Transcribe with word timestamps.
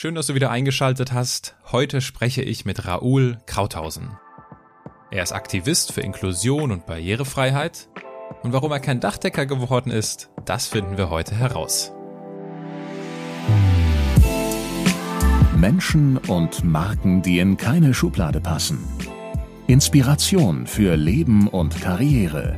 Schön, 0.00 0.14
dass 0.14 0.28
du 0.28 0.34
wieder 0.34 0.52
eingeschaltet 0.52 1.12
hast. 1.12 1.56
Heute 1.72 2.00
spreche 2.00 2.40
ich 2.40 2.64
mit 2.64 2.86
Raoul 2.86 3.38
Krauthausen. 3.46 4.16
Er 5.10 5.24
ist 5.24 5.32
Aktivist 5.32 5.90
für 5.90 6.02
Inklusion 6.02 6.70
und 6.70 6.86
Barrierefreiheit. 6.86 7.88
Und 8.44 8.52
warum 8.52 8.70
er 8.70 8.78
kein 8.78 9.00
Dachdecker 9.00 9.44
geworden 9.44 9.90
ist, 9.90 10.30
das 10.44 10.68
finden 10.68 10.98
wir 10.98 11.10
heute 11.10 11.34
heraus. 11.34 11.90
Menschen 15.56 16.18
und 16.18 16.62
Marken, 16.62 17.22
die 17.22 17.40
in 17.40 17.56
keine 17.56 17.92
Schublade 17.92 18.40
passen. 18.40 18.78
Inspiration 19.66 20.68
für 20.68 20.94
Leben 20.94 21.48
und 21.48 21.80
Karriere. 21.80 22.56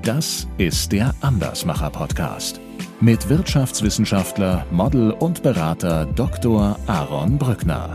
Das 0.00 0.48
ist 0.56 0.92
der 0.92 1.14
Andersmacher 1.20 1.90
Podcast 1.90 2.62
mit 3.00 3.28
Wirtschaftswissenschaftler, 3.28 4.66
Model 4.72 5.12
und 5.12 5.42
Berater 5.42 6.04
Dr. 6.04 6.76
Aaron 6.88 7.38
Brückner. 7.38 7.94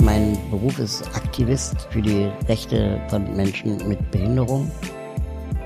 Mein 0.00 0.38
Beruf 0.50 0.78
ist 0.78 1.06
Aktivist 1.14 1.86
für 1.90 2.00
die 2.00 2.30
Rechte 2.48 2.98
von 3.08 3.36
Menschen 3.36 3.86
mit 3.86 4.10
Behinderung. 4.10 4.70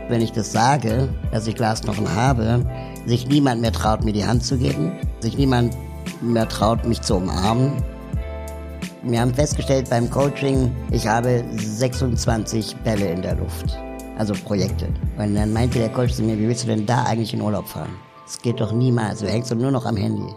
Wenn 0.08 0.20
ich 0.20 0.32
das 0.32 0.50
sage, 0.50 1.08
dass 1.30 1.46
ich 1.46 1.54
Glasknochen 1.54 2.12
habe, 2.12 2.64
sich 3.06 3.28
niemand 3.28 3.60
mehr 3.60 3.72
traut, 3.72 4.04
mir 4.04 4.12
die 4.12 4.26
Hand 4.26 4.42
zu 4.42 4.58
geben, 4.58 4.92
sich 5.20 5.38
niemand 5.38 5.76
mehr 6.20 6.48
traut, 6.48 6.84
mich 6.86 7.02
zu 7.02 7.16
umarmen. 7.16 7.72
Wir 9.04 9.20
haben 9.20 9.32
festgestellt 9.32 9.88
beim 9.90 10.10
Coaching, 10.10 10.72
ich 10.90 11.06
habe 11.06 11.44
26 11.54 12.74
Bälle 12.78 13.12
in 13.12 13.22
der 13.22 13.36
Luft 13.36 13.78
also 14.18 14.34
Projekte. 14.34 14.88
Und 15.16 15.34
dann 15.34 15.52
meinte 15.52 15.78
der 15.78 15.88
Coach 15.88 16.12
zu 16.12 16.22
mir, 16.22 16.38
wie 16.38 16.48
willst 16.48 16.64
du 16.64 16.68
denn 16.68 16.84
da 16.84 17.04
eigentlich 17.04 17.32
in 17.32 17.40
Urlaub 17.40 17.68
fahren? 17.68 17.96
Das 18.24 18.42
geht 18.42 18.60
doch 18.60 18.72
niemals, 18.72 19.20
du 19.20 19.28
hängst 19.28 19.50
doch 19.50 19.56
nur 19.56 19.70
noch 19.70 19.86
am 19.86 19.96
Handy. 19.96 20.30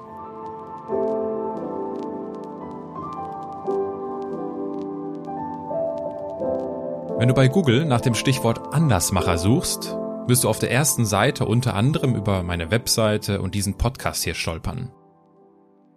Wenn 7.18 7.27
du 7.27 7.34
bei 7.35 7.49
Google 7.49 7.85
nach 7.85 8.01
dem 8.01 8.15
Stichwort 8.15 8.73
Andersmacher 8.73 9.38
suchst, 9.38 9.95
wirst 10.27 10.43
du 10.43 10.49
auf 10.49 10.60
der 10.60 10.71
ersten 10.71 11.05
Seite 11.05 11.45
unter 11.45 11.76
anderem 11.76 12.16
über 12.16 12.41
meine 12.41 12.71
Webseite 12.71 13.41
und 13.41 13.54
diesen 13.54 13.77
Podcast 13.77 14.23
hier 14.23 14.34
stolpern. 14.34 14.91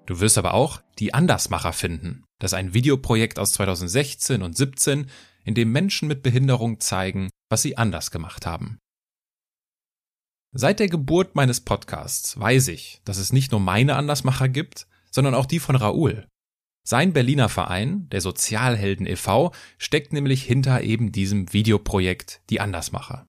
Du 0.06 0.20
wirst 0.20 0.36
aber 0.36 0.52
auch 0.52 0.82
die 0.98 1.14
Andersmacher 1.14 1.72
finden. 1.72 2.24
Das 2.38 2.52
ist 2.52 2.58
ein 2.58 2.74
Videoprojekt 2.74 3.38
aus 3.38 3.52
2016 3.52 4.42
und 4.42 4.54
17, 4.54 5.06
in 5.44 5.54
dem 5.54 5.72
Menschen 5.72 6.08
mit 6.08 6.22
Behinderung 6.22 6.80
zeigen, 6.80 7.30
was 7.55 7.62
sie 7.62 7.78
anders 7.78 8.10
gemacht 8.10 8.47
haben. 8.47 8.80
Seit 10.50 10.80
der 10.80 10.88
Geburt 10.88 11.36
meines 11.36 11.60
Podcasts 11.60 12.36
weiß 12.36 12.66
ich, 12.66 13.00
dass 13.05 13.16
es 13.16 13.33
nicht 13.33 13.52
nur 13.52 13.60
meine 13.60 13.94
Andersmacher 13.94 14.48
gibt, 14.48 14.88
sondern 15.12 15.36
auch 15.36 15.47
die 15.47 15.60
von 15.60 15.77
Raoul. 15.77 16.27
Sein 16.84 17.12
Berliner 17.12 17.48
Verein, 17.48 18.08
der 18.08 18.22
Sozialhelden 18.22 19.06
e.V., 19.06 19.52
steckt 19.78 20.12
nämlich 20.12 20.42
hinter 20.42 20.82
eben 20.82 21.12
diesem 21.12 21.52
Videoprojekt 21.52 22.42
Die 22.50 22.58
Andersmacher. 22.58 23.25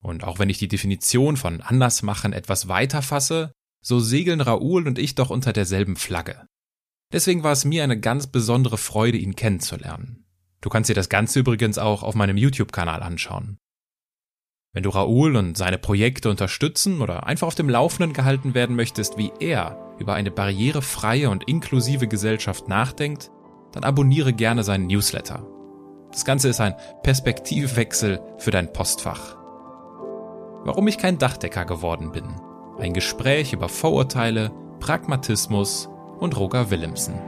Und 0.00 0.22
auch 0.22 0.38
wenn 0.38 0.48
ich 0.48 0.58
die 0.58 0.68
Definition 0.68 1.36
von 1.36 1.62
Andersmachen 1.62 2.32
etwas 2.32 2.68
weiter 2.68 3.02
fasse, 3.02 3.50
so 3.82 3.98
segeln 3.98 4.40
Raoul 4.40 4.86
und 4.86 5.00
ich 5.00 5.16
doch 5.16 5.30
unter 5.30 5.52
derselben 5.52 5.96
Flagge. 5.96 6.46
Deswegen 7.12 7.42
war 7.42 7.50
es 7.50 7.64
mir 7.64 7.82
eine 7.82 7.98
ganz 7.98 8.28
besondere 8.28 8.78
Freude, 8.78 9.18
ihn 9.18 9.34
kennenzulernen. 9.34 10.23
Du 10.64 10.70
kannst 10.70 10.88
dir 10.88 10.94
das 10.94 11.10
Ganze 11.10 11.40
übrigens 11.40 11.76
auch 11.76 12.02
auf 12.02 12.14
meinem 12.14 12.38
YouTube-Kanal 12.38 13.02
anschauen. 13.02 13.58
Wenn 14.72 14.82
du 14.82 14.88
Raoul 14.88 15.36
und 15.36 15.58
seine 15.58 15.76
Projekte 15.76 16.30
unterstützen 16.30 17.02
oder 17.02 17.26
einfach 17.26 17.48
auf 17.48 17.54
dem 17.54 17.68
Laufenden 17.68 18.14
gehalten 18.14 18.54
werden 18.54 18.74
möchtest, 18.74 19.18
wie 19.18 19.30
er 19.40 19.94
über 19.98 20.14
eine 20.14 20.30
barrierefreie 20.30 21.28
und 21.28 21.44
inklusive 21.44 22.08
Gesellschaft 22.08 22.66
nachdenkt, 22.66 23.30
dann 23.72 23.84
abonniere 23.84 24.32
gerne 24.32 24.64
seinen 24.64 24.86
Newsletter. 24.86 25.46
Das 26.10 26.24
Ganze 26.24 26.48
ist 26.48 26.62
ein 26.62 26.76
Perspektivwechsel 27.02 28.22
für 28.38 28.50
dein 28.50 28.72
Postfach. 28.72 29.36
Warum 30.64 30.88
ich 30.88 30.96
kein 30.96 31.18
Dachdecker 31.18 31.66
geworden 31.66 32.10
bin. 32.10 32.40
Ein 32.78 32.94
Gespräch 32.94 33.52
über 33.52 33.68
Vorurteile, 33.68 34.50
Pragmatismus 34.80 35.90
und 36.20 36.38
Roger 36.38 36.70
Willemsen. 36.70 37.20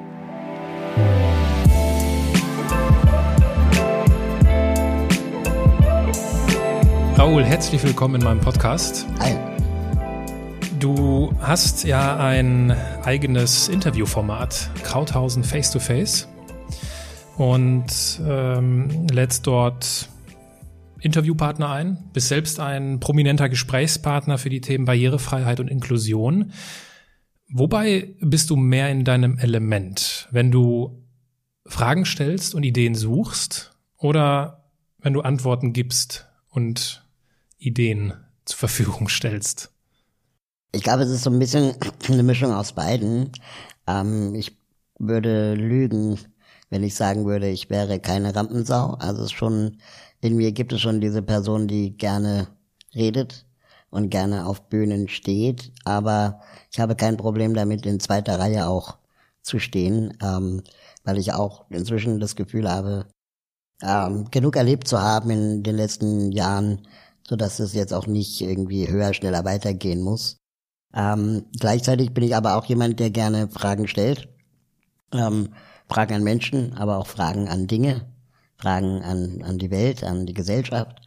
Raoul, 7.19 7.44
herzlich 7.44 7.82
willkommen 7.82 8.16
in 8.16 8.25
meinem 8.25 8.41
Podcast. 8.41 9.06
Hi. 9.21 9.34
Du 10.78 11.32
hast 11.41 11.84
ja 11.84 12.19
ein 12.19 12.72
eigenes 13.04 13.69
Interviewformat, 13.69 14.71
Krauthausen 14.82 15.43
Face 15.43 15.71
to 15.71 15.78
Face, 15.78 16.28
und 17.38 18.21
ähm, 18.22 19.06
lädst 19.10 19.47
dort 19.47 20.10
Interviewpartner 21.00 21.71
ein, 21.71 22.10
bist 22.12 22.28
selbst 22.28 22.60
ein 22.60 23.00
prominenter 23.00 23.48
Gesprächspartner 23.48 24.37
für 24.37 24.50
die 24.50 24.60
Themen 24.60 24.84
Barrierefreiheit 24.84 25.59
und 25.59 25.69
Inklusion. 25.69 26.53
Wobei 27.48 28.15
bist 28.21 28.50
du 28.50 28.56
mehr 28.56 28.91
in 28.91 29.04
deinem 29.04 29.38
Element, 29.38 30.28
wenn 30.33 30.50
du 30.50 31.03
Fragen 31.65 32.04
stellst 32.04 32.54
und 32.54 32.62
Ideen 32.62 32.94
suchst 32.94 33.72
oder 33.97 34.71
wenn 34.98 35.15
du 35.15 35.22
Antworten 35.22 35.72
gibst 35.72 36.28
und 36.50 37.06
Ideen 37.66 38.15
zur 38.44 38.59
Verfügung 38.59 39.09
stellst? 39.09 39.72
Ich 40.72 40.82
glaube, 40.82 41.03
es 41.03 41.10
ist 41.10 41.25
so 41.25 41.31
ein 41.31 41.38
bisschen 41.38 41.75
eine 42.09 42.22
Mischung 42.22 42.53
aus 42.53 42.72
beiden. 42.72 43.32
Ähm, 43.87 44.34
ich 44.34 44.56
würde 44.99 45.54
lügen, 45.54 46.19
wenn 46.71 46.84
ich 46.84 46.94
sagen 46.94 47.27
würde, 47.27 47.49
ich 47.49 47.69
wäre 47.69 47.99
keine 47.99 48.34
Rampensau. 48.34 48.94
Also 48.94 49.25
es 49.25 49.32
schon, 49.32 49.78
in 50.21 50.37
mir 50.37 50.53
gibt 50.53 50.72
es 50.72 50.81
schon 50.81 51.00
diese 51.00 51.22
Person, 51.22 51.66
die 51.66 51.97
gerne 51.97 52.49
redet 52.94 53.47
und 53.91 54.10
gerne 54.10 54.47
auf 54.47 54.69
Bühnen 54.69 55.09
steht. 55.09 55.72
Aber 55.84 56.41
ich 56.71 56.78
habe 56.78 56.94
kein 56.94 57.16
Problem 57.16 57.54
damit, 57.54 57.84
in 57.84 57.98
zweiter 57.98 58.38
Reihe 58.38 58.69
auch 58.69 58.98
zu 59.43 59.59
stehen, 59.59 60.16
ähm, 60.22 60.62
weil 61.04 61.19
ich 61.19 61.33
auch 61.33 61.66
inzwischen 61.71 62.21
das 62.21 62.37
Gefühl 62.37 62.71
habe, 62.71 63.06
ähm, 63.83 64.31
genug 64.31 64.56
erlebt 64.56 64.88
zu 64.88 65.00
haben 65.00 65.31
in 65.31 65.62
den 65.62 65.77
letzten 65.77 66.33
Jahren, 66.33 66.87
so 67.28 67.37
dass 67.37 67.59
es 67.59 67.75
jetzt 67.75 67.92
auch 67.92 68.06
nicht 68.06 68.41
irgendwie 68.41 68.88
höher, 68.88 69.12
schneller 69.14 69.44
weitergehen 69.44 70.00
muss. 70.00 70.38
Ähm, 70.94 71.47
gleichzeitig 71.59 72.14
bin 72.14 72.25
ich 72.25 72.37
aber 72.37 72.56
auch 72.56 72.64
jemand, 72.66 73.00
der 73.00 73.10
gerne 73.10 73.48
Fragen 73.48 73.88
stellt. 73.88 74.28
Ähm, 75.12 75.50
Fragen 75.88 76.15
an 76.15 76.25
Menschen, 76.25 76.72
aber 76.75 76.98
auch 76.98 77.06
Fragen 77.06 77.48
an 77.48 77.66
Dinge, 77.66 78.06
Fragen 78.56 79.03
an, 79.03 79.42
an 79.42 79.59
die 79.59 79.70
Welt, 79.70 80.03
an 80.04 80.26
die 80.26 80.34
Gesellschaft. 80.34 81.00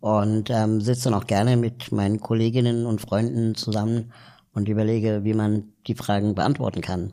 Und 0.00 0.50
ähm, 0.50 0.80
sitze 0.80 1.04
dann 1.04 1.14
auch 1.14 1.26
gerne 1.26 1.56
mit 1.56 1.90
meinen 1.90 2.20
Kolleginnen 2.20 2.86
und 2.86 3.00
Freunden 3.00 3.54
zusammen 3.54 4.12
und 4.52 4.68
überlege, 4.68 5.24
wie 5.24 5.34
man 5.34 5.72
die 5.86 5.94
Fragen 5.94 6.34
beantworten 6.34 6.80
kann, 6.80 7.12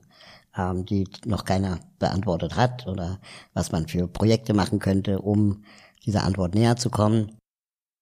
ähm, 0.55 0.85
die 0.85 1.07
noch 1.25 1.45
keiner 1.45 1.79
beantwortet 1.97 2.55
hat 2.55 2.87
oder 2.87 3.19
was 3.53 3.71
man 3.71 3.87
für 3.87 4.07
Projekte 4.07 4.53
machen 4.53 4.79
könnte, 4.79 5.19
um 5.19 5.63
dieser 6.05 6.23
Antwort 6.23 6.55
näher 6.55 6.75
zu 6.75 6.89
kommen. 6.89 7.37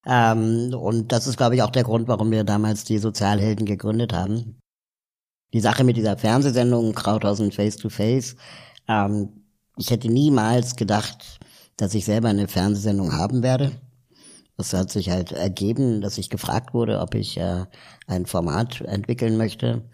Ähm, 0.06 0.74
und 0.74 1.12
das 1.12 1.26
ist, 1.26 1.36
glaube 1.36 1.54
ich, 1.54 1.62
auch 1.62 1.70
der 1.70 1.84
Grund, 1.84 2.08
warum 2.08 2.30
wir 2.30 2.44
damals 2.44 2.84
die 2.84 2.98
Sozialhelden 2.98 3.66
gegründet 3.66 4.12
haben. 4.12 4.58
Die 5.52 5.60
Sache 5.60 5.84
mit 5.84 5.96
dieser 5.96 6.16
Fernsehsendung 6.16 6.94
Krauthausen 6.94 7.52
Face 7.52 7.76
to 7.76 7.88
Face, 7.88 8.36
ähm, 8.88 9.28
ich 9.76 9.90
hätte 9.90 10.08
niemals 10.08 10.76
gedacht, 10.76 11.40
dass 11.76 11.94
ich 11.94 12.04
selber 12.04 12.28
eine 12.28 12.48
Fernsehsendung 12.48 13.12
haben 13.12 13.42
werde. 13.42 13.72
Das 14.56 14.72
hat 14.74 14.90
sich 14.90 15.10
halt 15.10 15.32
ergeben, 15.32 16.00
dass 16.00 16.18
ich 16.18 16.30
gefragt 16.30 16.74
wurde, 16.74 17.00
ob 17.00 17.14
ich 17.14 17.38
äh, 17.38 17.64
ein 18.06 18.26
Format 18.26 18.80
entwickeln 18.82 19.36
möchte. 19.36 19.88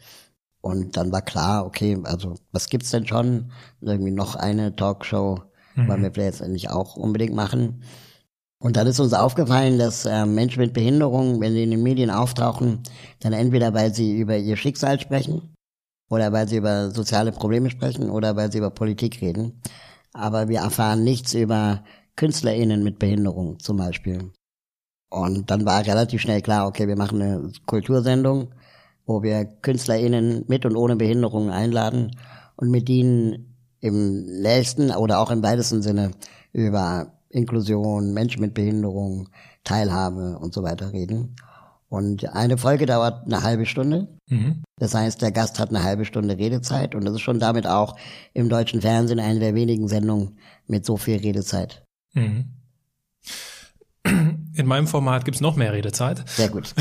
Und 0.61 0.97
dann 0.97 1.12
war 1.12 1.23
klar, 1.23 1.65
okay, 1.65 1.99
also 2.05 2.35
was 2.50 2.69
gibt's 2.69 2.91
denn 2.91 3.06
schon? 3.06 3.53
Irgendwie 3.81 4.11
noch 4.11 4.35
eine 4.35 4.75
Talkshow 4.75 5.43
mhm. 5.79 5.88
wollen 5.88 6.03
wir 6.03 6.12
vielleicht 6.12 6.35
jetzt 6.35 6.41
endlich 6.41 6.71
auch 6.71 6.97
unbedingt 6.97 7.35
machen. 7.35 7.83
Und 8.61 8.77
dann 8.77 8.89
ist 8.89 8.99
uns 8.99 9.13
aufgefallen, 9.13 9.79
dass 9.79 10.05
äh, 10.05 10.27
Menschen 10.27 10.61
mit 10.61 10.73
Behinderung, 10.73 11.41
wenn 11.41 11.53
sie 11.53 11.63
in 11.63 11.71
den 11.71 11.83
Medien 11.83 12.11
auftauchen, 12.11 12.83
dann 13.21 13.33
entweder 13.33 13.73
weil 13.73 13.95
sie 13.95 14.19
über 14.19 14.37
ihr 14.37 14.57
Schicksal 14.57 14.99
sprechen 14.99 15.55
oder 16.11 16.33
weil 16.33 16.49
sie 16.49 16.57
über 16.57 16.91
soziale 16.91 17.31
Probleme 17.31 17.71
sprechen 17.71 18.11
oder 18.11 18.35
weil 18.35 18.51
sie 18.51 18.59
über 18.59 18.71
Politik 18.71 19.21
reden. 19.23 19.61
Aber 20.13 20.49
wir 20.49 20.61
erfahren 20.61 21.05
nichts 21.05 21.35
über 21.35 21.85
KünstlerInnen 22.17 22.83
mit 22.83 22.99
Behinderung 22.99 23.61
zum 23.61 23.77
Beispiel. 23.77 24.33
Und 25.11 25.51
dann 25.51 25.65
war 25.65 25.87
relativ 25.87 26.21
schnell 26.21 26.43
klar, 26.43 26.67
okay, 26.67 26.89
wir 26.89 26.97
machen 26.97 27.23
eine 27.23 27.53
Kultursendung, 27.67 28.53
wo 29.07 29.23
wir 29.23 29.45
KünstlerInnen 29.45 30.45
mit 30.49 30.67
und 30.67 30.77
ohne 30.77 30.97
Behinderung 30.97 31.51
einladen 31.51 32.11
und 32.57 32.71
mit 32.71 32.89
ihnen 32.89 33.57
im 33.81 34.27
nächsten 34.43 34.91
oder 34.91 35.21
auch 35.21 35.31
im 35.31 35.43
weitesten 35.43 35.81
Sinne 35.81 36.11
über 36.53 37.18
Inklusion, 37.31 38.13
Menschen 38.15 38.41
mit 38.41 38.55
Behinderung, 38.55 39.29
Teilhabe 39.65 40.39
und 40.39 40.53
so 40.55 40.63
weiter 40.63 40.93
reden. 40.93 41.37
Und 41.91 42.29
eine 42.35 42.59
Folge 42.59 42.85
dauert 42.85 43.25
eine 43.27 43.43
halbe 43.43 43.65
Stunde. 43.65 44.09
Mhm. 44.29 44.63
Das 44.79 44.95
heißt, 44.95 45.23
der 45.23 45.33
Gast 45.33 45.59
hat 45.59 45.71
eine 45.71 45.83
halbe 45.83 46.05
Stunde 46.05 46.37
Redezeit 46.37 46.95
und 46.95 47.05
das 47.05 47.15
ist 47.15 47.21
schon 47.23 47.41
damit 47.41 47.67
auch 47.67 47.97
im 48.35 48.49
deutschen 48.49 48.81
Fernsehen 48.83 49.21
eine 49.21 49.41
der 49.41 49.55
wenigen 49.55 49.89
Sendungen 49.89 50.39
mit 50.67 50.85
so 50.85 50.97
viel 50.99 51.17
Redezeit. 51.19 51.83
Mhm. 52.15 52.53
In 54.55 54.67
meinem 54.67 54.87
Format 54.87 55.25
gibt's 55.25 55.41
noch 55.41 55.57
mehr 55.57 55.73
Redezeit. 55.73 56.29
Sehr 56.29 56.49
gut. 56.49 56.75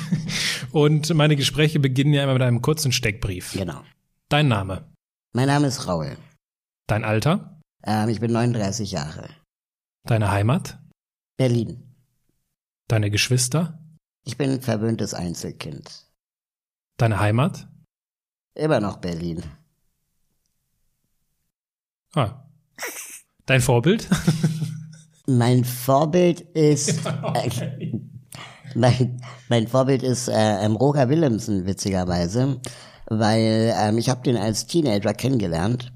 Und 0.72 1.12
meine 1.14 1.36
Gespräche 1.36 1.78
beginnen 1.78 2.12
ja 2.12 2.24
immer 2.24 2.32
mit 2.32 2.42
einem 2.42 2.60
kurzen 2.62 2.90
Steckbrief. 2.90 3.52
Genau. 3.52 3.80
Dein 4.28 4.48
Name, 4.48 4.84
Mein 5.32 5.46
Name 5.46 5.66
ist 5.68 5.86
Raul. 5.86 6.16
dein 6.88 7.04
Alter, 7.04 7.60
Ähm, 7.84 8.08
ich 8.08 8.18
bin 8.20 8.32
39 8.32 8.90
Jahre. 8.90 9.28
Deine 10.04 10.30
Heimat, 10.30 10.78
Berlin. 11.36 11.94
deine 12.88 13.10
Geschwister, 13.10 13.80
Ich 14.24 14.36
bin 14.36 14.60
verwöhntes 14.60 15.14
Einzelkind. 15.14 16.06
deine 16.98 17.18
Heimat. 17.20 17.68
Immer 18.54 18.80
noch 18.80 18.98
Berlin. 18.98 19.42
Ah. 22.14 22.44
Dein 23.46 23.60
Vorbild? 23.60 24.08
Mein 25.26 25.64
Vorbild 25.64 26.40
ist 26.40 27.04
äh, 27.06 27.90
mein, 28.74 29.20
mein 29.48 29.66
Vorbild 29.68 30.02
ist 30.02 30.28
äh, 30.28 30.66
Roger 30.66 31.08
Willemsen 31.08 31.66
witzigerweise, 31.66 32.60
weil 33.06 33.72
ähm, 33.76 33.96
ich 33.98 34.08
habe 34.10 34.22
den 34.22 34.36
als 34.36 34.66
Teenager 34.66 35.14
kennengelernt 35.14 35.92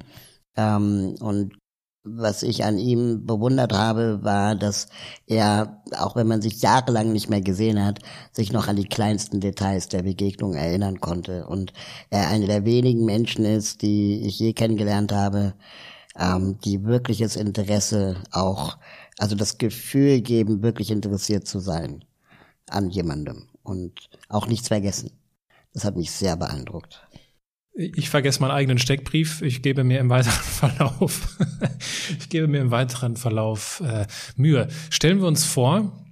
ähm, 0.57 1.15
und 1.21 1.59
was 2.05 2.43
ich 2.43 2.65
an 2.65 2.79
ihm 2.79 3.27
bewundert 3.27 3.73
habe, 3.73 4.21
war, 4.23 4.55
dass 4.55 4.89
er, 5.27 5.83
auch 5.99 6.17
wenn 6.17 6.27
man 6.27 6.43
sich 6.43 6.63
jahrelang 6.63 7.13
nicht 7.13 7.29
mehr 7.29 7.41
gesehen 7.41 7.85
hat, 7.85 8.01
sich 8.33 8.53
noch 8.53 8.69
an 8.69 8.77
die 8.77 8.89
kleinsten 8.89 9.41
Details 9.41 9.89
der 9.89 10.03
Begegnung 10.03 10.55
erinnern 10.55 11.01
konnte. 11.01 11.47
Und 11.47 11.73
er 12.11 12.29
einer 12.29 12.47
der 12.47 12.65
wenigen 12.65 13.05
Menschen 13.05 13.45
ist, 13.45 13.83
die 13.83 14.23
ich 14.27 14.39
je 14.39 14.53
kennengelernt 14.53 15.13
habe, 15.13 15.55
ähm, 16.19 16.59
die 16.65 16.85
wirkliches 16.85 17.37
Interesse 17.37 18.17
auch, 18.33 18.79
also 19.19 19.37
das 19.37 19.59
Gefühl 19.59 20.21
geben, 20.21 20.63
wirklich 20.63 20.91
interessiert 20.91 21.47
zu 21.47 21.59
sein 21.61 22.05
an 22.69 22.91
jemandem 22.91 23.49
und 23.63 24.11
auch 24.29 24.47
nichts 24.47 24.69
vergessen. 24.69 25.11
Das 25.75 25.85
hat 25.85 25.97
mich 25.97 26.11
sehr 26.11 26.37
beeindruckt. 26.37 27.07
Ich 27.81 28.11
vergesse 28.11 28.41
meinen 28.41 28.51
eigenen 28.51 28.79
Steckbrief. 28.79 29.41
Ich 29.41 29.63
gebe 29.63 29.85
mir 29.85 30.01
im 30.01 30.11
weiteren 30.11 30.33
Verlauf, 30.43 31.39
ich 32.19 32.29
gebe 32.29 32.49
mir 32.49 32.61
im 32.61 32.73
weiteren 32.73 33.15
Verlauf 33.15 33.81
äh, 33.87 34.05
Mühe. 34.35 34.67
Stellen 34.91 35.21
wir 35.21 35.29
uns 35.29 35.45
vor, 35.45 36.05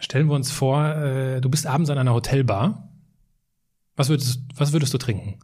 stellen 0.00 0.28
wir 0.28 0.34
uns 0.34 0.50
vor, 0.50 0.82
äh, 0.94 1.42
du 1.42 1.50
bist 1.50 1.66
abends 1.66 1.90
an 1.90 1.98
einer 1.98 2.14
Hotelbar. 2.14 2.90
Was 3.96 4.08
würdest, 4.08 4.40
was 4.54 4.72
würdest 4.72 4.94
du 4.94 4.98
trinken? 4.98 5.38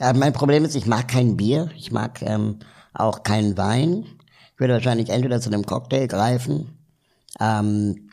Äh, 0.00 0.12
mein 0.14 0.32
Problem 0.32 0.64
ist, 0.64 0.74
ich 0.74 0.86
mag 0.86 1.06
kein 1.06 1.36
Bier, 1.36 1.70
ich 1.76 1.92
mag 1.92 2.20
ähm, 2.22 2.58
auch 2.92 3.22
keinen 3.22 3.56
Wein. 3.56 4.06
Ich 4.54 4.58
würde 4.58 4.72
wahrscheinlich 4.72 5.10
entweder 5.10 5.40
zu 5.40 5.50
einem 5.50 5.64
Cocktail 5.64 6.08
greifen 6.08 6.76
ähm, 7.38 8.10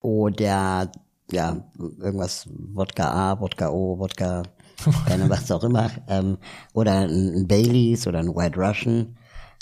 oder 0.00 0.90
ja 1.30 1.70
irgendwas 1.98 2.48
Wodka 2.48 3.10
A, 3.10 3.40
Wodka 3.40 3.68
O, 3.68 3.98
Wodka 3.98 4.44
keine 5.06 5.28
was 5.30 5.50
auch 5.50 5.64
immer 5.64 5.90
ähm, 6.08 6.38
oder 6.72 7.00
ein, 7.00 7.46
Baileys 7.46 8.06
oder 8.06 8.20
ein 8.20 8.34
White 8.34 8.58
Russian 8.58 9.16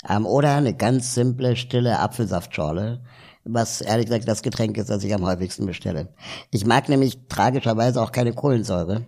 ähm, 0.09 0.25
oder 0.25 0.55
eine 0.55 0.75
ganz 0.75 1.13
simple 1.13 1.55
stille 1.55 1.99
Apfelsaftschorle, 1.99 3.03
was 3.45 3.81
ehrlich 3.81 4.07
gesagt 4.07 4.27
das 4.27 4.41
Getränk 4.41 4.77
ist, 4.77 4.89
das 4.89 5.03
ich 5.03 5.13
am 5.13 5.25
häufigsten 5.25 5.65
bestelle. 5.65 6.13
Ich 6.51 6.65
mag 6.65 6.89
nämlich 6.89 7.19
tragischerweise 7.27 8.01
auch 8.01 8.11
keine 8.11 8.33
Kohlensäure. 8.33 9.05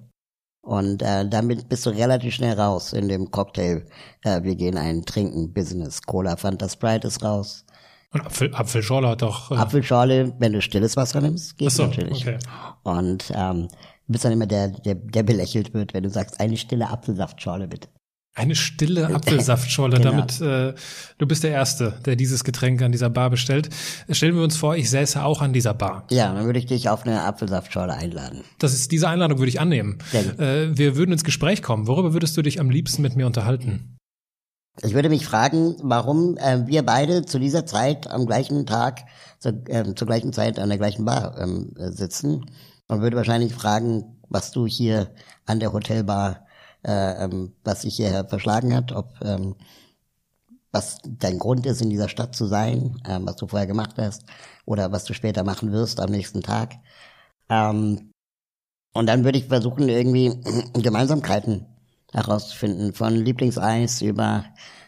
Und 0.61 1.03
äh, 1.03 1.29
damit 1.29 1.69
bist 1.69 1.85
du 1.85 1.91
relativ 1.91 2.33
schnell 2.33 2.59
raus 2.59 2.91
in 2.91 3.07
dem 3.07 3.29
Cocktail. 3.29 3.85
Äh, 4.23 4.41
wir 4.41 4.55
gehen 4.55 4.79
einen 4.79 5.05
trinken 5.05 5.53
Business. 5.53 6.01
Cola, 6.01 6.37
Fanta, 6.37 6.67
Sprite 6.67 7.07
ist 7.07 7.23
raus. 7.23 7.65
Und 8.11 8.25
Apfel, 8.25 8.55
Apfelschorle 8.55 9.09
hat 9.09 9.21
doch. 9.21 9.51
Äh, 9.51 9.55
Apfelschorle, 9.55 10.33
wenn 10.39 10.53
du 10.53 10.61
stilles 10.61 10.97
Wasser 10.97 11.21
nimmst, 11.21 11.57
geht 11.57 11.69
so, 11.69 11.83
natürlich. 11.85 12.25
okay. 12.25 12.39
Und 12.81 13.31
ähm, 13.35 13.67
du 14.07 14.11
bist 14.11 14.25
dann 14.25 14.31
immer 14.31 14.47
der, 14.47 14.69
der, 14.69 14.95
der 14.95 15.23
belächelt 15.23 15.73
wird, 15.73 15.93
wenn 15.93 16.03
du 16.03 16.09
sagst, 16.09 16.39
eine 16.39 16.57
stille 16.57 16.89
Apfelsaftschorle 16.89 17.67
bitte. 17.67 17.89
Eine 18.37 18.55
stille 18.55 19.07
Apfelsaftschorle, 19.15 19.97
Genau. 19.97 20.11
damit 20.11 20.41
äh, 20.41 20.73
du 21.17 21.25
bist 21.25 21.43
der 21.43 21.51
Erste, 21.51 21.93
der 22.05 22.17
dieses 22.17 22.43
Getränk 22.43 22.81
an 22.81 22.91
dieser 22.91 23.09
Bar 23.09 23.29
bestellt. 23.29 23.69
Stellen 24.09 24.35
wir 24.35 24.43
uns 24.43 24.57
vor, 24.57 24.75
ich 24.75 24.89
säße 24.89 25.23
auch 25.23 25.41
an 25.41 25.53
dieser 25.53 25.73
Bar. 25.73 26.05
Ja, 26.11 26.33
dann 26.33 26.45
würde 26.45 26.59
ich 26.59 26.65
dich 26.65 26.89
auf 26.89 27.05
eine 27.05 27.21
Apfelsaftschorle 27.21 27.93
einladen. 27.93 28.41
Das 28.59 28.73
ist 28.73 28.91
diese 28.91 29.07
Einladung 29.07 29.39
würde 29.39 29.49
ich 29.49 29.61
annehmen. 29.61 29.99
Äh, 30.13 30.77
wir 30.77 30.97
würden 30.97 31.13
ins 31.13 31.23
Gespräch 31.23 31.61
kommen. 31.63 31.87
Worüber 31.87 32.11
würdest 32.13 32.35
du 32.35 32.41
dich 32.41 32.59
am 32.59 32.69
liebsten 32.69 33.01
mit 33.01 33.15
mir 33.15 33.25
unterhalten? 33.25 33.95
Ich 34.83 34.93
würde 34.93 35.07
mich 35.07 35.25
fragen, 35.25 35.77
warum 35.81 36.35
äh, 36.35 36.67
wir 36.67 36.83
beide 36.83 37.25
zu 37.25 37.39
dieser 37.39 37.65
Zeit 37.65 38.07
am 38.07 38.25
gleichen 38.25 38.65
Tag, 38.65 39.03
zu, 39.39 39.63
ähm, 39.69 39.95
zur 39.95 40.05
gleichen 40.07 40.33
Zeit 40.33 40.59
an 40.59 40.67
der 40.67 40.77
gleichen 40.77 41.05
Bar 41.05 41.37
ähm, 41.39 41.71
äh, 41.77 41.91
sitzen. 41.91 42.45
Und 42.87 43.01
würde 43.01 43.17
wahrscheinlich 43.17 43.53
fragen, 43.53 44.21
was 44.29 44.51
du 44.51 44.67
hier 44.67 45.11
an 45.45 45.59
der 45.59 45.73
Hotelbar, 45.73 46.45
äh, 46.83 47.23
ähm, 47.23 47.53
was 47.63 47.81
dich 47.81 47.95
hierher 47.95 48.25
verschlagen 48.25 48.75
hat, 48.75 48.91
ob 48.91 49.13
ähm, 49.23 49.55
was 50.71 50.97
dein 51.07 51.39
Grund 51.39 51.65
ist, 51.65 51.81
in 51.81 51.89
dieser 51.89 52.09
Stadt 52.09 52.35
zu 52.35 52.45
sein, 52.47 53.01
ähm, 53.07 53.25
was 53.25 53.37
du 53.37 53.47
vorher 53.47 53.67
gemacht 53.67 53.95
hast 53.97 54.25
oder 54.65 54.91
was 54.91 55.05
du 55.05 55.13
später 55.13 55.43
machen 55.43 55.71
wirst 55.71 55.99
am 55.99 56.11
nächsten 56.11 56.41
Tag. 56.41 56.75
Ähm, 57.49 58.11
und 58.93 59.07
dann 59.07 59.23
würde 59.23 59.37
ich 59.37 59.45
versuchen, 59.45 59.89
irgendwie 59.89 60.33
Gemeinsamkeiten 60.73 61.65
herauszufinden, 62.13 62.93
von 62.93 63.15
Lieblingseis 63.15 64.01
über 64.01 64.45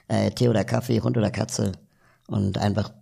äh, 0.07 0.31
Tee 0.31 0.49
oder 0.49 0.63
Kaffee, 0.63 1.01
Hund 1.01 1.17
oder 1.17 1.31
Katze. 1.31 1.73
Und 2.27 2.57
einfach, 2.57 2.93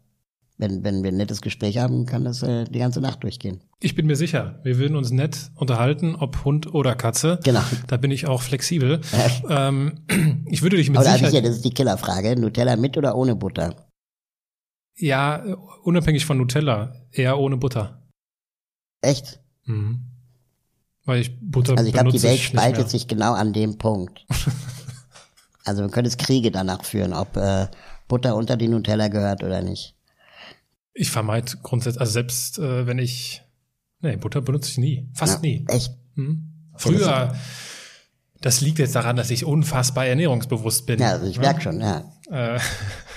wenn, 0.58 0.84
wenn 0.84 1.04
wir 1.04 1.12
ein 1.12 1.18
nettes 1.18 1.42
Gespräch 1.42 1.78
haben, 1.78 2.06
kann 2.06 2.24
das 2.24 2.42
äh, 2.44 2.66
die 2.66 2.80
ganze 2.80 3.02
Nacht 3.02 3.24
durchgehen. 3.24 3.62
Ich 3.82 3.96
bin 3.96 4.06
mir 4.06 4.16
sicher, 4.16 4.60
wir 4.64 4.78
würden 4.78 4.96
uns 4.96 5.12
nett 5.12 5.52
unterhalten, 5.56 6.16
ob 6.16 6.46
Hund 6.46 6.74
oder 6.74 6.96
Katze. 6.96 7.40
Genau. 7.44 7.64
Da 7.88 7.98
bin 7.98 8.12
ich 8.12 8.28
auch 8.28 8.42
flexibel. 8.42 9.02
ähm, 9.50 10.06
ich 10.46 10.62
würde 10.62 10.78
dich 10.78 10.90
mit 10.90 10.98
Aber 10.98 11.06
Sicherheit, 11.06 11.32
sicher, 11.32 11.42
das 11.44 11.58
ist 11.58 11.66
die 11.66 11.74
Killerfrage. 11.74 12.40
Nutella 12.40 12.76
mit 12.76 12.98
oder 12.98 13.16
ohne 13.16 13.36
Butter? 13.36 13.86
ja, 14.98 15.44
unabhängig 15.84 16.26
von 16.26 16.38
Nutella, 16.38 16.94
eher 17.12 17.38
ohne 17.38 17.58
Butter. 17.58 18.02
Echt? 19.02 19.40
Mhm. 19.66 20.12
Weil 21.06 21.22
ich 21.22 21.40
Butter 21.40 21.74
Also 21.74 21.86
ich 21.86 21.94
glaube, 21.94 22.12
die 22.12 22.24
Welt 22.24 22.40
spaltet 22.40 22.90
sich 22.90 23.08
genau 23.08 23.34
an 23.34 23.54
dem 23.54 23.78
Punkt. 23.78 24.26
also 25.66 25.82
man 25.82 25.92
könnte 25.92 26.08
es 26.08 26.18
Kriege 26.18 26.52
danach 26.52 26.84
führen, 26.84 27.14
ob 27.14 27.36
äh, 27.38 27.68
Butter 28.08 28.36
unter 28.36 28.58
die 28.58 28.68
Nutella 28.68 29.10
gehört 29.10 29.44
oder 29.44 29.62
nicht. 29.62 29.95
Ich 30.98 31.12
vermeide 31.12 31.52
grundsätzlich, 31.62 32.00
also 32.00 32.14
selbst 32.14 32.58
äh, 32.58 32.88
wenn 32.88 33.00
ich, 33.00 33.44
nee, 34.00 34.16
Butter 34.16 34.42
benutze 34.42 34.70
ich 34.72 34.78
nie, 34.78 35.10
fast 35.14 35.36
Ja, 35.36 35.40
nie. 35.42 35.66
Echt? 35.68 35.92
Hm? 36.16 36.52
Früher, 36.78 37.36
das 38.42 38.62
liegt 38.62 38.80
jetzt 38.80 38.96
daran, 38.96 39.18
dass 39.18 39.30
ich 39.30 39.44
unfassbar 39.46 40.06
ernährungsbewusst 40.06 40.86
bin. 40.86 41.00
Ja, 41.00 41.12
also 41.12 41.26
ich 41.28 41.38
merke 41.38 41.62
schon, 41.62 41.82
ja. 41.82 42.10
Äh, 42.32 42.60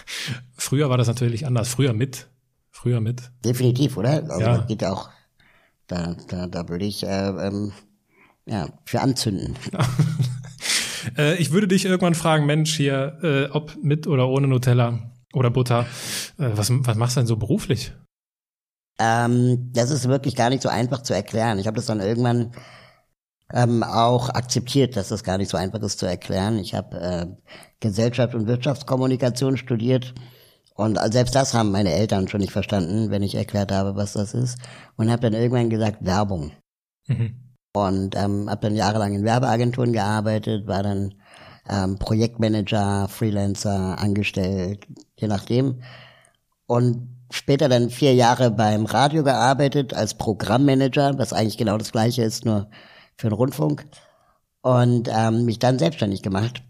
früher 0.57 0.91
war 0.91 0.99
das 0.99 1.07
natürlich 1.07 1.47
anders. 1.47 1.69
Früher 1.69 1.93
mit. 1.93 2.27
Früher 2.71 3.01
mit. 3.01 3.31
Definitiv, 3.45 3.97
oder? 3.97 4.25
Also 4.29 4.41
Ja. 4.41 4.59
das 4.59 4.67
geht 4.67 4.83
ja 4.83 4.93
auch. 4.93 5.09
Da, 5.87 6.17
da, 6.29 6.47
da 6.49 6.69
würde 6.69 6.85
ich 6.85 7.05
äh, 7.05 7.29
ähm, 7.29 7.73
ja, 8.47 8.69
für 8.85 9.01
anzünden. 9.01 9.57
Äh, 11.17 11.37
ich 11.37 11.53
würde 11.53 11.69
dich 11.69 11.85
irgendwann 11.87 12.17
fragen, 12.17 12.45
Mensch, 12.45 12.77
hier, 12.77 13.19
äh, 13.23 13.45
ob 13.53 13.77
mit 13.83 14.07
oder 14.09 14.29
ohne 14.29 14.49
Nutella 14.49 15.13
oder 15.33 15.51
Butter. 15.51 15.87
Äh, 16.39 16.51
was, 16.55 16.71
was 16.71 16.97
machst 16.97 17.17
du 17.17 17.21
denn 17.21 17.27
so 17.27 17.37
beruflich? 17.37 17.93
Ähm, 18.99 19.71
das 19.73 19.91
ist 19.91 20.09
wirklich 20.09 20.35
gar 20.35 20.51
nicht 20.51 20.63
so 20.63 20.69
einfach 20.69 21.03
zu 21.03 21.15
erklären. 21.15 21.59
Ich 21.59 21.67
habe 21.67 21.77
das 21.77 21.87
dann 21.87 22.01
irgendwann 22.01 22.53
ähm, 23.53 23.83
auch 23.83 24.29
akzeptiert, 24.31 24.97
dass 24.97 25.09
das 25.09 25.25
gar 25.25 25.39
nicht 25.39 25.51
so 25.51 25.57
einfach 25.57 25.81
ist 25.81 25.99
zu 25.99 26.07
erklären. 26.07 26.59
Ich 26.59 26.75
habe 26.75 27.01
äh, 27.01 27.27
Gesellschaft 27.81 28.35
und 28.35 28.47
Wirtschaftskommunikation 28.47 29.57
studiert 29.57 30.15
und 30.79 30.97
selbst 31.13 31.35
das 31.35 31.55
haben 31.55 31.73
meine 31.73 31.93
Eltern 31.93 32.29
schon 32.29 32.41
nicht 32.41 32.53
verstanden, 32.53 33.11
wenn 33.11 33.25
ich 33.25 33.35
erklärt 33.35 33.73
habe, 33.73 33.97
was 33.97 34.13
das 34.13 34.33
ist. 34.33 34.59
Und 34.97 35.11
habe 35.11 35.23
dann 35.23 35.33
irgendwann 35.33 35.71
gesagt 35.71 36.05
Werbung. 36.05 36.53
Mhm. 37.09 37.35
Und 37.75 38.15
ähm, 38.15 38.49
habe 38.49 38.61
dann 38.61 38.77
jahrelang 38.77 39.13
in 39.13 39.25
Werbeagenturen 39.25 39.93
gearbeitet, 39.93 40.69
war 40.69 40.85
dann 40.85 41.15
ähm, 41.69 41.99
Projektmanager, 41.99 43.09
Freelancer, 43.09 43.99
angestellt, 43.99 44.87
je 45.17 45.29
nachdem. 45.29 45.83
Und 46.67 47.09
später 47.31 47.69
dann 47.69 47.91
vier 47.91 48.15
Jahre 48.15 48.51
beim 48.51 48.87
Radio 48.87 49.23
gearbeitet 49.23 49.95
als 49.95 50.15
Programmmanager, 50.15 51.19
was 51.19 51.33
eigentlich 51.33 51.59
genau 51.59 51.79
das 51.79 51.93
gleiche 51.93 52.23
ist, 52.23 52.45
nur 52.45 52.71
für 53.17 53.29
den 53.29 53.35
Rundfunk. 53.35 53.87
Und 54.63 55.09
ähm, 55.13 55.45
mich 55.45 55.59
dann 55.59 55.79
selbstständig 55.79 56.23
gemacht 56.23 56.63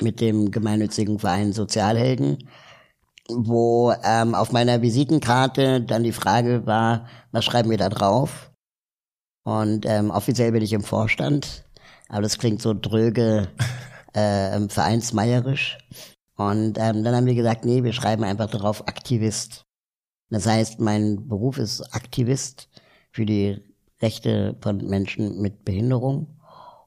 mit 0.00 0.20
dem 0.20 0.50
gemeinnützigen 0.50 1.18
Verein 1.18 1.52
Sozialhelden, 1.52 2.48
wo 3.28 3.92
ähm, 4.04 4.34
auf 4.34 4.52
meiner 4.52 4.82
Visitenkarte 4.82 5.80
dann 5.80 6.02
die 6.02 6.12
Frage 6.12 6.66
war, 6.66 7.06
was 7.32 7.44
schreiben 7.44 7.70
wir 7.70 7.78
da 7.78 7.88
drauf? 7.88 8.50
Und 9.44 9.86
ähm, 9.86 10.10
offiziell 10.10 10.52
bin 10.52 10.62
ich 10.62 10.72
im 10.72 10.82
Vorstand, 10.82 11.64
aber 12.08 12.22
das 12.22 12.38
klingt 12.38 12.62
so 12.62 12.74
dröge, 12.74 13.48
äh, 14.14 14.68
vereinsmeierisch. 14.68 15.78
Und 16.36 16.78
ähm, 16.78 17.04
dann 17.04 17.14
haben 17.14 17.26
wir 17.26 17.34
gesagt, 17.34 17.64
nee, 17.64 17.84
wir 17.84 17.92
schreiben 17.92 18.24
einfach 18.24 18.50
darauf 18.50 18.88
Aktivist. 18.88 19.64
Das 20.30 20.46
heißt, 20.46 20.80
mein 20.80 21.28
Beruf 21.28 21.58
ist 21.58 21.82
Aktivist 21.94 22.68
für 23.12 23.26
die 23.26 23.62
Rechte 24.02 24.56
von 24.60 24.78
Menschen 24.78 25.40
mit 25.40 25.64
Behinderung 25.64 26.40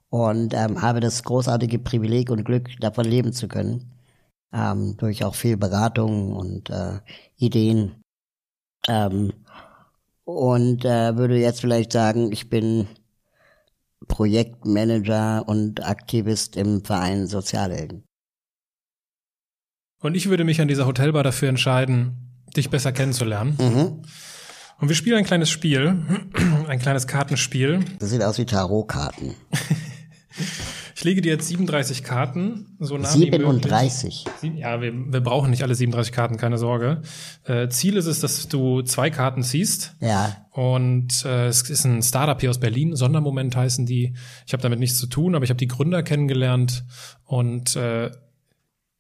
und 0.10 0.54
ähm, 0.54 0.82
habe 0.82 1.00
das 1.00 1.24
großartige 1.24 1.80
Privileg 1.80 2.30
und 2.30 2.44
Glück, 2.44 2.70
davon 2.80 3.06
leben 3.06 3.34
zu 3.34 3.48
können, 3.48 3.94
ähm, 4.54 4.96
durch 4.98 5.24
auch 5.24 5.36
viel 5.36 5.58
Beratung 5.58 6.36
und 6.36 6.70
äh, 6.70 7.00
Ideen. 7.38 8.04
Ähm, 8.88 9.34
und 10.26 10.84
äh, 10.84 11.16
würde 11.18 11.40
jetzt 11.40 11.62
vielleicht 11.62 11.94
sagen, 11.94 12.32
ich 12.32 12.50
bin 12.50 12.88
Projektmanager 14.08 15.48
und 15.48 15.86
Aktivist 15.86 16.56
im 16.56 16.84
Verein 16.84 17.28
Sozialhelden. 17.28 18.04
Und 20.00 20.16
ich 20.16 20.30
würde 20.30 20.44
mich 20.44 20.62
an 20.62 20.68
dieser 20.68 20.86
Hotelbar 20.86 21.24
dafür 21.24 21.50
entscheiden, 21.50 22.44
dich 22.56 22.70
besser 22.70 22.92
kennenzulernen. 22.92 23.56
Mhm. 23.60 24.02
Und 24.80 24.90
wir 24.90 24.96
spielen 24.96 25.18
ein 25.18 25.26
kleines 25.26 25.50
Spiel, 25.50 26.06
ein 26.68 26.80
kleines 26.80 27.08
Kartenspiel. 27.08 27.84
Das 28.00 28.12
sieht 28.12 28.22
aus 28.24 28.38
wie 28.38 28.46
Tarotkarten. 28.46 29.34
Ich 30.98 31.04
lege 31.04 31.22
dir 31.22 31.34
jetzt 31.34 31.48
37 31.48 32.04
Karten, 32.04 32.76
so 32.80 32.98
nah 32.98 33.14
wie 33.14 33.30
möglich. 33.30 33.40
37. 33.40 34.26
Ja, 34.56 34.82
wir, 34.82 34.92
wir 34.92 35.22
brauchen 35.22 35.52
nicht 35.52 35.62
alle 35.62 35.76
37 35.76 36.12
Karten, 36.12 36.38
keine 36.38 36.58
Sorge. 36.58 37.04
Äh, 37.44 37.70
Ziel 37.70 37.98
ist 37.98 38.08
es, 38.08 38.20
dass 38.20 38.48
du 38.48 38.82
zwei 38.82 39.12
Karten 39.12 39.44
ziehst. 39.44 39.96
Ja, 40.00 40.48
Und 40.50 41.24
äh, 41.24 41.46
es 41.50 41.70
ist 41.70 41.86
ein 41.86 42.02
Startup 42.02 42.42
hier 42.42 42.50
aus 42.50 42.60
Berlin, 42.60 42.96
Sondermoment 42.96 43.56
heißen 43.56 43.86
die. 43.86 44.16
Ich 44.48 44.54
habe 44.54 44.64
damit 44.64 44.80
nichts 44.80 44.98
zu 44.98 45.06
tun, 45.06 45.36
aber 45.36 45.44
ich 45.44 45.52
habe 45.52 45.60
die 45.60 45.68
Gründer 45.68 46.02
kennengelernt 46.02 46.84
und 47.26 47.76
äh, 47.76 48.10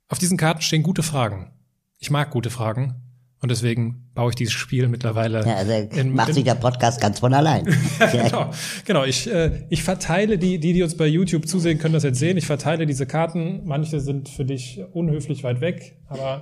auf 0.08 0.20
diesen 0.20 0.38
Karten 0.38 0.62
stehen 0.62 0.84
gute 0.84 1.02
Fragen. 1.02 1.52
Ich 1.98 2.12
mag 2.12 2.30
gute 2.30 2.52
Fragen 2.52 3.02
und 3.40 3.50
deswegen 3.50 4.07
baue 4.18 4.32
ich 4.32 4.36
dieses 4.36 4.54
Spiel 4.54 4.90
mittlerweile. 4.90 5.46
ja 5.46 5.56
also 5.56 5.72
in- 5.72 6.14
macht 6.14 6.28
in- 6.30 6.34
sich 6.36 6.44
der 6.44 6.56
Podcast 6.56 7.00
ganz 7.00 7.20
von 7.20 7.34
allein. 7.34 7.66
genau, 8.12 8.52
genau. 8.84 9.04
Ich, 9.06 9.32
äh, 9.32 9.66
ich 9.70 9.84
verteile 9.84 10.38
die, 10.38 10.60
die, 10.60 10.74
die 10.74 10.84
uns 10.84 10.98
bei 10.98 11.08
YouTube 11.08 11.48
zusehen, 11.48 11.78
können 11.80 11.94
das 11.94 12.04
jetzt 12.04 12.20
sehen. 12.20 12.36
Ich 12.36 12.46
verteile 12.48 12.86
diese 12.86 13.06
Karten. 13.06 13.62
Manche 13.66 14.02
sind 14.02 14.28
für 14.28 14.44
dich 14.44 14.82
unhöflich 14.92 15.44
weit 15.46 15.62
weg, 15.62 15.98
aber 16.10 16.42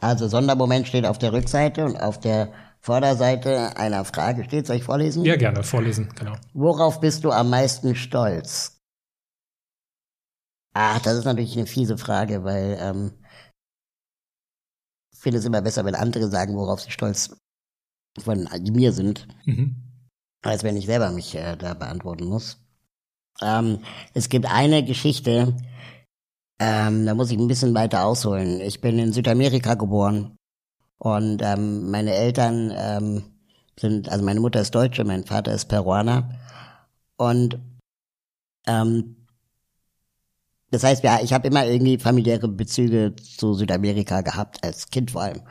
Also 0.00 0.28
Sondermoment 0.28 0.88
steht 0.88 1.04
auf 1.06 1.18
der 1.18 1.32
Rückseite 1.32 1.84
und 1.84 1.96
auf 1.96 2.18
der 2.18 2.48
Vorderseite 2.80 3.76
einer 3.76 4.04
Frage 4.06 4.44
steht. 4.44 4.66
Soll 4.66 4.76
ich 4.76 4.84
vorlesen? 4.84 5.24
ja 5.26 5.36
gerne 5.36 5.62
vorlesen. 5.62 6.08
Genau. 6.18 6.32
Worauf 6.54 7.00
bist 7.00 7.24
du 7.24 7.30
am 7.30 7.50
meisten 7.50 7.94
stolz? 7.94 8.80
Ach, 10.72 11.00
das 11.00 11.18
ist 11.18 11.24
natürlich 11.26 11.56
eine 11.56 11.66
fiese 11.66 11.98
Frage, 11.98 12.44
weil 12.44 12.78
ähm, 12.80 13.12
finde 15.20 15.38
es 15.38 15.44
immer 15.44 15.62
besser, 15.62 15.84
wenn 15.84 15.94
andere 15.94 16.28
sagen, 16.28 16.56
worauf 16.56 16.80
sie 16.80 16.90
stolz 16.90 17.36
von 18.18 18.48
mir 18.72 18.92
sind, 18.92 19.28
Mhm. 19.44 19.76
als 20.42 20.64
wenn 20.64 20.76
ich 20.76 20.86
selber 20.86 21.10
mich 21.10 21.34
äh, 21.34 21.56
da 21.56 21.74
beantworten 21.74 22.24
muss. 22.24 22.58
Ähm, 23.40 23.80
es 24.14 24.28
gibt 24.28 24.46
eine 24.46 24.84
Geschichte, 24.84 25.56
ähm, 26.58 27.06
da 27.06 27.14
muss 27.14 27.30
ich 27.30 27.38
ein 27.38 27.48
bisschen 27.48 27.74
weiter 27.74 28.04
ausholen. 28.04 28.60
Ich 28.60 28.80
bin 28.80 28.98
in 28.98 29.12
Südamerika 29.12 29.74
geboren 29.74 30.36
und 30.98 31.40
ähm, 31.42 31.90
meine 31.90 32.12
Eltern 32.12 32.72
ähm, 32.74 33.24
sind, 33.78 34.08
also 34.08 34.24
meine 34.24 34.40
Mutter 34.40 34.60
ist 34.60 34.74
Deutsche, 34.74 35.04
mein 35.04 35.24
Vater 35.24 35.52
ist 35.54 35.66
Peruaner 35.66 36.38
und 37.16 37.58
ähm, 38.66 39.19
das 40.70 40.84
heißt, 40.84 41.02
ja, 41.02 41.20
ich 41.22 41.32
habe 41.32 41.48
immer 41.48 41.66
irgendwie 41.66 41.98
familiäre 41.98 42.48
Bezüge 42.48 43.14
zu 43.16 43.54
Südamerika 43.54 44.20
gehabt, 44.20 44.62
als 44.64 44.90
Kind 44.90 45.10
vor 45.10 45.22
allem. 45.22 45.42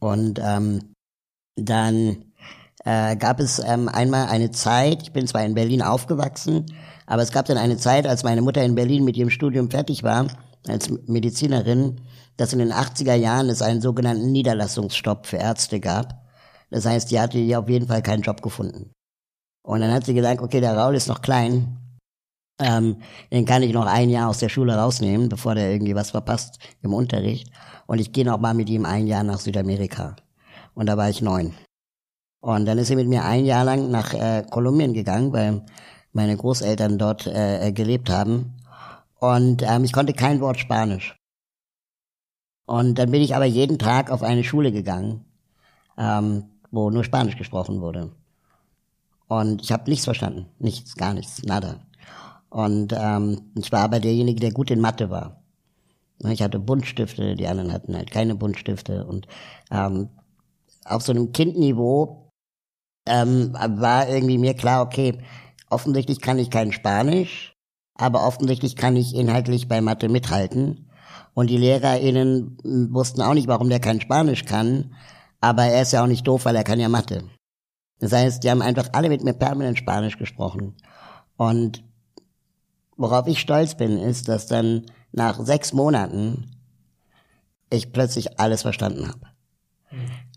Und 0.00 0.40
ähm, 0.42 0.94
dann 1.56 2.32
äh, 2.84 3.16
gab 3.16 3.40
es 3.40 3.58
ähm, 3.58 3.88
einmal 3.88 4.28
eine 4.28 4.50
Zeit, 4.50 5.02
ich 5.02 5.12
bin 5.12 5.26
zwar 5.26 5.44
in 5.44 5.54
Berlin 5.54 5.82
aufgewachsen, 5.82 6.66
aber 7.06 7.22
es 7.22 7.32
gab 7.32 7.46
dann 7.46 7.58
eine 7.58 7.76
Zeit, 7.76 8.06
als 8.06 8.24
meine 8.24 8.42
Mutter 8.42 8.64
in 8.64 8.74
Berlin 8.74 9.04
mit 9.04 9.16
ihrem 9.16 9.30
Studium 9.30 9.70
fertig 9.70 10.02
war, 10.02 10.26
als 10.66 10.90
Medizinerin, 11.06 12.00
dass 12.36 12.52
in 12.52 12.58
den 12.58 12.72
80er 12.72 13.14
Jahren 13.14 13.48
es 13.48 13.62
einen 13.62 13.80
sogenannten 13.80 14.32
Niederlassungsstopp 14.32 15.26
für 15.26 15.36
Ärzte 15.36 15.80
gab. 15.80 16.26
Das 16.70 16.84
heißt, 16.84 17.10
die 17.10 17.20
hatte 17.20 17.38
hier 17.38 17.60
auf 17.60 17.68
jeden 17.68 17.86
Fall 17.86 18.02
keinen 18.02 18.22
Job 18.22 18.42
gefunden. 18.42 18.90
Und 19.62 19.80
dann 19.80 19.92
hat 19.92 20.04
sie 20.04 20.14
gesagt, 20.14 20.40
okay, 20.40 20.60
der 20.60 20.76
Raul 20.76 20.94
ist 20.94 21.08
noch 21.08 21.22
klein, 21.22 21.78
ähm, 22.58 23.02
den 23.30 23.44
kann 23.44 23.62
ich 23.62 23.72
noch 23.72 23.86
ein 23.86 24.10
Jahr 24.10 24.28
aus 24.28 24.38
der 24.38 24.48
Schule 24.48 24.76
rausnehmen, 24.76 25.28
bevor 25.28 25.54
der 25.54 25.70
irgendwie 25.70 25.94
was 25.94 26.10
verpasst 26.10 26.58
im 26.82 26.94
Unterricht. 26.94 27.50
Und 27.86 27.98
ich 28.00 28.12
gehe 28.12 28.24
noch 28.24 28.38
mal 28.38 28.54
mit 28.54 28.68
ihm 28.70 28.86
ein 28.86 29.06
Jahr 29.06 29.22
nach 29.22 29.38
Südamerika. 29.38 30.16
Und 30.74 30.86
da 30.86 30.96
war 30.96 31.08
ich 31.10 31.22
neun. 31.22 31.54
Und 32.40 32.66
dann 32.66 32.78
ist 32.78 32.88
sie 32.88 32.96
mit 32.96 33.08
mir 33.08 33.24
ein 33.24 33.44
Jahr 33.44 33.64
lang 33.64 33.90
nach 33.90 34.14
äh, 34.14 34.44
Kolumbien 34.50 34.94
gegangen, 34.94 35.32
weil 35.32 35.64
meine 36.12 36.36
Großeltern 36.36 36.98
dort 36.98 37.26
äh, 37.26 37.72
gelebt 37.72 38.10
haben. 38.10 38.56
Und 39.18 39.62
ähm, 39.62 39.84
ich 39.84 39.92
konnte 39.92 40.12
kein 40.12 40.40
Wort 40.40 40.58
Spanisch. 40.58 41.16
Und 42.66 42.98
dann 42.98 43.10
bin 43.10 43.22
ich 43.22 43.36
aber 43.36 43.44
jeden 43.44 43.78
Tag 43.78 44.10
auf 44.10 44.22
eine 44.22 44.44
Schule 44.44 44.72
gegangen, 44.72 45.24
ähm, 45.96 46.44
wo 46.70 46.90
nur 46.90 47.04
Spanisch 47.04 47.36
gesprochen 47.36 47.80
wurde. 47.80 48.12
Und 49.28 49.62
ich 49.62 49.72
habe 49.72 49.88
nichts 49.88 50.04
verstanden. 50.04 50.46
Nichts, 50.58 50.96
gar 50.96 51.14
nichts, 51.14 51.42
nada. 51.42 51.85
Und 52.50 52.94
ähm, 52.96 53.52
ich 53.56 53.72
war 53.72 53.80
aber 53.80 54.00
derjenige, 54.00 54.40
der 54.40 54.52
gut 54.52 54.70
in 54.70 54.80
Mathe 54.80 55.10
war. 55.10 55.42
Ich 56.24 56.42
hatte 56.42 56.58
Buntstifte, 56.58 57.34
die 57.36 57.46
anderen 57.46 57.72
hatten 57.72 57.94
halt 57.94 58.10
keine 58.10 58.34
Buntstifte. 58.34 59.04
Und 59.04 59.26
ähm, 59.70 60.08
auf 60.84 61.02
so 61.02 61.12
einem 61.12 61.32
Kindniveau 61.32 62.30
ähm, 63.06 63.52
war 63.52 64.08
irgendwie 64.08 64.38
mir 64.38 64.54
klar, 64.54 64.82
okay, 64.82 65.18
offensichtlich 65.68 66.20
kann 66.20 66.38
ich 66.38 66.50
kein 66.50 66.72
Spanisch, 66.72 67.52
aber 67.94 68.26
offensichtlich 68.26 68.76
kann 68.76 68.96
ich 68.96 69.14
inhaltlich 69.14 69.68
bei 69.68 69.80
Mathe 69.80 70.08
mithalten. 70.08 70.90
Und 71.34 71.50
die 71.50 71.58
LehrerInnen 71.58 72.58
wussten 72.92 73.20
auch 73.20 73.34
nicht, 73.34 73.48
warum 73.48 73.68
der 73.68 73.80
kein 73.80 74.00
Spanisch 74.00 74.44
kann, 74.44 74.94
aber 75.40 75.64
er 75.64 75.82
ist 75.82 75.92
ja 75.92 76.02
auch 76.02 76.08
nicht 76.08 76.26
doof, 76.26 76.46
weil 76.46 76.56
er 76.56 76.64
kann 76.64 76.80
ja 76.80 76.88
Mathe. 76.88 77.24
Das 77.98 78.12
heißt, 78.12 78.42
die 78.42 78.50
haben 78.50 78.62
einfach 78.62 78.88
alle 78.92 79.08
mit 79.08 79.22
mir 79.22 79.34
permanent 79.34 79.78
Spanisch 79.78 80.18
gesprochen. 80.18 80.74
Und 81.36 81.84
worauf 82.96 83.26
ich 83.26 83.40
stolz 83.40 83.76
bin, 83.76 83.98
ist, 83.98 84.28
dass 84.28 84.46
dann 84.46 84.86
nach 85.12 85.38
sechs 85.44 85.72
Monaten 85.72 86.50
ich 87.70 87.92
plötzlich 87.92 88.38
alles 88.38 88.62
verstanden 88.62 89.08
habe. 89.08 89.26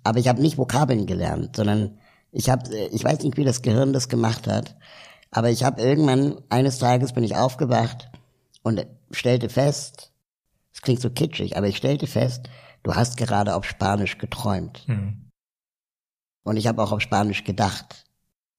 Aber 0.03 0.19
ich 0.19 0.27
habe 0.27 0.41
nicht 0.41 0.57
Vokabeln 0.57 1.05
gelernt, 1.05 1.55
sondern 1.55 1.99
ich 2.31 2.49
habe, 2.49 2.75
ich 2.75 3.03
weiß 3.03 3.23
nicht, 3.23 3.37
wie 3.37 3.43
das 3.43 3.61
Gehirn 3.61 3.93
das 3.93 4.09
gemacht 4.09 4.47
hat, 4.47 4.75
aber 5.31 5.49
ich 5.49 5.63
habe 5.63 5.81
irgendwann 5.81 6.41
eines 6.49 6.79
Tages 6.79 7.13
bin 7.13 7.23
ich 7.23 7.35
aufgewacht 7.35 8.09
und 8.63 8.85
stellte 9.11 9.49
fest, 9.49 10.11
es 10.73 10.81
klingt 10.81 11.01
so 11.01 11.09
kitschig, 11.09 11.57
aber 11.57 11.67
ich 11.67 11.77
stellte 11.77 12.07
fest, 12.07 12.49
du 12.83 12.95
hast 12.95 13.17
gerade 13.17 13.55
auf 13.55 13.65
Spanisch 13.65 14.17
geträumt. 14.17 14.87
Mhm. 14.87 15.29
Und 16.43 16.57
ich 16.57 16.67
habe 16.67 16.81
auch 16.81 16.91
auf 16.91 17.01
Spanisch 17.01 17.43
gedacht, 17.43 18.05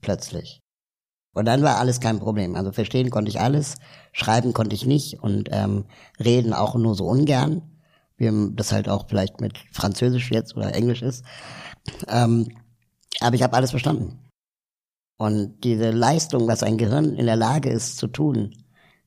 plötzlich. 0.00 0.60
Und 1.32 1.44
dann 1.44 1.62
war 1.62 1.78
alles 1.78 2.00
kein 2.00 2.18
Problem. 2.18 2.56
Also 2.56 2.72
verstehen 2.72 3.10
konnte 3.10 3.30
ich 3.30 3.40
alles, 3.40 3.76
schreiben 4.12 4.52
konnte 4.52 4.74
ich 4.74 4.84
nicht 4.84 5.22
und 5.22 5.48
ähm, 5.52 5.84
reden 6.18 6.52
auch 6.52 6.74
nur 6.74 6.94
so 6.94 7.06
ungern, 7.06 7.62
wie 8.16 8.30
das 8.54 8.72
halt 8.72 8.88
auch 8.88 9.06
vielleicht 9.08 9.40
mit 9.40 9.58
Französisch 9.72 10.30
jetzt 10.30 10.56
oder 10.56 10.74
Englisch 10.74 11.02
ist. 11.02 11.24
Ähm, 12.08 12.48
aber 13.20 13.36
ich 13.36 13.42
habe 13.42 13.56
alles 13.56 13.70
verstanden. 13.70 14.18
Und 15.18 15.64
diese 15.64 15.90
Leistung, 15.90 16.48
was 16.48 16.62
ein 16.62 16.78
Gehirn 16.78 17.14
in 17.14 17.26
der 17.26 17.36
Lage 17.36 17.70
ist 17.70 17.98
zu 17.98 18.06
tun, 18.06 18.56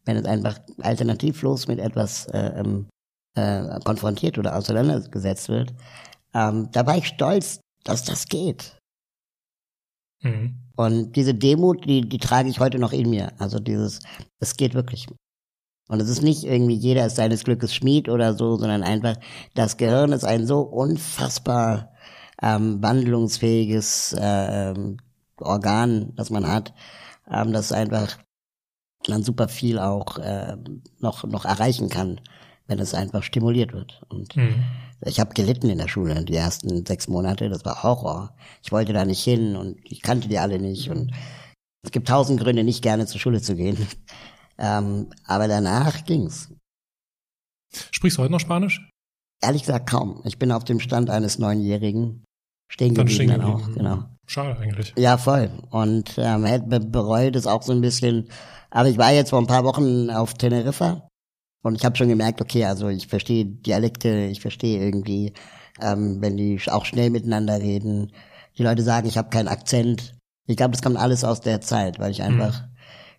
wenn 0.05 0.17
es 0.17 0.25
einfach 0.25 0.59
alternativlos 0.81 1.67
mit 1.67 1.79
etwas 1.79 2.27
äh, 2.27 2.53
ähm, 2.59 2.87
äh, 3.35 3.79
konfrontiert 3.83 4.37
oder 4.37 4.55
auseinandergesetzt 4.55 5.49
wird, 5.49 5.73
ähm, 6.33 6.69
da 6.71 6.85
war 6.85 6.97
ich 6.97 7.07
stolz, 7.07 7.59
dass 7.83 8.03
das 8.03 8.27
geht. 8.27 8.77
Mhm. 10.23 10.59
Und 10.75 11.15
diese 11.15 11.35
Demut, 11.35 11.85
die, 11.85 12.01
die 12.01 12.17
trage 12.17 12.49
ich 12.49 12.59
heute 12.59 12.79
noch 12.79 12.93
in 12.93 13.09
mir. 13.09 13.31
Also 13.37 13.59
dieses, 13.59 13.99
es 14.39 14.57
geht 14.57 14.73
wirklich. 14.73 15.07
Und 15.87 16.01
es 16.01 16.09
ist 16.09 16.23
nicht 16.23 16.43
irgendwie 16.43 16.75
jeder 16.75 17.05
ist 17.05 17.17
seines 17.17 17.43
Glückes 17.43 17.75
Schmied 17.75 18.09
oder 18.09 18.33
so, 18.33 18.55
sondern 18.55 18.83
einfach, 18.83 19.15
das 19.53 19.77
Gehirn 19.77 20.11
ist 20.11 20.23
ein 20.23 20.47
so 20.47 20.61
unfassbar 20.61 21.93
ähm, 22.41 22.81
wandlungsfähiges 22.81 24.13
äh, 24.13 24.73
Organ, 25.39 26.13
das 26.15 26.29
man 26.29 26.47
hat, 26.47 26.73
ähm, 27.29 27.53
dass 27.53 27.71
einfach 27.71 28.17
man 29.07 29.23
super 29.23 29.49
viel 29.49 29.77
auch 29.77 30.17
äh, 30.17 30.55
noch, 30.99 31.25
noch 31.25 31.45
erreichen 31.45 31.89
kann, 31.89 32.21
wenn 32.67 32.79
es 32.79 32.93
einfach 32.93 33.21
stimuliert 33.21 33.73
wird. 33.73 34.01
Und 34.07 34.35
Mhm. 34.35 34.63
Ich 35.05 35.19
habe 35.19 35.33
gelitten 35.33 35.69
in 35.69 35.77
der 35.77 35.87
Schule 35.87 36.23
die 36.23 36.35
ersten 36.35 36.85
sechs 36.85 37.07
Monate, 37.07 37.49
das 37.49 37.65
war 37.65 37.83
Horror. 37.83 38.35
Ich 38.63 38.71
wollte 38.71 38.93
da 38.93 39.05
nicht 39.05 39.23
hin 39.23 39.55
und 39.55 39.77
ich 39.83 40.01
kannte 40.01 40.27
die 40.27 40.39
alle 40.39 40.59
nicht 40.59 40.89
und 40.89 41.11
es 41.83 41.91
gibt 41.91 42.07
tausend 42.07 42.39
Gründe, 42.39 42.63
nicht 42.63 42.81
gerne 42.81 43.05
zur 43.05 43.19
Schule 43.19 43.41
zu 43.41 43.55
gehen. 43.55 43.87
Ähm, 44.55 45.09
aber 45.25 45.47
danach 45.47 46.05
ging's. 46.05 46.53
Sprichst 47.89 48.19
du 48.19 48.21
heute 48.21 48.31
noch 48.31 48.39
Spanisch? 48.39 48.87
Ehrlich 49.43 49.63
gesagt 49.63 49.89
kaum. 49.89 50.21
Ich 50.25 50.37
bin 50.37 50.51
auf 50.51 50.63
dem 50.63 50.79
Stand 50.79 51.09
eines 51.09 51.39
Neunjährigen 51.39 52.23
stehen 52.71 52.93
Dann 52.93 53.07
geblieben 53.07 53.31
stehen 53.31 53.41
dann 53.41 53.51
auch, 53.51 53.73
genau. 53.73 54.03
Schade 54.27 54.55
eigentlich. 54.59 54.93
Ja, 54.95 55.17
voll. 55.17 55.49
Und 55.71 56.13
ähm, 56.19 56.45
hätte 56.45 56.67
be- 56.67 56.79
bereut 56.81 57.35
es 57.35 57.47
auch 57.47 57.63
so 57.63 57.71
ein 57.73 57.81
bisschen. 57.81 58.29
Aber 58.69 58.89
ich 58.89 58.99
war 58.99 59.11
jetzt 59.11 59.31
vor 59.31 59.39
ein 59.39 59.47
paar 59.47 59.63
Wochen 59.63 60.11
auf 60.11 60.35
Teneriffa 60.35 61.07
und 61.63 61.75
ich 61.75 61.85
habe 61.85 61.95
schon 61.95 62.09
gemerkt, 62.09 62.41
okay, 62.41 62.65
also 62.65 62.89
ich 62.89 63.07
verstehe 63.07 63.45
Dialekte, 63.45 64.25
ich 64.25 64.41
verstehe 64.41 64.83
irgendwie, 64.83 65.33
ähm, 65.81 66.21
wenn 66.21 66.37
die 66.37 66.59
auch 66.67 66.85
schnell 66.85 67.09
miteinander 67.09 67.59
reden. 67.59 68.11
Die 68.57 68.63
Leute 68.63 68.83
sagen, 68.83 69.07
ich 69.07 69.17
habe 69.17 69.29
keinen 69.29 69.47
Akzent. 69.47 70.13
Ich 70.45 70.57
glaube, 70.57 70.71
das 70.71 70.81
kommt 70.81 70.97
alles 70.97 71.23
aus 71.23 71.41
der 71.41 71.61
Zeit, 71.61 71.99
weil 71.99 72.11
ich 72.11 72.21
einfach. 72.21 72.65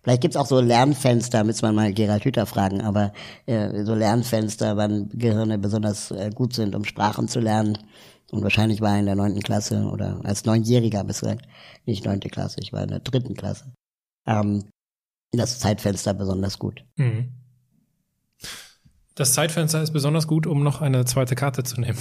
Vielleicht 0.03 0.21
gibt's 0.21 0.37
auch 0.37 0.45
so 0.45 0.61
Lernfenster, 0.61 1.43
müsste 1.43 1.65
man 1.65 1.73
mal 1.73 1.91
Gerald 1.91 2.23
Hüther 2.23 2.45
fragen, 2.45 2.81
aber 2.81 3.11
äh, 3.47 3.83
so 3.83 3.95
Lernfenster, 3.95 4.77
wann 4.77 5.09
Gehirne 5.09 5.57
besonders 5.57 6.11
äh, 6.11 6.29
gut 6.29 6.53
sind, 6.53 6.75
um 6.75 6.85
Sprachen 6.85 7.27
zu 7.27 7.39
lernen. 7.39 7.79
Und 8.31 8.43
wahrscheinlich 8.43 8.81
war 8.81 8.93
er 8.93 8.99
in 8.99 9.07
der 9.07 9.15
neunten 9.15 9.41
Klasse 9.41 9.85
oder 9.85 10.21
als 10.23 10.45
Neunjähriger 10.45 11.03
gesagt, 11.03 11.47
nicht 11.85 12.05
neunte 12.05 12.29
Klasse, 12.29 12.59
ich 12.61 12.71
war 12.71 12.83
in 12.83 12.89
der 12.89 12.99
dritten 12.99 13.33
Klasse. 13.33 13.73
Ähm, 14.27 14.65
das 15.31 15.57
Zeitfenster 15.57 16.13
besonders 16.13 16.59
gut. 16.59 16.85
Mhm. 16.97 17.31
Das 19.15 19.33
Zeitfenster 19.33 19.81
ist 19.81 19.93
besonders 19.93 20.27
gut, 20.27 20.45
um 20.45 20.61
noch 20.61 20.81
eine 20.81 21.05
zweite 21.05 21.35
Karte 21.35 21.63
zu 21.63 21.79
nehmen. 21.79 21.97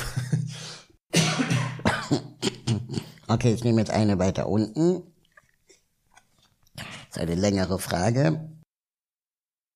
Okay, 3.27 3.55
ich 3.55 3.65
nehme 3.65 3.81
jetzt 3.81 3.91
eine 3.91 4.19
weiter 4.19 4.49
unten. 4.49 5.03
Das 6.77 6.87
ist 7.11 7.19
eine 7.19 7.35
längere 7.35 7.79
Frage. 7.79 8.51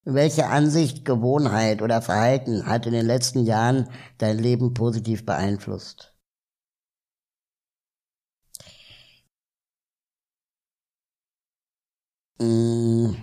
Welche 0.05 0.47
Ansicht, 0.47 1.05
Gewohnheit 1.05 1.83
oder 1.83 2.03
Verhalten 2.03 2.67
hat 2.67 2.87
in 2.87 2.93
den 2.93 3.07
letzten 3.07 3.45
Jahren 3.45 3.91
dein 4.19 4.39
Leben 4.39 4.75
positiv 4.75 5.25
beeinflusst? 5.25 6.15
Mm, 12.41 13.15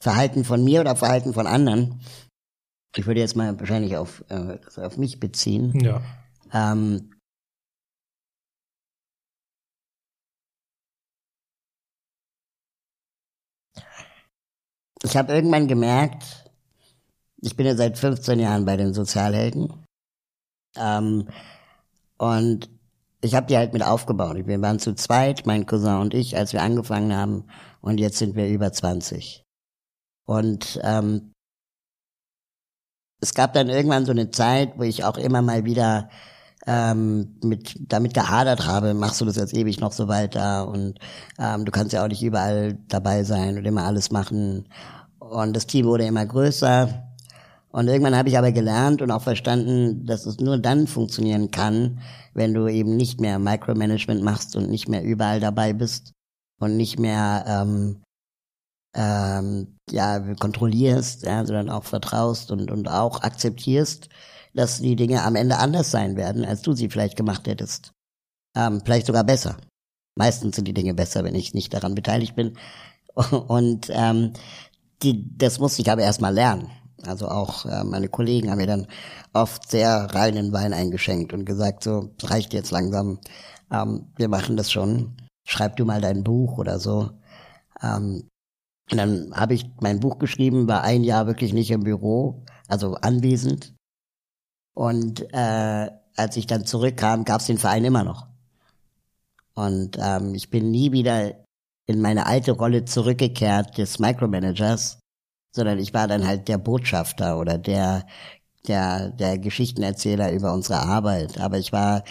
Verhalten 0.00 0.44
von 0.44 0.64
mir 0.64 0.80
oder 0.80 0.96
Verhalten 0.96 1.34
von 1.34 1.46
anderen? 1.46 2.00
Ich 2.96 3.06
würde 3.06 3.20
jetzt 3.20 3.36
mal 3.36 3.58
wahrscheinlich 3.60 3.96
auf, 3.96 4.24
äh, 4.30 4.58
auf 4.76 4.96
mich 4.96 5.20
beziehen. 5.20 5.78
ja. 5.80 6.00
Ähm, 6.52 7.10
ich 15.02 15.16
habe 15.16 15.32
irgendwann 15.32 15.68
gemerkt, 15.68 16.50
ich 17.42 17.56
bin 17.56 17.66
ja 17.66 17.76
seit 17.76 17.98
15 17.98 18.38
Jahren 18.38 18.64
bei 18.64 18.76
den 18.76 18.94
Sozialhelden. 18.94 19.84
Ähm, 20.76 21.28
und 22.18 22.70
ich 23.20 23.34
habe 23.34 23.46
die 23.46 23.56
halt 23.56 23.72
mit 23.72 23.82
aufgebaut. 23.82 24.46
Wir 24.46 24.60
waren 24.62 24.78
zu 24.78 24.94
zweit, 24.94 25.44
mein 25.46 25.66
Cousin 25.66 26.00
und 26.00 26.14
ich, 26.14 26.36
als 26.36 26.52
wir 26.52 26.62
angefangen 26.62 27.14
haben. 27.14 27.44
Und 27.80 27.98
jetzt 27.98 28.18
sind 28.18 28.36
wir 28.36 28.48
über 28.48 28.72
20. 28.72 29.42
Und 30.26 30.80
ähm, 30.82 31.32
es 33.20 33.34
gab 33.34 33.54
dann 33.54 33.68
irgendwann 33.68 34.06
so 34.06 34.12
eine 34.12 34.30
Zeit, 34.30 34.74
wo 34.76 34.82
ich 34.82 35.04
auch 35.04 35.16
immer 35.16 35.42
mal 35.42 35.64
wieder 35.64 36.08
ähm, 36.66 37.36
mit 37.42 37.76
damit 37.80 38.14
gehadert 38.14 38.66
habe, 38.66 38.94
machst 38.94 39.20
du 39.20 39.24
das 39.24 39.36
jetzt 39.36 39.54
ewig 39.54 39.80
noch 39.80 39.92
so 39.92 40.08
weiter 40.08 40.68
und 40.68 40.98
ähm, 41.38 41.64
du 41.64 41.70
kannst 41.70 41.92
ja 41.92 42.02
auch 42.02 42.08
nicht 42.08 42.22
überall 42.22 42.78
dabei 42.88 43.22
sein 43.22 43.56
und 43.56 43.64
immer 43.64 43.84
alles 43.84 44.10
machen. 44.10 44.68
Und 45.18 45.54
das 45.54 45.66
Team 45.66 45.86
wurde 45.86 46.04
immer 46.06 46.26
größer. 46.26 47.04
Und 47.70 47.88
irgendwann 47.88 48.16
habe 48.16 48.28
ich 48.28 48.38
aber 48.38 48.52
gelernt 48.52 49.02
und 49.02 49.10
auch 49.10 49.22
verstanden, 49.22 50.06
dass 50.06 50.24
es 50.26 50.40
nur 50.40 50.58
dann 50.58 50.86
funktionieren 50.86 51.50
kann, 51.50 52.00
wenn 52.32 52.54
du 52.54 52.68
eben 52.68 52.96
nicht 52.96 53.20
mehr 53.20 53.38
Micromanagement 53.38 54.22
machst 54.22 54.56
und 54.56 54.70
nicht 54.70 54.88
mehr 54.88 55.02
überall 55.04 55.40
dabei 55.40 55.72
bist 55.72 56.12
und 56.58 56.76
nicht 56.76 56.98
mehr 56.98 57.44
ähm, 57.46 58.02
ähm, 58.96 59.76
ja 59.90 60.18
kontrollierst, 60.34 61.24
ja, 61.24 61.44
sondern 61.44 61.70
auch 61.70 61.84
vertraust 61.84 62.50
und 62.50 62.70
und 62.70 62.88
auch 62.88 63.22
akzeptierst, 63.22 64.08
dass 64.54 64.80
die 64.80 64.96
Dinge 64.96 65.22
am 65.22 65.36
Ende 65.36 65.58
anders 65.58 65.90
sein 65.90 66.16
werden, 66.16 66.44
als 66.44 66.62
du 66.62 66.72
sie 66.72 66.88
vielleicht 66.88 67.16
gemacht 67.16 67.46
hättest. 67.46 67.92
Ähm, 68.56 68.80
vielleicht 68.84 69.06
sogar 69.06 69.24
besser. 69.24 69.58
Meistens 70.16 70.56
sind 70.56 70.66
die 70.66 70.74
Dinge 70.74 70.94
besser, 70.94 71.24
wenn 71.24 71.34
ich 71.34 71.52
nicht 71.54 71.74
daran 71.74 71.94
beteiligt 71.94 72.34
bin. 72.34 72.56
Und 73.48 73.88
ähm, 73.90 74.32
die, 75.02 75.36
das 75.36 75.58
musste 75.58 75.82
ich 75.82 75.90
aber 75.90 76.02
erstmal 76.02 76.32
lernen. 76.32 76.70
Also 77.04 77.28
auch 77.28 77.66
äh, 77.66 77.84
meine 77.84 78.08
Kollegen 78.08 78.50
haben 78.50 78.58
mir 78.58 78.66
dann 78.66 78.86
oft 79.34 79.70
sehr 79.70 80.14
reinen 80.14 80.52
Wein 80.52 80.72
eingeschenkt 80.72 81.34
und 81.34 81.44
gesagt, 81.44 81.84
so, 81.84 82.10
reicht 82.22 82.54
jetzt 82.54 82.70
langsam, 82.70 83.20
ähm, 83.70 84.06
wir 84.16 84.28
machen 84.28 84.56
das 84.56 84.72
schon, 84.72 85.16
schreib 85.46 85.76
du 85.76 85.84
mal 85.84 86.00
dein 86.00 86.24
Buch 86.24 86.56
oder 86.56 86.80
so. 86.80 87.10
Ähm, 87.82 88.28
und 88.90 88.98
dann 88.98 89.34
habe 89.34 89.54
ich 89.54 89.68
mein 89.80 90.00
Buch 90.00 90.18
geschrieben, 90.18 90.68
war 90.68 90.82
ein 90.82 91.02
Jahr 91.02 91.26
wirklich 91.26 91.52
nicht 91.52 91.70
im 91.70 91.82
Büro, 91.82 92.44
also 92.68 92.94
anwesend. 92.94 93.74
Und 94.74 95.22
äh, 95.32 95.90
als 96.16 96.36
ich 96.36 96.46
dann 96.46 96.66
zurückkam, 96.66 97.24
gab 97.24 97.40
es 97.40 97.46
den 97.46 97.58
Verein 97.58 97.84
immer 97.84 98.04
noch. 98.04 98.28
Und 99.54 99.98
ähm, 100.00 100.34
ich 100.34 100.50
bin 100.50 100.70
nie 100.70 100.92
wieder 100.92 101.34
in 101.86 102.00
meine 102.00 102.26
alte 102.26 102.52
Rolle 102.52 102.84
zurückgekehrt 102.84 103.78
des 103.78 103.98
Micromanagers, 103.98 105.00
sondern 105.54 105.78
ich 105.78 105.94
war 105.94 106.06
dann 106.06 106.26
halt 106.26 106.48
der 106.48 106.58
Botschafter 106.58 107.38
oder 107.38 107.58
der 107.58 108.06
der 108.68 109.10
der 109.10 109.38
Geschichtenerzähler 109.38 110.32
über 110.32 110.52
unsere 110.52 110.80
Arbeit. 110.80 111.40
Aber 111.40 111.58
ich 111.58 111.72
war 111.72 112.04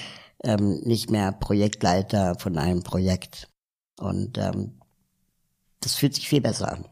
ähm, 0.44 0.82
nicht 0.84 1.12
mehr 1.12 1.32
Projektleiter 1.34 2.36
von 2.40 2.58
einem 2.58 2.84
Projekt. 2.84 3.48
Und 4.00 4.38
ähm, 4.38 4.80
das 5.86 5.96
fühlt 5.96 6.16
sich 6.16 6.28
viel 6.28 6.42
besser 6.42 6.72
an. 6.72 6.86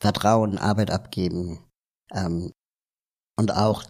Vertrauen, 0.00 0.56
Arbeit 0.56 0.90
abgeben 0.90 1.64
ähm, 2.12 2.52
und 3.36 3.52
auch 3.52 3.84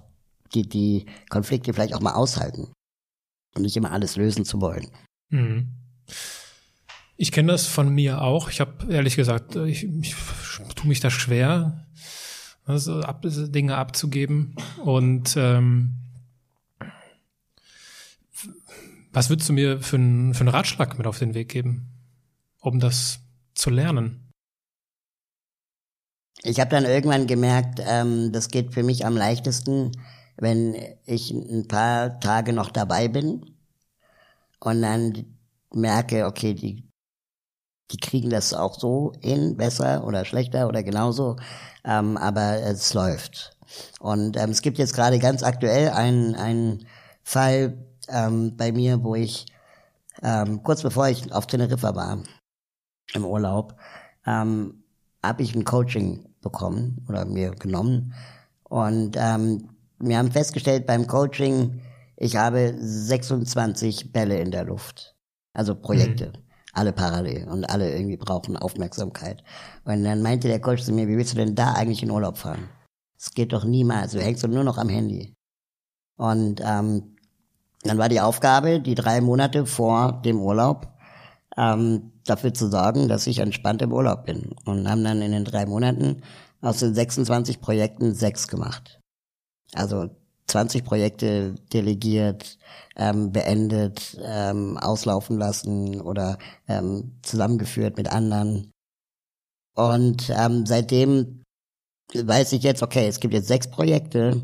die, 0.55 0.69
die 0.69 1.07
Konflikte 1.29 1.73
vielleicht 1.73 1.95
auch 1.95 2.01
mal 2.01 2.15
aushalten 2.15 2.73
und 3.55 3.63
nicht 3.63 3.77
immer 3.77 3.93
alles 3.93 4.17
lösen 4.17 4.45
zu 4.45 4.61
wollen. 4.61 4.91
Mhm. 5.29 5.69
Ich 7.17 7.33
kenne 7.33 7.53
das 7.53 7.67
von 7.67 7.95
mir 7.95 8.23
auch. 8.23 8.51
Ich 8.51 8.61
habe 8.61 8.93
ehrlich 8.93 9.17
gesagt, 9.17 9.57
ich, 9.57 9.85
ich 9.85 10.15
tue 10.75 10.89
mich 10.89 11.01
da 11.01 11.11
schwer, 11.11 11.87
also 12.65 13.01
ab, 13.01 13.23
Dinge 13.23 13.77
abzugeben. 13.77 14.57
Und 14.83 15.37
ähm, 15.37 15.99
was 19.13 19.29
würdest 19.29 19.49
du 19.49 19.53
mir 19.53 19.81
für, 19.81 19.97
einen 19.97 20.35
für 20.35 20.41
einen 20.41 20.49
Ratschlag 20.49 20.97
mit 20.97 21.07
auf 21.07 21.19
den 21.19 21.35
Weg 21.35 21.51
geben, 21.51 21.91
um 22.61 22.81
das 22.81 23.22
zu 23.55 23.71
lernen? 23.71 24.31
Ich 26.45 26.59
habe 26.59 26.71
dann 26.71 26.85
irgendwann 26.85 27.27
gemerkt, 27.27 27.81
ähm, 27.87 28.33
das 28.33 28.49
geht 28.49 28.75
für 28.75 28.83
mich 28.83 29.07
am 29.07 29.17
leichtesten, 29.17 29.93
wenn 30.37 30.75
ich 31.05 31.31
ein 31.31 31.69
paar 31.69 32.19
Tage 32.19 32.53
noch 32.53 32.71
dabei 32.71 33.07
bin 33.09 33.57
und 34.59 34.83
dann 34.83 35.37
merke, 35.73 36.27
okay, 36.27 36.55
die, 36.55 36.89
die 37.93 37.97
kriegen 37.99 38.31
das 38.31 38.55
auch 38.55 38.79
so 38.79 39.13
hin, 39.21 39.57
besser 39.57 40.05
oder 40.05 40.25
schlechter 40.25 40.67
oder 40.67 40.83
genauso, 40.83 41.37
ähm, 41.85 42.17
aber 42.17 42.61
es 42.63 42.93
läuft. 42.93 43.57
Und 44.01 44.37
ähm, 44.37 44.51
es 44.51 44.63
gibt 44.63 44.79
jetzt 44.79 44.95
gerade 44.95 45.19
ganz 45.19 45.43
aktuell 45.43 45.91
einen, 45.91 46.35
einen 46.35 46.87
Fall 47.23 47.87
ähm, 48.09 48.57
bei 48.57 48.73
mir, 48.73 49.05
wo 49.05 49.15
ich 49.15 49.47
ähm, 50.23 50.63
kurz 50.63 50.83
bevor 50.83 51.09
ich 51.09 51.33
auf 51.33 51.47
Teneriffa 51.47 51.95
war, 51.95 52.23
im 53.15 53.25
Urlaub, 53.25 53.77
ähm, 54.27 54.85
habe 55.23 55.43
ich 55.43 55.55
ein 55.55 55.65
Coaching 55.65 56.27
bekommen 56.41 57.05
oder 57.09 57.25
mir 57.25 57.53
genommen. 57.53 58.15
Und 58.65 59.17
ähm, 59.19 59.71
wir 59.99 60.19
haben 60.19 60.33
festgestellt 60.33 60.87
beim 60.87 61.07
Coaching, 61.07 61.81
ich 62.17 62.37
habe 62.37 62.75
26 62.79 64.13
Bälle 64.13 64.39
in 64.39 64.51
der 64.51 64.65
Luft. 64.65 65.17
Also 65.53 65.75
Projekte. 65.75 66.27
Mhm. 66.27 66.43
Alle 66.75 66.93
parallel 66.93 67.49
und 67.49 67.65
alle 67.67 67.95
irgendwie 67.95 68.17
brauchen 68.17 68.57
Aufmerksamkeit. 68.57 69.45
Und 69.85 70.05
dann 70.05 70.23
meinte 70.23 70.49
der 70.49 70.61
Coach 70.61 70.85
zu 70.85 70.93
mir, 70.93 71.07
wie 71.07 71.19
willst 71.19 71.35
du 71.35 71.37
denn 71.37 71.55
da 71.55 71.75
eigentlich 71.75 72.03
in 72.03 72.11
Urlaub 72.11 72.39
fahren? 72.39 72.69
Das 73.19 73.35
geht 73.35 73.53
doch 73.53 73.65
niemals. 73.65 74.13
Du 74.13 74.23
hängst 74.23 74.43
doch 74.43 74.49
nur 74.49 74.65
noch 74.65 74.79
am 74.79 74.89
Handy. 74.89 75.35
Und 76.17 76.63
ähm, 76.65 77.17
dann 77.83 77.99
war 77.99 78.09
die 78.09 78.21
Aufgabe, 78.21 78.81
die 78.81 78.95
drei 78.95 79.21
Monate 79.21 79.67
vor 79.67 80.23
dem 80.25 80.41
Urlaub, 80.41 80.89
ähm, 81.57 82.13
dafür 82.25 82.55
zu 82.55 82.71
sorgen, 82.71 83.09
dass 83.09 83.27
ich 83.27 83.39
entspannt 83.39 83.83
im 83.83 83.93
Urlaub 83.93 84.25
bin. 84.25 84.55
Und 84.65 84.89
haben 84.89 85.05
dann 85.05 85.23
in 85.23 85.33
den 85.33 85.45
drei 85.45 85.67
Monaten 85.67 86.23
aus 86.61 86.79
den 86.79 86.95
26 86.95 87.61
Projekten 87.61 88.15
sechs 88.15 88.49
gemacht. 88.49 89.01
Also 89.75 90.11
20 90.47 90.85
Projekte 90.85 91.55
delegiert, 91.73 92.59
ähm, 92.97 93.33
beendet, 93.33 94.19
ähm, 94.23 94.77
auslaufen 94.77 95.39
lassen 95.39 96.01
oder 96.01 96.39
ähm, 96.69 97.13
zusammengeführt 97.23 97.97
mit 97.97 98.09
anderen. 98.11 98.71
Und 99.75 100.31
ähm, 100.37 100.67
seitdem 100.67 101.43
weiß 102.15 102.53
ich 102.53 102.63
jetzt, 102.63 102.83
okay, 102.83 103.07
es 103.07 103.21
gibt 103.21 103.33
jetzt 103.33 103.49
sechs 103.49 103.69
Projekte 103.69 104.43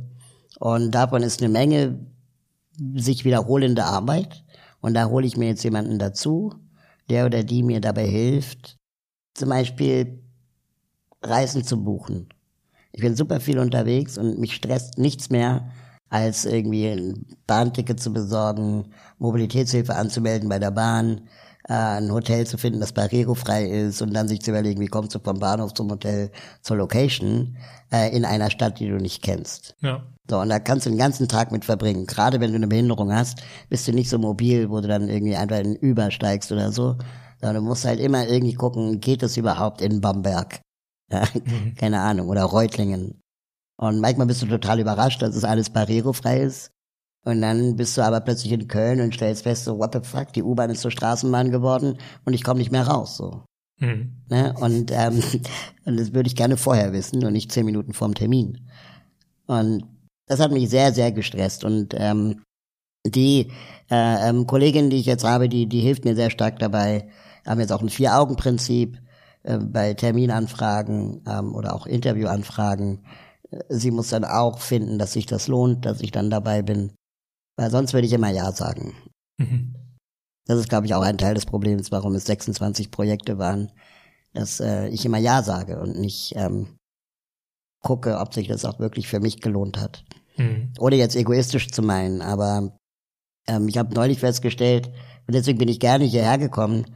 und 0.59 0.93
davon 0.93 1.23
ist 1.23 1.43
eine 1.43 1.51
Menge 1.51 1.99
sich 2.95 3.25
wiederholende 3.25 3.85
Arbeit. 3.85 4.45
Und 4.81 4.95
da 4.95 5.07
hole 5.07 5.27
ich 5.27 5.37
mir 5.37 5.49
jetzt 5.49 5.65
jemanden 5.65 5.99
dazu, 5.99 6.55
der 7.11 7.27
oder 7.27 7.43
die 7.43 7.63
mir 7.63 7.81
dabei 7.81 8.07
hilft, 8.07 8.77
zum 9.35 9.49
Beispiel 9.51 10.23
Reisen 11.23 11.65
zu 11.65 11.83
buchen. 11.83 12.29
Ich 12.93 13.01
bin 13.01 13.17
super 13.17 13.41
viel 13.41 13.59
unterwegs 13.59 14.19
und 14.19 14.39
mich 14.39 14.55
stresst 14.55 14.99
nichts 14.99 15.31
mehr, 15.31 15.71
als 16.09 16.45
irgendwie 16.45 16.87
ein 16.87 17.27
Bahnticket 17.47 18.01
zu 18.01 18.13
besorgen, 18.13 18.93
Mobilitätshilfe 19.19 19.95
anzumelden 19.95 20.49
bei 20.49 20.59
der 20.59 20.71
Bahn, 20.71 21.29
äh, 21.69 21.75
ein 21.75 22.11
Hotel 22.11 22.47
zu 22.47 22.57
finden, 22.57 22.81
das 22.81 22.93
barrierefrei 22.93 23.67
ist 23.67 24.01
und 24.01 24.15
dann 24.15 24.29
sich 24.29 24.41
zu 24.41 24.51
überlegen, 24.51 24.81
wie 24.81 24.87
kommst 24.87 25.15
du 25.15 25.19
vom 25.19 25.39
Bahnhof 25.39 25.75
zum 25.75 25.91
Hotel 25.91 26.31
zur 26.63 26.79
Location 26.79 27.57
äh, 27.93 28.15
in 28.17 28.25
einer 28.25 28.51
Stadt, 28.51 28.81
die 28.81 28.89
du 28.89 28.97
nicht 28.97 29.23
kennst. 29.23 29.77
Ja. 29.81 30.03
So, 30.31 30.39
und 30.41 30.49
da 30.51 30.59
kannst 30.59 30.85
du 30.87 30.91
den 30.91 30.99
ganzen 30.99 31.27
Tag 31.29 31.53
mit 31.53 31.65
verbringen. 31.65 32.07
Gerade 32.07 32.41
wenn 32.41 32.51
du 32.51 32.57
eine 32.57 32.69
Behinderung 32.69 33.13
hast, 33.13 33.43
bist 33.71 33.89
du 33.89 33.93
nicht 33.93 34.11
so 34.11 34.19
mobil, 34.19 34.69
wo 34.71 34.81
du 34.81 34.89
dann 34.89 35.09
irgendwie 35.09 35.37
einfach 35.37 35.59
in 35.59 35.75
übersteigst 35.75 36.53
oder 36.53 36.71
so. 36.71 36.97
Sondern 37.41 37.63
du 37.63 37.69
musst 37.69 37.85
halt 37.85 38.01
immer 38.01 38.27
irgendwie 38.29 38.55
gucken, 38.55 39.01
geht 39.01 39.23
es 39.23 39.37
überhaupt 39.37 39.81
in 39.81 40.01
Bamberg? 40.01 40.61
Ja, 41.11 41.23
Mhm. 41.35 41.75
keine 41.77 42.01
Ahnung, 42.01 42.29
oder 42.29 42.43
Reutlingen. 42.45 43.23
Und 43.79 44.01
manchmal 44.01 44.27
bist 44.27 44.43
du 44.43 44.47
total 44.47 44.79
überrascht, 44.79 45.23
dass 45.23 45.35
es 45.35 45.43
alles 45.45 45.71
barrierefrei 45.71 46.41
ist. 46.43 46.71
Und 47.25 47.41
dann 47.41 47.77
bist 47.77 47.97
du 47.97 48.03
aber 48.03 48.21
plötzlich 48.21 48.53
in 48.53 48.69
Köln 48.69 49.01
und 49.01 49.15
stellst 49.15 49.45
fest, 49.45 49.65
so, 49.65 49.79
what 49.79 49.95
the 49.95 50.01
fuck, 50.03 50.35
die 50.35 50.43
U-Bahn 50.43 50.69
ist 50.69 50.83
zur 50.83 50.91
Straßenbahn 50.91 51.51
geworden 51.51 51.97
und 52.27 52.35
ich 52.35 52.45
komme 52.45 52.59
nicht 52.59 52.73
mehr 52.73 52.87
raus, 52.87 53.17
so. 53.17 53.43
Mhm. 53.81 54.19
Ne? 54.29 54.55
Und, 54.61 54.91
ähm, 54.93 55.23
und 55.87 55.99
das 55.99 56.13
würde 56.13 56.27
ich 56.27 56.37
gerne 56.37 56.59
vorher 56.59 56.93
wissen 56.93 57.25
und 57.25 57.33
nicht 57.33 57.51
zehn 57.51 57.65
Minuten 57.65 57.95
vorm 57.95 58.15
Termin. 58.15 58.69
Und 59.47 59.85
das 60.29 60.41
hat 60.41 60.53
mich 60.53 60.69
sehr, 60.69 60.93
sehr 60.93 61.11
gestresst. 61.13 61.65
Und 61.65 61.95
ähm, 61.97 62.43
die 63.07 63.51
äh, 63.91 64.29
ähm, 64.29 64.47
Kollegin, 64.47 64.91
die 64.91 64.99
ich 64.99 65.07
jetzt 65.07 65.25
habe, 65.25 65.49
die, 65.49 65.67
die 65.67 65.81
hilft 65.81 66.05
mir 66.05 66.15
sehr 66.15 66.31
stark 66.31 66.59
dabei. 66.59 67.09
Haben 67.47 67.61
jetzt 67.61 67.73
auch 67.73 67.83
ein 67.83 67.89
Vier-Augen-Prinzip 67.89 68.99
äh, 69.43 69.59
bei 69.59 69.95
Terminanfragen 69.95 71.23
ähm, 71.27 71.55
oder 71.55 71.75
auch 71.75 71.87
Interviewanfragen. 71.87 73.05
Sie 73.71 73.91
muss 73.91 74.11
dann 74.11 74.25
auch 74.25 74.59
finden, 74.59 74.99
dass 74.99 75.15
sich 75.15 75.25
das 75.25 75.49
lohnt, 75.49 75.87
dass 75.87 76.03
ich 76.03 76.11
dann 76.11 76.31
dabei 76.31 76.63
bin. 76.63 76.93
Weil 77.57 77.71
sonst 77.71 77.95
würde 77.95 78.07
ich 78.07 78.13
immer 78.13 78.31
Ja 78.31 78.53
sagen. 78.53 78.95
Mhm. 79.39 79.75
Das 80.47 80.59
ist, 80.59 80.69
glaube 80.69 80.87
ich, 80.87 80.95
auch 80.95 81.03
ein 81.03 81.19
Teil 81.19 81.35
des 81.35 81.47
Problems, 81.47 81.91
warum 81.93 82.15
es 82.15 82.25
26 82.25 82.91
Projekte 82.91 83.39
waren, 83.39 83.71
dass 84.33 84.61
äh, 84.61 84.89
ich 84.89 85.05
immer 85.05 85.19
Ja 85.19 85.43
sage 85.43 85.81
und 85.81 85.99
nicht 85.99 86.35
ähm, 86.37 86.78
gucke, 87.81 88.19
ob 88.19 88.35
sich 88.35 88.49
das 88.49 88.65
auch 88.65 88.79
wirklich 88.79 89.09
für 89.09 89.21
mich 89.21 89.41
gelohnt 89.41 89.79
hat. 89.79 90.05
Mhm. 90.37 90.73
Ohne 90.79 90.97
jetzt 90.97 91.17
egoistisch 91.17 91.71
zu 91.71 91.83
meinen, 91.83 92.23
aber 92.23 92.79
ähm, 93.47 93.69
ich 93.69 93.79
habe 93.79 93.95
neulich 93.95 94.21
festgestellt, 94.21 94.89
und 95.27 95.35
deswegen 95.35 95.59
bin 95.59 95.69
ich 95.69 95.81
gerne 95.81 96.05
hierher 96.05 96.39
gekommen, 96.39 96.87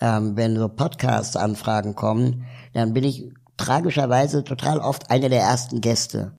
ähm, 0.00 0.36
wenn 0.36 0.56
so 0.56 0.68
Podcast-Anfragen 0.68 1.94
kommen, 1.94 2.44
dann 2.74 2.92
bin 2.92 3.04
ich 3.04 3.32
tragischerweise 3.56 4.44
total 4.44 4.78
oft 4.80 5.10
einer 5.10 5.28
der 5.28 5.40
ersten 5.40 5.80
Gäste. 5.80 6.36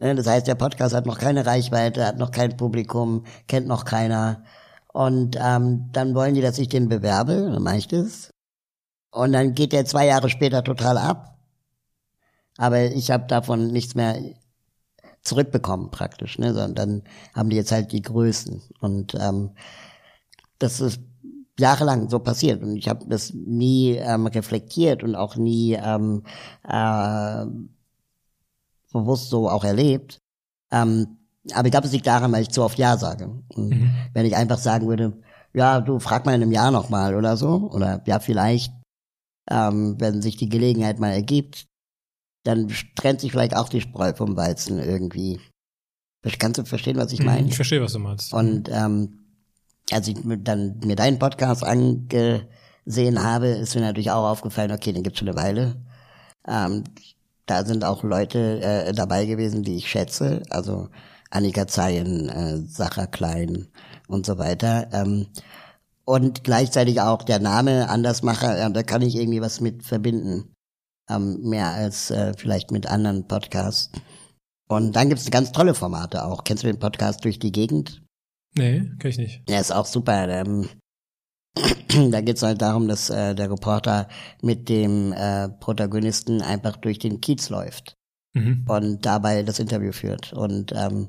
Ne, 0.00 0.14
Das 0.14 0.26
heißt, 0.26 0.46
der 0.46 0.54
Podcast 0.54 0.94
hat 0.94 1.06
noch 1.06 1.18
keine 1.18 1.46
Reichweite, 1.46 2.06
hat 2.06 2.18
noch 2.18 2.30
kein 2.30 2.56
Publikum, 2.56 3.24
kennt 3.46 3.66
noch 3.66 3.84
keiner. 3.84 4.44
Und 4.92 5.36
ähm, 5.40 5.88
dann 5.92 6.14
wollen 6.14 6.34
die, 6.34 6.40
dass 6.40 6.58
ich 6.58 6.68
den 6.68 6.88
bewerbe, 6.88 7.50
dann 7.52 7.62
mache 7.62 7.78
ich 7.78 7.88
das. 7.88 8.30
Und 9.12 9.32
dann 9.32 9.54
geht 9.54 9.72
der 9.72 9.84
zwei 9.84 10.06
Jahre 10.06 10.28
später 10.28 10.62
total 10.62 10.98
ab. 10.98 11.37
Aber 12.58 12.84
ich 12.84 13.10
habe 13.10 13.26
davon 13.26 13.68
nichts 13.68 13.94
mehr 13.94 14.20
zurückbekommen 15.22 15.90
praktisch, 15.90 16.38
ne? 16.38 16.52
Sondern 16.52 16.74
dann 16.74 17.02
haben 17.34 17.48
die 17.50 17.56
jetzt 17.56 17.72
halt 17.72 17.92
die 17.92 18.02
Größen. 18.02 18.60
Und 18.80 19.14
ähm, 19.14 19.52
das 20.58 20.80
ist 20.80 21.00
jahrelang 21.58 22.08
so 22.10 22.18
passiert. 22.18 22.62
Und 22.62 22.76
ich 22.76 22.88
habe 22.88 23.06
das 23.08 23.32
nie 23.32 23.92
ähm, 23.92 24.26
reflektiert 24.26 25.02
und 25.02 25.14
auch 25.14 25.36
nie 25.36 25.74
ähm, 25.74 26.24
äh, 26.68 27.46
bewusst 28.92 29.30
so 29.30 29.48
auch 29.48 29.64
erlebt. 29.64 30.18
Ähm, 30.70 31.18
aber 31.54 31.66
ich 31.66 31.70
glaube, 31.70 31.86
es 31.86 31.92
liegt 31.92 32.06
daran, 32.06 32.32
weil 32.32 32.42
ich 32.42 32.50
zu 32.50 32.62
oft 32.62 32.78
Ja 32.78 32.96
sage. 32.96 33.30
Und 33.54 33.70
Mhm. 33.70 33.90
wenn 34.12 34.26
ich 34.26 34.36
einfach 34.36 34.58
sagen 34.58 34.86
würde, 34.88 35.16
ja, 35.54 35.80
du 35.80 35.98
frag 35.98 36.26
mal 36.26 36.34
in 36.34 36.42
einem 36.42 36.52
Jahr 36.52 36.70
nochmal 36.70 37.14
oder 37.14 37.36
so, 37.36 37.70
oder 37.72 38.02
ja, 38.06 38.18
vielleicht, 38.18 38.72
ähm, 39.50 39.96
wenn 39.98 40.22
sich 40.22 40.36
die 40.36 40.48
Gelegenheit 40.48 40.98
mal 40.98 41.12
ergibt, 41.12 41.66
dann 42.44 42.72
trennt 42.96 43.20
sich 43.20 43.32
vielleicht 43.32 43.56
auch 43.56 43.68
die 43.68 43.80
Spreu 43.80 44.12
vom 44.14 44.36
Weizen 44.36 44.78
irgendwie. 44.78 45.40
Kannst 46.38 46.58
du 46.58 46.64
verstehen, 46.64 46.96
was 46.96 47.12
ich 47.12 47.22
meine? 47.22 47.48
Ich 47.48 47.56
verstehe, 47.56 47.80
was 47.80 47.92
du 47.92 47.98
meinst. 47.98 48.32
Und 48.34 48.68
ähm, 48.70 49.20
als 49.90 50.08
ich 50.08 50.22
mir 50.24 50.38
dann 50.38 50.78
mir 50.84 50.96
deinen 50.96 51.18
Podcast 51.18 51.64
angesehen 51.64 53.22
habe, 53.22 53.48
ist 53.48 53.74
mir 53.74 53.80
natürlich 53.80 54.10
auch 54.10 54.28
aufgefallen, 54.28 54.72
okay, 54.72 54.92
den 54.92 55.02
gibt's 55.02 55.18
schon 55.18 55.28
eine 55.28 55.38
Weile. 55.38 55.76
Ähm, 56.46 56.84
da 57.46 57.64
sind 57.64 57.84
auch 57.84 58.02
Leute 58.02 58.60
äh, 58.60 58.92
dabei 58.92 59.24
gewesen, 59.24 59.62
die 59.62 59.76
ich 59.76 59.88
schätze, 59.88 60.42
also 60.50 60.88
Annika 61.30 61.66
Zeyen, 61.66 62.28
äh, 62.28 62.58
Sacha 62.66 63.06
Klein 63.06 63.68
und 64.06 64.26
so 64.26 64.38
weiter. 64.38 64.88
Ähm, 64.92 65.26
und 66.04 66.44
gleichzeitig 66.44 67.00
auch 67.00 67.22
der 67.22 67.38
Name 67.38 67.88
Andersmacher, 67.88 68.66
äh, 68.66 68.72
da 68.72 68.82
kann 68.82 69.02
ich 69.02 69.16
irgendwie 69.16 69.40
was 69.40 69.60
mit 69.60 69.82
verbinden. 69.82 70.54
Ähm, 71.08 71.40
mehr 71.42 71.68
als 71.68 72.10
äh, 72.10 72.34
vielleicht 72.36 72.70
mit 72.70 72.86
anderen 72.86 73.26
Podcasts. 73.26 73.90
Und 74.68 74.94
dann 74.94 75.08
gibt's 75.08 75.30
ganz 75.30 75.52
tolle 75.52 75.74
Formate 75.74 76.24
auch. 76.24 76.44
Kennst 76.44 76.62
du 76.62 76.66
den 76.66 76.78
Podcast 76.78 77.24
Durch 77.24 77.38
die 77.38 77.52
Gegend? 77.52 78.02
Nee, 78.56 78.90
kann 78.98 79.10
ich 79.10 79.18
nicht. 79.18 79.42
Ja, 79.48 79.60
ist 79.60 79.72
auch 79.72 79.86
super. 79.86 80.28
Ähm, 80.28 80.68
da 82.10 82.20
geht's 82.20 82.42
halt 82.42 82.60
darum, 82.60 82.88
dass 82.88 83.08
äh, 83.10 83.34
der 83.34 83.50
Reporter 83.50 84.08
mit 84.42 84.68
dem 84.68 85.12
äh, 85.12 85.48
Protagonisten 85.48 86.42
einfach 86.42 86.76
durch 86.76 86.98
den 86.98 87.20
Kiez 87.20 87.48
läuft 87.50 87.94
Mhm. 88.34 88.64
und 88.68 89.06
dabei 89.06 89.42
das 89.42 89.58
Interview 89.58 89.92
führt. 89.92 90.32
Und, 90.34 90.72
ähm, 90.76 91.08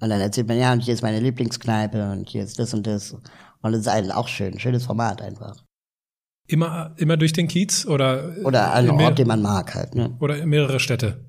und 0.00 0.08
dann 0.10 0.20
erzählt 0.20 0.48
man, 0.48 0.58
ja, 0.58 0.72
und 0.72 0.80
hier 0.80 0.92
ist 0.94 1.02
meine 1.02 1.20
Lieblingskneipe 1.20 2.10
und 2.12 2.28
hier 2.28 2.44
ist 2.44 2.58
das 2.58 2.74
und 2.74 2.86
das. 2.86 3.16
Und 3.62 3.74
es 3.74 3.80
ist 3.80 3.88
eigentlich 3.88 4.14
auch 4.14 4.28
schön, 4.28 4.58
schönes 4.58 4.84
Format 4.84 5.22
einfach. 5.22 5.64
Immer, 6.48 6.92
immer 6.96 7.16
durch 7.16 7.32
den 7.32 7.48
Kiez 7.48 7.86
oder? 7.86 8.36
Oder 8.44 8.80
mehr- 8.82 9.06
Ort, 9.08 9.18
den 9.18 9.28
man 9.28 9.42
mag 9.42 9.74
halt, 9.74 9.94
ne? 9.94 10.16
Oder 10.20 10.44
mehrere 10.44 10.80
Städte? 10.80 11.24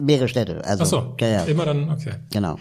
Mehrere 0.00 0.28
Städte, 0.28 0.64
also. 0.64 0.82
Ach 0.84 0.86
so, 0.86 1.16
ja, 1.20 1.28
ja, 1.28 1.42
immer 1.44 1.64
dann, 1.66 1.90
okay. 1.90 2.14
genau. 2.32 2.56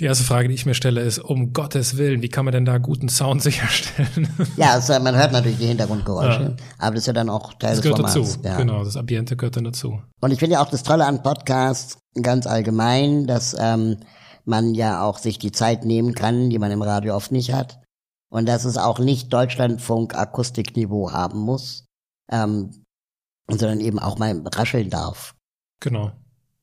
Die 0.00 0.04
erste 0.04 0.22
Frage, 0.22 0.46
die 0.46 0.54
ich 0.54 0.64
mir 0.64 0.74
stelle, 0.74 1.00
ist, 1.00 1.18
um 1.18 1.52
Gottes 1.52 1.96
Willen, 1.96 2.22
wie 2.22 2.28
kann 2.28 2.44
man 2.44 2.52
denn 2.52 2.64
da 2.64 2.78
guten 2.78 3.08
Sound 3.08 3.42
sicherstellen? 3.48 4.28
Ja, 4.56 4.74
also 4.74 4.92
man 5.00 5.16
hört 5.16 5.32
natürlich 5.32 5.58
die 5.58 5.66
Hintergrundgeräusche, 5.66 6.56
aber 6.78 6.94
das 6.94 7.00
ist 7.02 7.06
ja 7.08 7.12
dann 7.14 7.28
auch 7.30 7.54
Teil 7.54 7.70
Das 7.70 7.80
des 7.80 7.82
gehört 7.82 7.98
Formats. 8.12 8.14
dazu. 8.14 8.40
Ja. 8.46 8.56
Genau, 8.56 8.84
das 8.84 8.96
Ambiente 8.96 9.36
gehört 9.36 9.56
dann 9.56 9.64
dazu. 9.64 10.00
Und 10.20 10.30
ich 10.32 10.38
finde 10.38 10.54
ja 10.54 10.62
auch 10.62 10.70
das 10.70 10.84
Tolle 10.84 11.04
an 11.04 11.22
Podcasts 11.24 11.98
ganz 12.22 12.46
allgemein, 12.46 13.26
dass 13.26 13.56
ähm, 13.58 13.96
man 14.44 14.74
ja 14.74 15.02
auch 15.02 15.18
sich 15.18 15.38
die 15.40 15.50
Zeit 15.52 15.84
nehmen 15.84 16.14
kann, 16.14 16.48
die 16.50 16.58
man 16.60 16.70
im 16.70 16.82
Radio 16.82 17.16
oft 17.16 17.32
nicht 17.32 17.52
hat. 17.52 17.80
Und 18.30 18.46
dass 18.46 18.64
es 18.64 18.76
auch 18.76 18.98
nicht 18.98 19.32
Deutschlandfunk 19.32 20.14
Akustikniveau 20.14 21.12
haben 21.12 21.38
muss, 21.38 21.86
ähm, 22.30 22.84
sondern 23.48 23.80
eben 23.80 23.98
auch 23.98 24.18
mal 24.18 24.42
rascheln 24.46 24.90
darf. 24.90 25.34
Genau. 25.80 26.12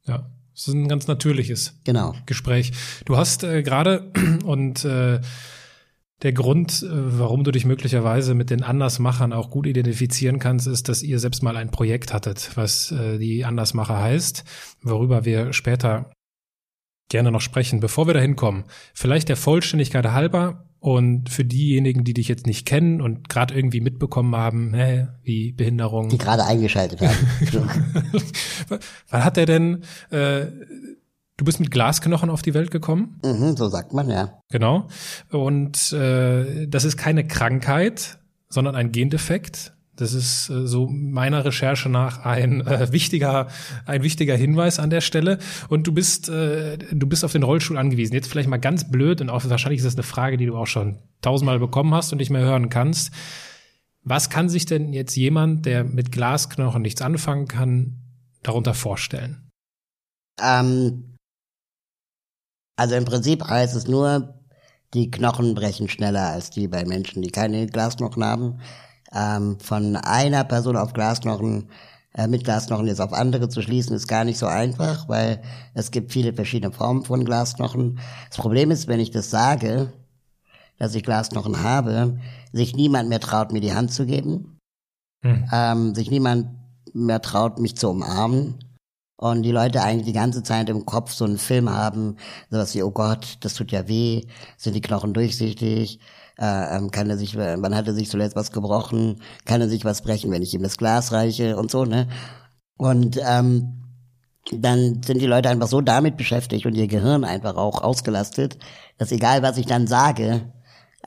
Ja. 0.04 0.30
Es 0.54 0.69
ist 0.69 0.73
ein 0.73 0.88
ganz 0.88 1.08
natürliches 1.08 1.73
Genau. 1.84 2.15
Gespräch. 2.25 2.71
Du 3.04 3.17
hast 3.17 3.43
äh, 3.43 3.62
gerade 3.62 4.12
und 4.45 4.86
äh, 4.86 5.19
der 6.21 6.32
Grund, 6.32 6.82
äh, 6.82 7.19
warum 7.19 7.43
du 7.43 7.51
dich 7.51 7.65
möglicherweise 7.65 8.36
mit 8.36 8.49
den 8.49 8.63
Andersmachern 8.63 9.34
auch 9.34 9.49
gut 9.49 9.67
identifizieren 9.67 10.39
kannst, 10.39 10.67
ist, 10.67 10.88
dass 10.88 11.04
ihr 11.04 11.19
selbst 11.19 11.43
mal 11.43 11.58
ein 11.58 11.71
Projekt 11.71 12.13
hattet, 12.13 12.51
was 12.56 12.91
äh, 12.91 13.17
die 13.17 13.43
Andersmacher 13.43 13.99
heißt, 13.99 14.45
worüber 14.82 15.25
wir 15.25 15.51
später 15.51 16.10
gerne 17.10 17.32
noch 17.32 17.41
sprechen. 17.41 17.82
Bevor 17.82 18.08
wir 18.08 18.13
dahin 18.13 18.38
kommen, 18.38 18.63
vielleicht 18.93 19.28
der 19.28 19.38
Vollständigkeit 19.38 20.06
halber 20.06 20.65
und 20.86 21.32
für 21.32 21.43
diejenigen, 21.43 22.04
die 22.04 22.13
dich 22.13 22.28
jetzt 22.28 22.45
nicht 22.45 22.67
kennen 22.67 23.02
und 23.02 23.28
gerade 23.28 23.56
irgendwie 23.56 23.82
mitbekommen 23.82 24.36
haben, 24.36 24.76
hä, 24.76 25.08
wie 25.24 25.52
Behinderung. 25.52 26.10
Die 26.10 26.19
gerade 26.19 26.45
eingeschaltet 26.45 27.02
haben. 27.02 27.17
Wann 29.10 29.24
hat 29.26 29.36
er 29.39 29.48
denn, 29.48 29.82
äh, 30.12 30.45
du 31.38 31.43
bist 31.43 31.60
mit 31.60 31.71
Glasknochen 31.71 32.30
auf 32.30 32.43
die 32.43 32.54
Welt 32.54 32.69
gekommen? 32.69 33.19
mhm, 33.26 33.58
so 33.58 33.67
sagt 33.67 33.93
man, 33.93 34.12
ja. 34.12 34.38
Genau. 34.52 34.88
Und 35.32 35.91
äh, 35.91 36.67
das 36.67 36.84
ist 36.84 36.98
keine 36.98 37.26
Krankheit, 37.26 38.19
sondern 38.48 38.76
ein 38.76 38.91
Gendefekt, 38.91 39.74
Das 39.96 40.14
ist 40.14 40.50
äh, 40.50 40.68
so 40.68 40.88
meiner 40.88 41.46
Recherche 41.46 41.90
nach 41.90 42.26
ein 42.26 42.66
äh, 42.68 42.92
wichtiger, 42.92 43.48
ein 43.86 44.04
wichtiger 44.04 44.36
Hinweis 44.36 44.80
an 44.80 44.90
der 44.90 45.02
Stelle. 45.02 45.40
Und 45.70 45.88
du 45.88 45.94
bist, 45.94 46.30
äh, 46.30 46.78
du 46.78 47.08
bist 47.08 47.24
auf 47.24 47.32
den 47.32 47.44
Rollstuhl 47.44 47.78
angewiesen. 47.78 48.14
Jetzt 48.14 48.30
vielleicht 48.30 48.50
mal 48.50 48.58
ganz 48.58 48.90
blöd 48.92 49.22
und 49.22 49.30
auch 49.30 49.48
wahrscheinlich 49.50 49.80
ist 49.80 49.86
das 49.86 49.96
eine 49.96 50.04
Frage, 50.04 50.38
die 50.38 50.46
du 50.46 50.58
auch 50.58 50.68
schon 50.68 51.00
tausendmal 51.22 51.60
bekommen 51.60 51.94
hast 51.94 52.12
und 52.12 52.18
nicht 52.18 52.30
mehr 52.30 52.42
hören 52.42 52.70
kannst. 52.70 53.12
Was 54.04 54.30
kann 54.30 54.50
sich 54.50 54.66
denn 54.66 54.94
jetzt 54.94 55.16
jemand, 55.16 55.66
der 55.66 55.84
mit 55.84 56.12
Glasknochen 56.12 56.82
nichts 56.82 57.02
anfangen 57.02 57.48
kann, 57.48 58.02
darunter 58.44 58.74
vorstellen? 58.74 59.50
Ähm, 60.40 61.16
also 62.76 62.96
im 62.96 63.06
Prinzip 63.06 63.44
heißt 63.44 63.76
es 63.76 63.88
nur, 63.88 64.36
die 64.94 65.10
Knochen 65.10 65.56
brechen 65.56 65.90
schneller 65.90 66.30
als 66.30 66.50
die 66.50 66.68
bei 66.68 66.86
Menschen, 66.86 67.22
die 67.22 67.32
keine 67.32 67.68
Glasknochen 67.68 68.24
haben. 68.24 68.60
Ähm, 69.13 69.60
von 69.60 69.96
einer 69.96 70.44
Person 70.44 70.76
auf 70.76 70.94
Glasknochen 70.94 71.70
äh, 72.18 72.28
mit 72.28 72.44
Glasknochen 72.46 72.88
jetzt 72.88 73.02
auf 73.02 73.13
andere 73.13 73.50
zu 73.50 73.62
schließen, 73.62 73.96
ist 73.96 74.08
gar 74.08 74.24
nicht 74.24 74.38
so 74.38 74.46
einfach, 74.46 75.10
weil 75.10 75.41
es 75.74 75.91
gibt 75.91 76.12
viele 76.12 76.34
verschiedene 76.34 76.72
Formen 76.72 77.04
von 77.04 77.26
Glasknochen. 77.26 78.00
Das 78.30 78.38
Problem 78.38 78.72
ist, 78.72 78.88
wenn 78.88 79.02
ich 79.02 79.12
das 79.12 79.30
sage, 79.30 79.91
dass 80.78 80.96
ich 80.96 81.04
Glasknochen 81.04 81.62
habe, 81.62 82.18
sich 82.54 82.76
niemand 82.76 83.10
mehr 83.10 83.20
traut, 83.20 83.52
mir 83.52 83.62
die 83.62 83.74
Hand 83.74 83.91
zu 83.91 84.06
geben, 84.06 84.58
hm. 85.24 85.50
ähm, 85.52 85.96
sich 85.96 86.10
niemand 86.10 86.48
mehr 86.94 87.22
traut, 87.22 87.60
mich 87.60 87.76
zu 87.76 87.89
umarmen. 87.89 88.56
Und 89.17 89.43
die 89.43 89.51
Leute 89.51 89.82
eigentlich 89.82 90.06
die 90.06 90.13
ganze 90.13 90.43
Zeit 90.43 90.69
im 90.69 90.86
Kopf 90.86 91.13
so 91.13 91.23
einen 91.23 91.38
Film 91.38 91.69
haben, 91.69 92.17
sowas 92.49 92.75
wie, 92.75 92.84
oh 92.84 92.91
Gott, 92.91 93.38
das 93.41 93.54
tut 93.54 93.71
ja 93.71 93.88
weh, 93.88 94.23
sind 94.58 94.73
die 94.73 94.82
Knochen 94.82 95.13
durchsichtig, 95.13 95.99
äh, 96.38 96.78
ähm, 96.78 96.91
kann 96.91 97.10
er 97.10 97.17
sich, 97.17 97.38
wann 97.38 97.75
hat 97.75 97.88
er 97.88 97.93
sich 97.93 98.10
zuletzt 98.10 98.36
was 98.36 98.51
gebrochen, 98.51 99.21
kann 99.45 99.62
er 99.62 99.69
sich 99.69 99.86
was 99.86 100.01
brechen, 100.01 100.32
wenn 100.32 100.41
ich 100.41 100.54
ihm 100.54 100.63
das 100.63 100.78
Glas 100.78 101.13
reiche 101.13 101.56
und 101.56 101.71
so, 101.71 101.86
ne? 101.86 102.10
Und 102.78 103.17
ähm, 103.25 103.86
dann 104.51 105.01
sind 105.01 105.21
die 105.21 105.28
Leute 105.28 105.49
einfach 105.49 105.67
so 105.67 105.82
damit 105.82 106.17
beschäftigt 106.17 106.65
und 106.65 106.75
ihr 106.75 106.88
Gehirn 106.88 107.23
einfach 107.23 107.56
auch 107.56 107.82
ausgelastet, 107.82 108.58
dass 108.97 109.12
egal 109.12 109.41
was 109.41 109.58
ich 109.58 109.65
dann 109.65 109.88
sage, 109.88 110.54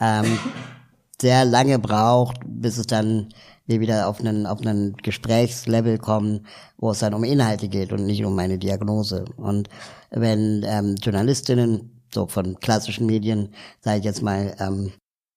ähm, 0.00 0.38
sehr 1.20 1.44
lange 1.44 1.78
braucht, 1.78 2.38
bis 2.46 2.78
es 2.78 2.86
dann 2.86 3.28
wir 3.68 3.80
wieder 3.80 4.08
auf 4.08 4.18
einen, 4.18 4.46
auf 4.46 4.60
einen 4.60 4.96
Gesprächslevel 4.96 5.98
kommen, 5.98 6.46
wo 6.78 6.90
es 6.90 6.98
dann 6.98 7.14
um 7.14 7.22
Inhalte 7.22 7.68
geht 7.68 7.92
und 7.92 8.06
nicht 8.06 8.24
um 8.24 8.34
meine 8.34 8.58
Diagnose. 8.58 9.26
Und 9.36 9.68
wenn 10.10 10.64
ähm, 10.66 10.96
Journalistinnen, 10.96 12.02
so 12.12 12.26
von 12.26 12.58
klassischen 12.58 13.06
Medien, 13.06 13.50
sage 13.80 13.98
ich 13.98 14.04
jetzt 14.04 14.22
mal, 14.22 14.56
ähm, 14.58 14.92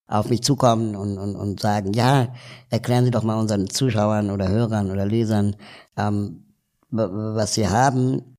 auf 0.07 0.29
mich 0.29 0.41
zukommen 0.41 0.95
und, 0.95 1.17
und, 1.17 1.35
und 1.35 1.59
sagen, 1.59 1.93
ja, 1.93 2.33
erklären 2.69 3.05
Sie 3.05 3.11
doch 3.11 3.23
mal 3.23 3.39
unseren 3.39 3.69
Zuschauern 3.69 4.31
oder 4.31 4.47
Hörern 4.47 4.91
oder 4.91 5.05
Lesern, 5.05 5.55
ähm, 5.97 6.45
was 6.89 7.53
sie 7.53 7.67
haben, 7.67 8.35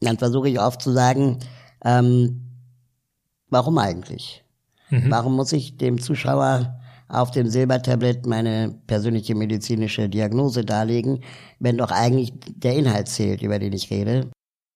dann 0.00 0.18
versuche 0.18 0.48
ich 0.48 0.60
oft 0.60 0.80
zu 0.80 0.92
sagen, 0.92 1.38
ähm, 1.84 2.50
warum 3.48 3.78
eigentlich? 3.78 4.44
Mhm. 4.90 5.10
Warum 5.10 5.34
muss 5.36 5.52
ich 5.52 5.76
dem 5.76 6.00
Zuschauer 6.00 6.80
auf 7.20 7.30
dem 7.30 7.48
Silbertablett 7.48 8.26
meine 8.26 8.74
persönliche 8.86 9.34
medizinische 9.34 10.08
Diagnose 10.08 10.64
darlegen, 10.64 11.20
wenn 11.58 11.78
doch 11.78 11.90
eigentlich 11.90 12.32
der 12.56 12.74
Inhalt 12.74 13.08
zählt, 13.08 13.42
über 13.42 13.58
den 13.58 13.72
ich 13.72 13.90
rede? 13.90 14.30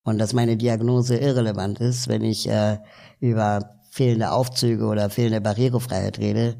Und 0.04 0.18
dass 0.18 0.32
meine 0.32 0.56
Diagnose 0.56 1.16
irrelevant 1.16 1.80
ist, 1.80 2.08
wenn 2.08 2.24
ich 2.24 2.48
äh, 2.48 2.78
über 3.20 3.78
fehlende 3.90 4.32
Aufzüge 4.32 4.86
oder 4.86 5.10
fehlende 5.10 5.40
Barrierefreiheit 5.40 6.18
rede, 6.18 6.56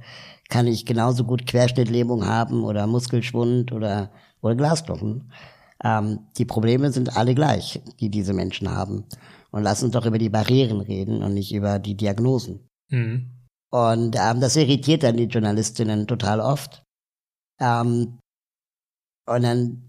kann 0.49 0.67
ich 0.67 0.87
genauso 0.87 1.25
gut 1.25 1.47
Querschnittlähmung 1.47 2.27
haben 2.27 2.65
oder 2.65 2.87
Muskelschwund 2.87 3.73
oder, 3.73 4.11
oder 4.41 4.55
Glasknochen. 4.55 5.31
Ähm, 5.85 6.21
die 6.37 6.45
Probleme 6.45 6.91
sind 6.91 7.17
alle 7.17 7.35
gleich, 7.35 7.81
die 8.01 8.11
diese 8.11 8.33
Menschen 8.33 8.71
haben. 8.71 9.05
Und 9.51 9.63
lass 9.63 9.83
uns 9.83 9.93
doch 9.93 10.07
über 10.07 10.19
die 10.19 10.29
Barrieren 10.31 10.81
reden 10.81 11.23
und 11.23 11.35
nicht 11.35 11.55
über 11.55 11.79
die 11.79 11.97
Diagnosen. 11.97 12.69
Mhm. 12.91 13.38
Und 13.71 14.17
ähm, 14.19 14.41
das 14.41 14.57
irritiert 14.57 15.03
dann 15.03 15.17
die 15.17 15.25
Journalistinnen 15.25 16.07
total 16.07 16.41
oft. 16.41 16.83
Ähm, 17.61 18.19
und 19.27 19.43
dann 19.43 19.83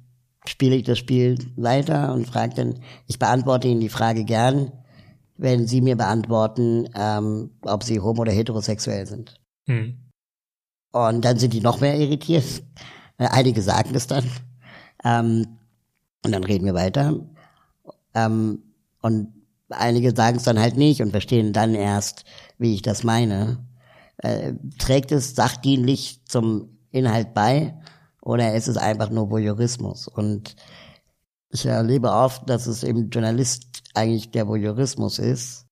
spiele 0.45 0.75
ich 0.75 0.83
das 0.83 0.97
Spiel 0.97 1.37
weiter 1.55 2.13
und 2.13 2.27
frage 2.27 2.55
dann, 2.55 2.79
ich 3.07 3.19
beantworte 3.19 3.67
Ihnen 3.67 3.81
die 3.81 3.89
Frage 3.89 4.25
gern, 4.25 4.71
wenn 5.37 5.67
Sie 5.67 5.79
mir 5.81 5.95
beantworten, 5.95 6.89
ähm, 6.95 7.51
ob 7.61 7.83
Sie 7.83 7.99
homo- 7.99 8.21
oder 8.21 8.31
heterosexuell 8.31 9.05
sind. 9.05 9.39
Hm. 9.67 9.97
Und 10.91 11.23
dann 11.23 11.37
sind 11.37 11.53
die 11.53 11.61
noch 11.61 11.79
mehr 11.79 11.97
irritiert. 11.97 12.63
Einige 13.17 13.61
sagen 13.61 13.93
das 13.93 14.07
dann. 14.07 14.25
Ähm, 15.03 15.59
und 16.25 16.31
dann 16.31 16.43
reden 16.43 16.65
wir 16.65 16.73
weiter. 16.73 17.19
Ähm, 18.13 18.63
und 19.01 19.33
einige 19.69 20.13
sagen 20.15 20.37
es 20.37 20.43
dann 20.43 20.59
halt 20.59 20.75
nicht 20.75 21.01
und 21.01 21.11
verstehen 21.11 21.53
dann 21.53 21.75
erst, 21.75 22.25
wie 22.57 22.73
ich 22.73 22.81
das 22.81 23.03
meine. 23.03 23.65
Äh, 24.19 24.53
trägt 24.77 25.11
es 25.11 25.35
sachdienlich 25.35 26.21
zum 26.25 26.77
Inhalt 26.91 27.33
bei 27.33 27.79
oder 28.21 28.53
ist 28.53 28.67
es 28.67 28.77
einfach 28.77 29.09
nur 29.09 29.31
Voyeurismus? 29.31 30.07
Und 30.07 30.55
ich 31.51 31.65
erlebe 31.65 32.11
oft, 32.11 32.49
dass 32.49 32.67
es 32.67 32.83
im 32.83 33.09
Journalist 33.09 33.83
eigentlich 33.93 34.31
der 34.31 34.47
Voyeurismus 34.47 35.19
ist 35.19 35.65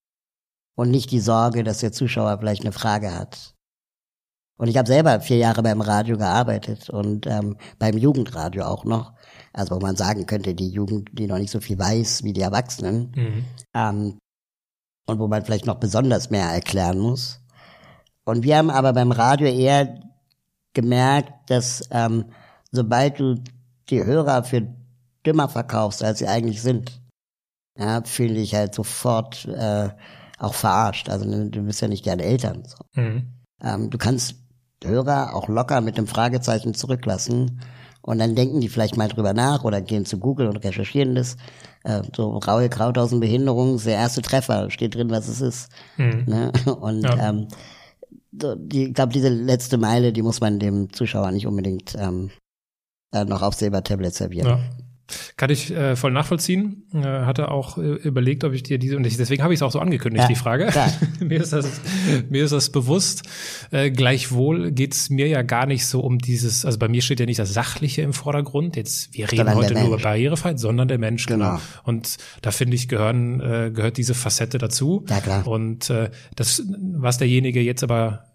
und 0.75 0.91
nicht 0.91 1.11
die 1.11 1.19
Sorge, 1.19 1.63
dass 1.63 1.79
der 1.79 1.91
Zuschauer 1.91 2.37
vielleicht 2.39 2.63
eine 2.63 2.71
Frage 2.71 3.13
hat. 3.13 3.53
Und 4.57 4.69
ich 4.69 4.77
habe 4.77 4.87
selber 4.87 5.19
vier 5.19 5.37
Jahre 5.37 5.61
beim 5.61 5.81
Radio 5.81 6.17
gearbeitet 6.17 6.89
und 6.89 7.27
ähm, 7.27 7.57
beim 7.77 7.95
Jugendradio 7.95 8.65
auch 8.65 8.85
noch. 8.85 9.13
Also 9.53 9.75
wo 9.75 9.79
man 9.79 9.95
sagen 9.95 10.25
könnte, 10.25 10.55
die 10.55 10.69
Jugend, 10.69 11.09
die 11.13 11.27
noch 11.27 11.37
nicht 11.37 11.51
so 11.51 11.59
viel 11.59 11.77
weiß 11.77 12.23
wie 12.23 12.33
die 12.33 12.41
Erwachsenen. 12.41 13.11
Mhm. 13.15 13.45
Ähm, 13.75 14.17
und 15.05 15.19
wo 15.19 15.27
man 15.27 15.45
vielleicht 15.45 15.67
noch 15.67 15.75
besonders 15.75 16.31
mehr 16.31 16.47
erklären 16.47 16.99
muss. 16.99 17.39
Und 18.27 18.43
wir 18.43 18.57
haben 18.57 18.69
aber 18.69 18.91
beim 18.91 19.11
Radio 19.11 19.47
eher 19.47 20.01
gemerkt, 20.73 21.49
dass 21.49 21.87
ähm, 21.91 22.25
sobald 22.71 23.19
du 23.19 23.35
die 23.89 24.03
Hörer 24.03 24.43
für 24.43 24.67
dümmer 25.25 25.47
verkaufst, 25.47 26.03
als 26.03 26.19
sie 26.19 26.27
eigentlich 26.27 26.61
sind, 26.61 27.01
ja, 27.79 28.01
fühle 28.03 28.39
ich 28.39 28.53
halt 28.53 28.75
sofort 28.75 29.45
äh, 29.45 29.89
auch 30.39 30.53
verarscht. 30.53 31.07
Also 31.09 31.25
du 31.25 31.61
bist 31.61 31.81
ja 31.81 31.87
nicht 31.87 32.05
deine 32.05 32.23
Eltern. 32.23 32.63
So. 32.65 33.01
Mhm. 33.01 33.27
Ähm, 33.63 33.89
du 33.89 33.97
kannst 33.97 34.35
Hörer 34.83 35.33
auch 35.33 35.47
locker 35.47 35.79
mit 35.79 35.97
dem 35.97 36.05
Fragezeichen 36.05 36.73
zurücklassen 36.73 37.61
und 38.01 38.19
dann 38.19 38.35
denken 38.35 38.59
die 38.59 38.69
vielleicht 38.69 38.97
mal 38.97 39.07
drüber 39.07 39.33
nach 39.33 39.63
oder 39.63 39.81
gehen 39.81 40.05
zu 40.05 40.19
Google 40.19 40.47
und 40.47 40.57
recherchieren 40.57 41.15
das. 41.15 41.37
Äh, 41.85 42.01
so 42.13 42.37
Raue 42.37 42.67
Krauthausen-Behinderung, 42.67 43.81
der 43.83 43.95
erste 43.95 44.21
Treffer, 44.21 44.69
steht 44.69 44.95
drin, 44.95 45.09
was 45.11 45.29
es 45.29 45.39
ist. 45.39 45.69
Mhm. 45.95 46.25
Ne? 46.27 46.51
Und 46.81 47.03
ja. 47.03 47.29
ähm, 47.29 47.47
die, 48.57 48.87
ich 48.87 48.93
glaube, 48.93 49.13
diese 49.13 49.29
letzte 49.29 49.77
Meile, 49.77 50.13
die 50.13 50.21
muss 50.21 50.41
man 50.41 50.59
dem 50.59 50.91
Zuschauer 50.93 51.31
nicht 51.31 51.47
unbedingt 51.47 51.95
ähm, 51.99 52.31
äh, 53.13 53.25
noch 53.25 53.41
auf 53.41 53.53
Silbertablett 53.53 54.13
servieren. 54.13 54.47
Ja. 54.47 54.59
Kann 55.37 55.49
ich 55.49 55.71
äh, 55.71 55.95
voll 55.95 56.11
nachvollziehen. 56.11 56.83
Äh, 56.93 56.99
hatte 56.99 57.49
auch 57.49 57.77
äh, 57.77 57.81
überlegt, 57.81 58.43
ob 58.43 58.53
ich 58.53 58.63
dir 58.63 58.77
diese, 58.77 58.97
und 58.97 59.07
ich, 59.07 59.15
deswegen 59.15 59.41
habe 59.41 59.53
ich 59.53 59.59
es 59.59 59.61
auch 59.61 59.71
so 59.71 59.79
angekündigt, 59.79 60.23
ja, 60.23 60.27
die 60.27 60.35
Frage. 60.35 60.69
mir, 61.21 61.41
ist 61.41 61.53
das, 61.53 61.79
mir 62.29 62.43
ist 62.43 62.51
das 62.51 62.71
bewusst. 62.71 63.23
Äh, 63.71 63.91
gleichwohl 63.91 64.71
geht's 64.71 65.09
mir 65.09 65.27
ja 65.27 65.43
gar 65.43 65.65
nicht 65.65 65.85
so 65.85 66.01
um 66.01 66.19
dieses, 66.19 66.65
also 66.65 66.77
bei 66.77 66.89
mir 66.89 67.01
steht 67.01 67.21
ja 67.21 67.25
nicht 67.25 67.39
das 67.39 67.53
Sachliche 67.53 68.01
im 68.01 68.11
Vordergrund. 68.11 68.75
Jetzt, 68.75 69.13
wir 69.13 69.31
reden 69.31 69.55
heute 69.55 69.75
nur 69.75 69.87
über 69.87 69.97
Barrierefreiheit, 69.97 70.59
sondern 70.59 70.89
der 70.89 70.97
Mensch, 70.97 71.25
genau. 71.25 71.51
genau. 71.51 71.61
Und 71.83 72.17
da 72.41 72.51
finde 72.51 72.75
ich, 72.75 72.89
gehören, 72.89 73.39
äh, 73.39 73.71
gehört 73.73 73.97
diese 73.97 74.13
Facette 74.13 74.57
dazu. 74.57 75.05
Ja, 75.09 75.21
klar. 75.21 75.47
Und 75.47 75.89
äh, 75.89 76.09
das, 76.35 76.63
was 76.67 77.17
derjenige 77.17 77.61
jetzt 77.61 77.83
aber 77.83 78.26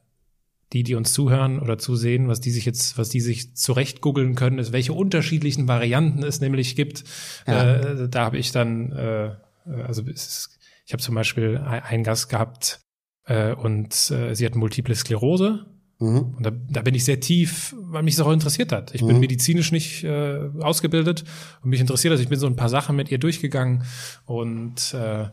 die, 0.73 0.83
die 0.83 0.95
uns 0.95 1.13
zuhören 1.13 1.61
oder 1.61 1.79
zusehen, 1.79 2.29
was 2.29 2.41
die 2.41 2.51
sich 2.51 2.65
jetzt, 2.65 2.97
was 2.99 3.09
die 3.09 3.21
sich 3.21 3.55
zurecht 3.55 4.01
googeln 4.01 4.35
können, 4.35 4.59
ist, 4.59 4.73
welche 4.73 4.93
unterschiedlichen 4.93 5.69
Varianten 5.69 6.23
es 6.23 6.41
nämlich 6.41 6.77
gibt. 6.77 7.05
Ja. 7.47 7.75
Äh, 7.75 8.09
da 8.09 8.25
habe 8.25 8.39
ich 8.39 8.53
dann, 8.53 8.93
äh, 8.93 9.31
also 9.87 10.03
ist, 10.03 10.59
ich 10.87 10.93
habe 10.93 11.03
zum 11.03 11.15
Beispiel 11.15 11.59
einen 11.59 12.05
Gast 12.05 12.29
gehabt 12.29 12.81
äh, 13.27 13.53
und 13.53 14.11
äh, 14.11 14.35
sie 14.35 14.47
hat 14.47 14.55
multiple 14.55 14.95
Sklerose. 14.95 15.67
Mhm. 15.99 16.35
Und 16.37 16.47
da, 16.47 16.51
da 16.51 16.83
bin 16.83 16.95
ich 16.95 17.05
sehr 17.05 17.21
tief, 17.21 17.75
weil 17.79 18.03
mich 18.03 18.17
das 18.17 18.27
auch 18.27 18.33
interessiert 18.33 18.73
hat. 18.73 18.95
Ich 18.95 19.03
mhm. 19.03 19.09
bin 19.09 19.21
medizinisch 19.21 19.73
nicht 19.73 20.03
äh, 20.05 20.49
ausgebildet 20.61 21.25
und 21.63 21.71
mich 21.71 21.81
interessiert 21.81 22.13
das. 22.13 22.21
Ich 22.21 22.29
bin 22.29 22.39
so 22.39 22.47
ein 22.47 22.57
paar 22.57 22.69
Sachen 22.69 22.97
mit 22.97 23.11
ihr 23.11 23.19
durchgegangen 23.19 23.85
und 24.25 24.95
äh, 24.95 25.27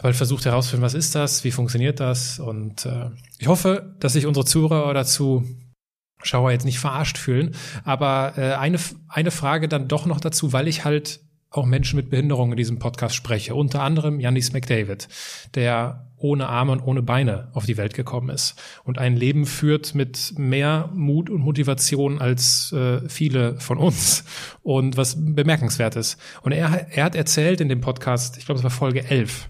habe 0.00 0.08
halt 0.08 0.16
versucht 0.16 0.46
herauszufinden, 0.46 0.82
was 0.82 0.94
ist 0.94 1.14
das, 1.14 1.44
wie 1.44 1.50
funktioniert 1.50 2.00
das? 2.00 2.38
Und 2.38 2.86
äh, 2.86 3.10
ich 3.38 3.48
hoffe, 3.48 3.94
dass 4.00 4.14
sich 4.14 4.24
unsere 4.24 4.46
Zuhörer 4.46 4.94
dazu 4.94 5.44
Schauer 6.22 6.52
jetzt 6.52 6.64
nicht 6.64 6.78
verarscht 6.78 7.18
fühlen, 7.18 7.54
aber 7.84 8.34
äh, 8.36 8.54
eine, 8.54 8.78
eine 9.08 9.30
Frage 9.30 9.68
dann 9.68 9.88
doch 9.88 10.06
noch 10.06 10.20
dazu, 10.20 10.54
weil 10.54 10.68
ich 10.68 10.84
halt 10.84 11.20
auch 11.50 11.66
Menschen 11.66 11.96
mit 11.96 12.08
Behinderung 12.08 12.52
in 12.52 12.56
diesem 12.56 12.78
Podcast 12.78 13.14
spreche, 13.14 13.54
unter 13.54 13.82
anderem 13.82 14.20
Janis 14.20 14.52
McDavid, 14.52 15.08
der 15.54 16.06
ohne 16.16 16.48
Arme 16.48 16.72
und 16.72 16.80
ohne 16.80 17.02
Beine 17.02 17.48
auf 17.52 17.66
die 17.66 17.76
Welt 17.76 17.92
gekommen 17.92 18.30
ist 18.30 18.54
und 18.84 18.98
ein 18.98 19.16
Leben 19.16 19.44
führt 19.44 19.94
mit 19.94 20.34
mehr 20.38 20.90
Mut 20.94 21.28
und 21.28 21.40
Motivation 21.40 22.20
als 22.20 22.72
äh, 22.72 23.06
viele 23.08 23.58
von 23.58 23.78
uns. 23.78 24.24
Und 24.62 24.96
was 24.96 25.16
bemerkenswert 25.18 25.96
ist. 25.96 26.18
Und 26.42 26.52
er, 26.52 26.88
er 26.90 27.04
hat 27.04 27.14
erzählt 27.14 27.60
in 27.60 27.68
dem 27.68 27.80
Podcast, 27.80 28.38
ich 28.38 28.46
glaube 28.46 28.58
es 28.58 28.64
war 28.64 28.70
Folge 28.70 29.04
11, 29.04 29.49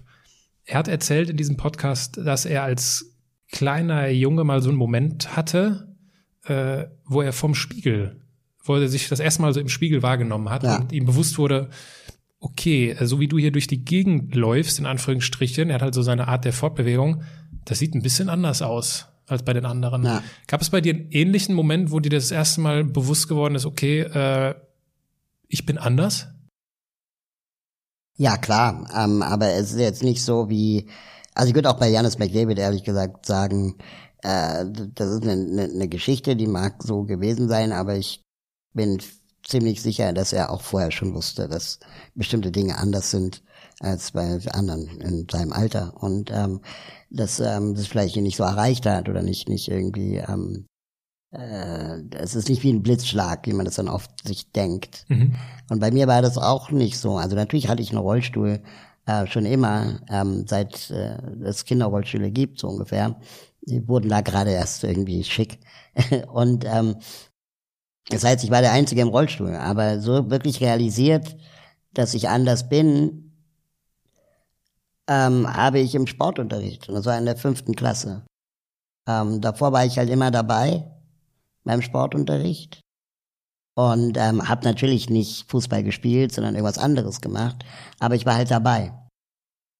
er 0.71 0.79
hat 0.79 0.87
erzählt 0.87 1.29
in 1.29 1.35
diesem 1.35 1.57
Podcast, 1.57 2.15
dass 2.15 2.45
er 2.45 2.63
als 2.63 3.17
kleiner 3.51 4.07
Junge 4.07 4.45
mal 4.45 4.61
so 4.61 4.69
einen 4.69 4.77
Moment 4.77 5.35
hatte, 5.35 5.93
äh, 6.45 6.85
wo 7.03 7.21
er 7.21 7.33
vom 7.33 7.55
Spiegel, 7.55 8.21
wo 8.63 8.75
er 8.75 8.87
sich 8.87 9.09
das 9.09 9.19
erste 9.19 9.41
Mal 9.41 9.53
so 9.53 9.59
im 9.59 9.67
Spiegel 9.67 10.01
wahrgenommen 10.01 10.49
hat 10.49 10.63
ja. 10.63 10.77
und 10.77 10.93
ihm 10.93 11.05
bewusst 11.05 11.37
wurde, 11.37 11.69
okay, 12.39 12.95
so 13.01 13.19
wie 13.19 13.27
du 13.27 13.37
hier 13.37 13.51
durch 13.51 13.67
die 13.67 13.83
Gegend 13.83 14.33
läufst, 14.33 14.79
in 14.79 14.85
Anführungsstrichen, 14.85 15.69
er 15.69 15.75
hat 15.75 15.81
halt 15.81 15.93
so 15.93 16.03
seine 16.03 16.29
Art 16.29 16.45
der 16.45 16.53
Fortbewegung, 16.53 17.23
das 17.65 17.79
sieht 17.79 17.93
ein 17.93 18.01
bisschen 18.01 18.29
anders 18.29 18.61
aus 18.61 19.09
als 19.27 19.43
bei 19.43 19.51
den 19.51 19.65
anderen. 19.65 20.03
Ja. 20.03 20.23
Gab 20.47 20.61
es 20.61 20.69
bei 20.69 20.79
dir 20.79 20.93
einen 20.93 21.11
ähnlichen 21.11 21.53
Moment, 21.53 21.91
wo 21.91 21.99
dir 21.99 22.11
das 22.11 22.31
erste 22.31 22.61
Mal 22.61 22.85
bewusst 22.85 23.27
geworden 23.27 23.55
ist, 23.55 23.65
okay, 23.65 24.03
äh, 24.03 24.55
ich 25.49 25.65
bin 25.65 25.77
anders? 25.77 26.29
Ja, 28.21 28.37
klar, 28.37 28.87
ähm, 28.95 29.23
aber 29.23 29.47
es 29.53 29.71
ist 29.71 29.79
jetzt 29.79 30.03
nicht 30.03 30.23
so 30.23 30.47
wie, 30.47 30.87
also 31.33 31.49
ich 31.49 31.55
würde 31.55 31.71
auch 31.71 31.79
bei 31.79 31.89
Janis 31.89 32.19
McDavid 32.19 32.59
ehrlich 32.59 32.83
gesagt 32.83 33.25
sagen, 33.25 33.79
äh, 34.21 34.63
das 34.93 35.09
ist 35.09 35.23
eine, 35.23 35.31
eine, 35.31 35.63
eine 35.63 35.87
Geschichte, 35.87 36.35
die 36.35 36.45
mag 36.45 36.83
so 36.83 37.01
gewesen 37.03 37.49
sein, 37.49 37.71
aber 37.71 37.95
ich 37.95 38.21
bin 38.73 39.01
ziemlich 39.43 39.81
sicher, 39.81 40.13
dass 40.13 40.33
er 40.33 40.51
auch 40.51 40.61
vorher 40.61 40.91
schon 40.91 41.15
wusste, 41.15 41.47
dass 41.47 41.79
bestimmte 42.13 42.51
Dinge 42.51 42.77
anders 42.77 43.09
sind 43.09 43.41
als 43.79 44.11
bei 44.11 44.39
anderen 44.51 45.01
in 45.01 45.27
seinem 45.27 45.51
Alter. 45.51 45.95
Und 45.95 46.29
ähm, 46.31 46.61
dass 47.09 47.39
ähm, 47.39 47.73
das 47.73 47.87
vielleicht 47.87 48.17
nicht 48.17 48.37
so 48.37 48.43
erreicht 48.43 48.85
hat 48.85 49.09
oder 49.09 49.23
nicht 49.23 49.49
nicht 49.49 49.67
irgendwie 49.67 50.17
ähm, 50.17 50.67
äh, 50.67 50.70
es 51.31 52.35
ist 52.35 52.49
nicht 52.49 52.61
wie 52.63 52.73
ein 52.73 52.83
Blitzschlag, 52.83 53.47
wie 53.47 53.53
man 53.53 53.65
das 53.65 53.75
dann 53.75 53.87
oft 53.87 54.27
sich 54.27 54.51
denkt. 54.51 55.05
Mhm. 55.07 55.35
Und 55.69 55.79
bei 55.79 55.89
mir 55.89 56.07
war 56.07 56.21
das 56.21 56.37
auch 56.37 56.71
nicht 56.71 56.97
so. 56.97 57.17
Also 57.17 57.37
natürlich 57.37 57.69
hatte 57.69 57.81
ich 57.81 57.91
einen 57.91 57.99
Rollstuhl 57.99 58.61
äh, 59.05 59.25
schon 59.27 59.45
immer, 59.45 60.01
ähm, 60.09 60.45
seit 60.45 60.89
äh, 60.91 61.17
es 61.43 61.63
Kinderrollstühle 61.63 62.31
gibt, 62.31 62.59
so 62.59 62.67
ungefähr. 62.67 63.15
Die 63.61 63.87
wurden 63.87 64.09
da 64.09 64.21
gerade 64.21 64.51
erst 64.51 64.83
irgendwie 64.83 65.23
schick. 65.23 65.59
und 66.33 66.65
ähm, 66.65 66.97
das 68.09 68.25
heißt, 68.25 68.43
ich 68.43 68.51
war 68.51 68.61
der 68.61 68.73
Einzige 68.73 69.01
im 69.01 69.07
Rollstuhl, 69.07 69.55
aber 69.55 70.01
so 70.01 70.29
wirklich 70.29 70.59
realisiert, 70.59 71.37
dass 71.93 72.13
ich 72.13 72.27
anders 72.27 72.67
bin, 72.67 73.31
ähm, 75.07 75.47
habe 75.51 75.79
ich 75.79 75.95
im 75.95 76.07
Sportunterricht. 76.07 76.89
Und 76.89 76.95
das 76.95 77.05
war 77.05 77.17
in 77.17 77.25
der 77.25 77.37
fünften 77.37 77.73
Klasse. 77.73 78.25
Ähm, 79.07 79.39
davor 79.39 79.71
war 79.71 79.85
ich 79.85 79.97
halt 79.97 80.09
immer 80.09 80.29
dabei 80.29 80.91
beim 81.63 81.81
Sportunterricht 81.81 82.81
und 83.75 84.17
ähm, 84.17 84.47
habe 84.47 84.65
natürlich 84.65 85.09
nicht 85.09 85.49
Fußball 85.49 85.83
gespielt, 85.83 86.33
sondern 86.33 86.55
irgendwas 86.55 86.77
anderes 86.77 87.21
gemacht. 87.21 87.63
Aber 87.99 88.15
ich 88.15 88.25
war 88.25 88.35
halt 88.35 88.51
dabei. 88.51 88.93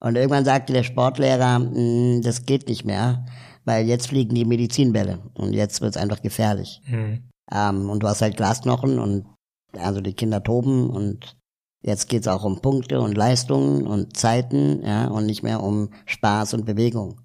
Und 0.03 0.15
irgendwann 0.15 0.45
sagte 0.45 0.73
der 0.73 0.83
Sportlehrer, 0.83 1.57
hm, 1.57 2.21
das 2.23 2.45
geht 2.45 2.67
nicht 2.67 2.85
mehr, 2.85 3.25
weil 3.65 3.85
jetzt 3.85 4.07
fliegen 4.07 4.33
die 4.33 4.45
Medizinbälle 4.45 5.19
und 5.35 5.53
jetzt 5.53 5.81
wird's 5.81 5.97
einfach 5.97 6.21
gefährlich. 6.21 6.81
Mhm. 6.87 7.29
Ähm, 7.51 7.89
und 7.89 8.01
du 8.01 8.07
hast 8.07 8.21
halt 8.21 8.37
Glasknochen 8.37 8.97
und 8.97 9.25
also 9.77 10.01
die 10.01 10.13
Kinder 10.13 10.43
toben 10.43 10.89
und 10.89 11.37
jetzt 11.83 12.09
geht's 12.09 12.27
auch 12.27 12.43
um 12.43 12.61
Punkte 12.61 12.99
und 13.01 13.15
Leistungen 13.15 13.85
und 13.85 14.17
Zeiten, 14.17 14.83
ja, 14.83 15.07
und 15.07 15.25
nicht 15.25 15.43
mehr 15.43 15.61
um 15.61 15.89
Spaß 16.05 16.53
und 16.55 16.65
Bewegung. 16.65 17.21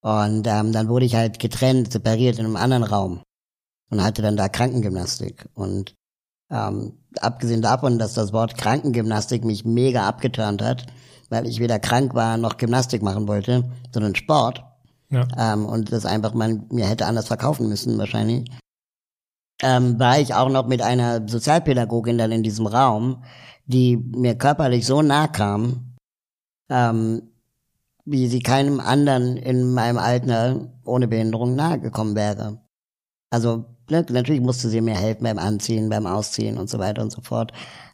Und 0.00 0.46
ähm, 0.46 0.72
dann 0.72 0.88
wurde 0.88 1.04
ich 1.04 1.16
halt 1.16 1.38
getrennt, 1.38 1.92
separiert 1.92 2.38
in 2.38 2.46
einem 2.46 2.56
anderen 2.56 2.84
Raum 2.84 3.22
und 3.90 4.02
hatte 4.02 4.22
dann 4.22 4.36
da 4.36 4.48
Krankengymnastik. 4.48 5.48
Und 5.54 5.94
ähm, 6.50 6.94
abgesehen 7.20 7.62
davon, 7.62 7.98
dass 7.98 8.14
das 8.14 8.32
Wort 8.32 8.56
Krankengymnastik 8.56 9.44
mich 9.44 9.64
mega 9.64 10.06
abgeturnt 10.06 10.62
hat, 10.62 10.86
weil 11.30 11.46
ich 11.46 11.60
weder 11.60 11.78
krank 11.78 12.14
war 12.14 12.36
noch 12.36 12.56
Gymnastik 12.56 13.02
machen 13.02 13.28
wollte, 13.28 13.70
sondern 13.92 14.14
Sport. 14.14 14.64
Ja. 15.10 15.26
Ähm, 15.36 15.66
und 15.66 15.92
das 15.92 16.06
einfach 16.06 16.34
man 16.34 16.66
mir 16.70 16.86
hätte 16.86 17.06
anders 17.06 17.28
verkaufen 17.28 17.68
müssen 17.68 17.98
wahrscheinlich 17.98 18.50
ähm, 19.62 19.98
war 19.98 20.18
ich 20.20 20.34
auch 20.34 20.48
noch 20.48 20.66
mit 20.66 20.82
einer 20.82 21.26
Sozialpädagogin 21.26 22.18
dann 22.18 22.32
in 22.32 22.42
diesem 22.42 22.66
Raum, 22.66 23.22
die 23.66 23.96
mir 23.96 24.36
körperlich 24.36 24.86
so 24.86 25.02
nah 25.02 25.26
kam, 25.26 25.96
ähm, 26.70 27.22
wie 28.04 28.28
sie 28.28 28.40
keinem 28.40 28.80
anderen 28.80 29.36
in 29.36 29.72
meinem 29.74 29.98
Alter 29.98 30.72
ohne 30.84 31.08
Behinderung 31.08 31.54
nahe 31.56 31.80
gekommen 31.80 32.14
wäre. 32.14 32.62
Also 33.30 33.66
ne, 33.90 34.04
natürlich 34.08 34.40
musste 34.40 34.68
sie 34.68 34.80
mir 34.80 34.96
helfen 34.96 35.24
beim 35.24 35.38
Anziehen, 35.38 35.88
beim 35.88 36.06
Ausziehen 36.06 36.58
und 36.58 36.68
so 36.70 36.78
weiter 36.78 37.02
und 37.02 37.12
so 37.12 37.20
fort. 37.20 37.52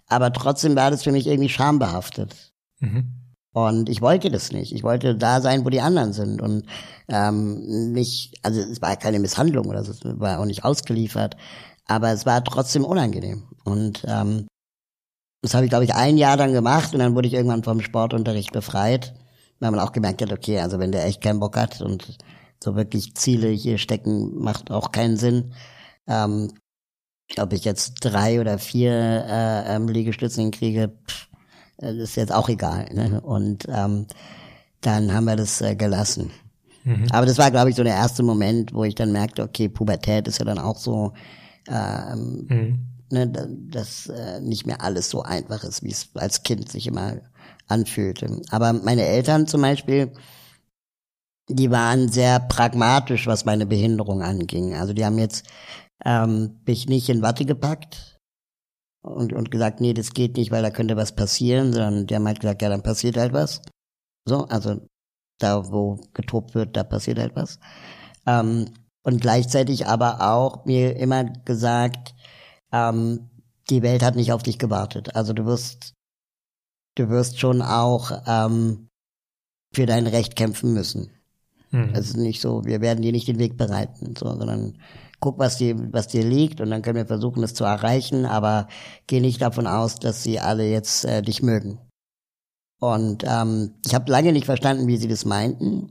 Aber 0.08 0.32
trotzdem 0.32 0.76
war 0.76 0.90
das 0.90 1.02
für 1.02 1.12
mich 1.12 1.26
irgendwie 1.26 1.48
schambehaftet. 1.48 2.52
Mhm. 2.80 3.24
Und 3.52 3.88
ich 3.88 4.02
wollte 4.02 4.30
das 4.30 4.50
nicht. 4.52 4.72
Ich 4.72 4.82
wollte 4.82 5.14
da 5.14 5.40
sein, 5.40 5.64
wo 5.64 5.70
die 5.70 5.80
anderen 5.80 6.12
sind. 6.12 6.42
Und 6.42 6.66
ähm, 7.08 7.92
nicht, 7.92 8.34
also 8.42 8.60
es 8.60 8.82
war 8.82 8.96
keine 8.96 9.20
Misshandlung 9.20 9.66
oder 9.66 9.84
so, 9.84 9.92
es 9.92 10.00
war 10.02 10.40
auch 10.40 10.44
nicht 10.44 10.64
ausgeliefert. 10.64 11.36
Aber 11.86 12.10
es 12.10 12.26
war 12.26 12.42
trotzdem 12.42 12.84
unangenehm. 12.84 13.44
Und 13.64 14.04
ähm, 14.08 14.48
das 15.40 15.54
habe 15.54 15.66
ich, 15.66 15.70
glaube 15.70 15.84
ich, 15.84 15.94
ein 15.94 16.16
Jahr 16.16 16.36
dann 16.36 16.52
gemacht 16.52 16.94
und 16.94 16.98
dann 16.98 17.14
wurde 17.14 17.28
ich 17.28 17.34
irgendwann 17.34 17.62
vom 17.62 17.80
Sportunterricht 17.80 18.52
befreit. 18.52 19.14
Weil 19.60 19.70
man 19.70 19.80
auch 19.80 19.92
gemerkt 19.92 20.20
hat, 20.20 20.32
okay, 20.32 20.58
also 20.58 20.80
wenn 20.80 20.90
der 20.90 21.06
echt 21.06 21.22
keinen 21.22 21.38
Bock 21.38 21.56
hat 21.56 21.80
und 21.80 22.18
so 22.62 22.74
wirklich 22.74 23.14
Ziele 23.14 23.48
hier 23.48 23.78
stecken, 23.78 24.36
macht 24.36 24.72
auch 24.72 24.90
keinen 24.90 25.16
Sinn. 25.16 25.52
Ähm, 26.06 26.52
ob 27.38 27.52
ich 27.52 27.64
jetzt 27.64 27.94
drei 28.00 28.40
oder 28.40 28.58
vier 28.58 28.92
äh, 28.92 29.76
ähm, 29.76 29.88
Liegestützen 29.88 30.42
hinkriege, 30.42 30.92
pff, 31.08 31.28
das 31.78 31.94
ist 31.94 32.16
jetzt 32.16 32.32
auch 32.32 32.48
egal. 32.48 32.88
Ne? 32.92 33.20
Und 33.20 33.66
ähm, 33.68 34.06
dann 34.80 35.12
haben 35.12 35.24
wir 35.24 35.36
das 35.36 35.60
äh, 35.60 35.74
gelassen. 35.74 36.30
Mhm. 36.84 37.06
Aber 37.10 37.26
das 37.26 37.38
war, 37.38 37.50
glaube 37.50 37.70
ich, 37.70 37.76
so 37.76 37.82
der 37.82 37.94
erste 37.94 38.22
Moment, 38.22 38.74
wo 38.74 38.84
ich 38.84 38.94
dann 38.94 39.12
merkte, 39.12 39.42
okay, 39.42 39.68
Pubertät 39.68 40.28
ist 40.28 40.38
ja 40.38 40.44
dann 40.44 40.58
auch 40.58 40.78
so, 40.78 41.12
ähm, 41.68 42.46
mhm. 42.48 42.78
ne, 43.10 43.28
dass 43.70 44.06
äh, 44.08 44.40
nicht 44.40 44.66
mehr 44.66 44.82
alles 44.82 45.08
so 45.10 45.22
einfach 45.22 45.64
ist, 45.64 45.82
wie 45.82 45.90
es 45.90 46.10
als 46.14 46.42
Kind 46.42 46.70
sich 46.70 46.86
immer 46.86 47.16
anfühlte. 47.66 48.42
Aber 48.50 48.72
meine 48.74 49.04
Eltern 49.06 49.46
zum 49.46 49.62
Beispiel, 49.62 50.12
die 51.48 51.70
waren 51.70 52.08
sehr 52.08 52.40
pragmatisch, 52.40 53.26
was 53.26 53.44
meine 53.44 53.66
Behinderung 53.66 54.22
anging. 54.22 54.74
Also 54.74 54.92
die 54.92 55.04
haben 55.04 55.18
jetzt 55.18 55.46
ähm, 56.04 56.60
mich 56.66 56.86
nicht 56.88 57.08
in 57.08 57.22
Watte 57.22 57.44
gepackt, 57.44 58.14
und, 59.04 59.34
und 59.34 59.50
gesagt, 59.50 59.80
nee, 59.80 59.92
das 59.92 60.14
geht 60.14 60.36
nicht, 60.36 60.50
weil 60.50 60.62
da 60.62 60.70
könnte 60.70 60.96
was 60.96 61.14
passieren, 61.14 61.72
sondern 61.72 62.06
die 62.06 62.14
haben 62.14 62.26
halt 62.26 62.40
gesagt, 62.40 62.62
ja, 62.62 62.70
dann 62.70 62.82
passiert 62.82 63.16
halt 63.16 63.34
was. 63.34 63.60
So, 64.26 64.46
also 64.46 64.80
da, 65.38 65.70
wo 65.70 66.00
getobt 66.14 66.54
wird, 66.54 66.76
da 66.76 66.84
passiert 66.84 67.18
halt 67.18 67.36
was. 67.36 67.58
Ähm, 68.26 68.72
und 69.02 69.20
gleichzeitig 69.20 69.86
aber 69.86 70.22
auch 70.22 70.64
mir 70.64 70.96
immer 70.96 71.24
gesagt, 71.24 72.14
ähm, 72.72 73.28
die 73.68 73.82
Welt 73.82 74.02
hat 74.02 74.16
nicht 74.16 74.32
auf 74.32 74.42
dich 74.42 74.58
gewartet. 74.58 75.14
Also 75.14 75.34
du 75.34 75.44
wirst, 75.44 75.92
du 76.96 77.10
wirst 77.10 77.38
schon 77.38 77.60
auch 77.60 78.10
ähm, 78.26 78.88
für 79.74 79.84
dein 79.84 80.06
Recht 80.06 80.34
kämpfen 80.34 80.72
müssen. 80.72 81.10
Hm. 81.74 81.90
Es 81.92 82.06
ist 82.06 82.16
nicht 82.16 82.40
so, 82.40 82.64
wir 82.64 82.80
werden 82.80 83.02
dir 83.02 83.10
nicht 83.10 83.26
den 83.26 83.40
Weg 83.40 83.56
bereiten, 83.56 84.14
so, 84.16 84.26
sondern 84.26 84.78
guck, 85.18 85.40
was 85.40 85.56
dir, 85.58 85.92
was 85.92 86.06
dir 86.06 86.22
liegt 86.22 86.60
und 86.60 86.70
dann 86.70 86.82
können 86.82 86.98
wir 86.98 87.06
versuchen, 87.06 87.42
es 87.42 87.52
zu 87.52 87.64
erreichen, 87.64 88.26
aber 88.26 88.68
geh 89.08 89.18
nicht 89.18 89.42
davon 89.42 89.66
aus, 89.66 89.96
dass 89.96 90.22
sie 90.22 90.38
alle 90.38 90.70
jetzt 90.70 91.04
äh, 91.04 91.20
dich 91.20 91.42
mögen. 91.42 91.80
Und 92.80 93.24
ähm, 93.26 93.74
ich 93.84 93.92
habe 93.92 94.08
lange 94.08 94.32
nicht 94.32 94.44
verstanden, 94.44 94.86
wie 94.86 94.98
sie 94.98 95.08
das 95.08 95.24
meinten. 95.24 95.90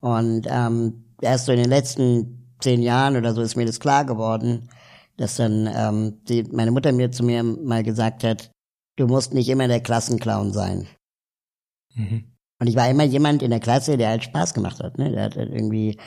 Und 0.00 0.46
ähm, 0.48 1.04
erst 1.20 1.44
so 1.44 1.52
in 1.52 1.58
den 1.58 1.68
letzten 1.68 2.54
zehn 2.60 2.80
Jahren 2.80 3.14
oder 3.14 3.34
so 3.34 3.42
ist 3.42 3.56
mir 3.56 3.66
das 3.66 3.78
klar 3.78 4.06
geworden, 4.06 4.70
dass 5.18 5.36
dann 5.36 5.68
ähm, 5.70 6.24
die, 6.24 6.44
meine 6.44 6.70
Mutter 6.70 6.92
mir 6.92 7.10
zu 7.10 7.24
mir 7.24 7.42
mal 7.42 7.82
gesagt 7.82 8.24
hat, 8.24 8.52
du 8.96 9.06
musst 9.06 9.34
nicht 9.34 9.50
immer 9.50 9.68
der 9.68 9.82
Klassenclown 9.82 10.54
sein. 10.54 10.86
Mhm. 11.94 12.37
Und 12.60 12.66
ich 12.66 12.76
war 12.76 12.88
immer 12.88 13.04
jemand 13.04 13.42
in 13.42 13.50
der 13.50 13.60
Klasse, 13.60 13.96
der 13.96 14.08
halt 14.08 14.24
Spaß 14.24 14.54
gemacht 14.54 14.82
hat. 14.82 14.98
Ne? 14.98 15.12
Der 15.12 15.24
hat 15.24 15.36
halt 15.36 15.50
irgendwie 15.50 15.98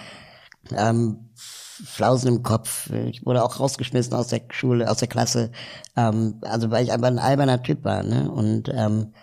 ähm, 0.72 1.30
Flausen 1.36 2.36
im 2.36 2.44
Kopf. 2.44 2.90
Ich 2.90 3.26
wurde 3.26 3.44
auch 3.44 3.60
rausgeschmissen 3.60 4.14
aus 4.14 4.28
der 4.28 4.42
Schule, 4.52 4.90
aus 4.90 4.98
der 4.98 5.08
Klasse. 5.08 5.52
Ähm, 5.96 6.40
also 6.42 6.72
weil 6.72 6.84
ich 6.84 6.92
einfach 6.92 7.08
ein 7.08 7.20
alberner 7.20 7.64
Typ 7.64 7.84
war, 7.84 8.04
ne? 8.04 8.30
Und 8.32 8.70
ähm, 8.70 9.14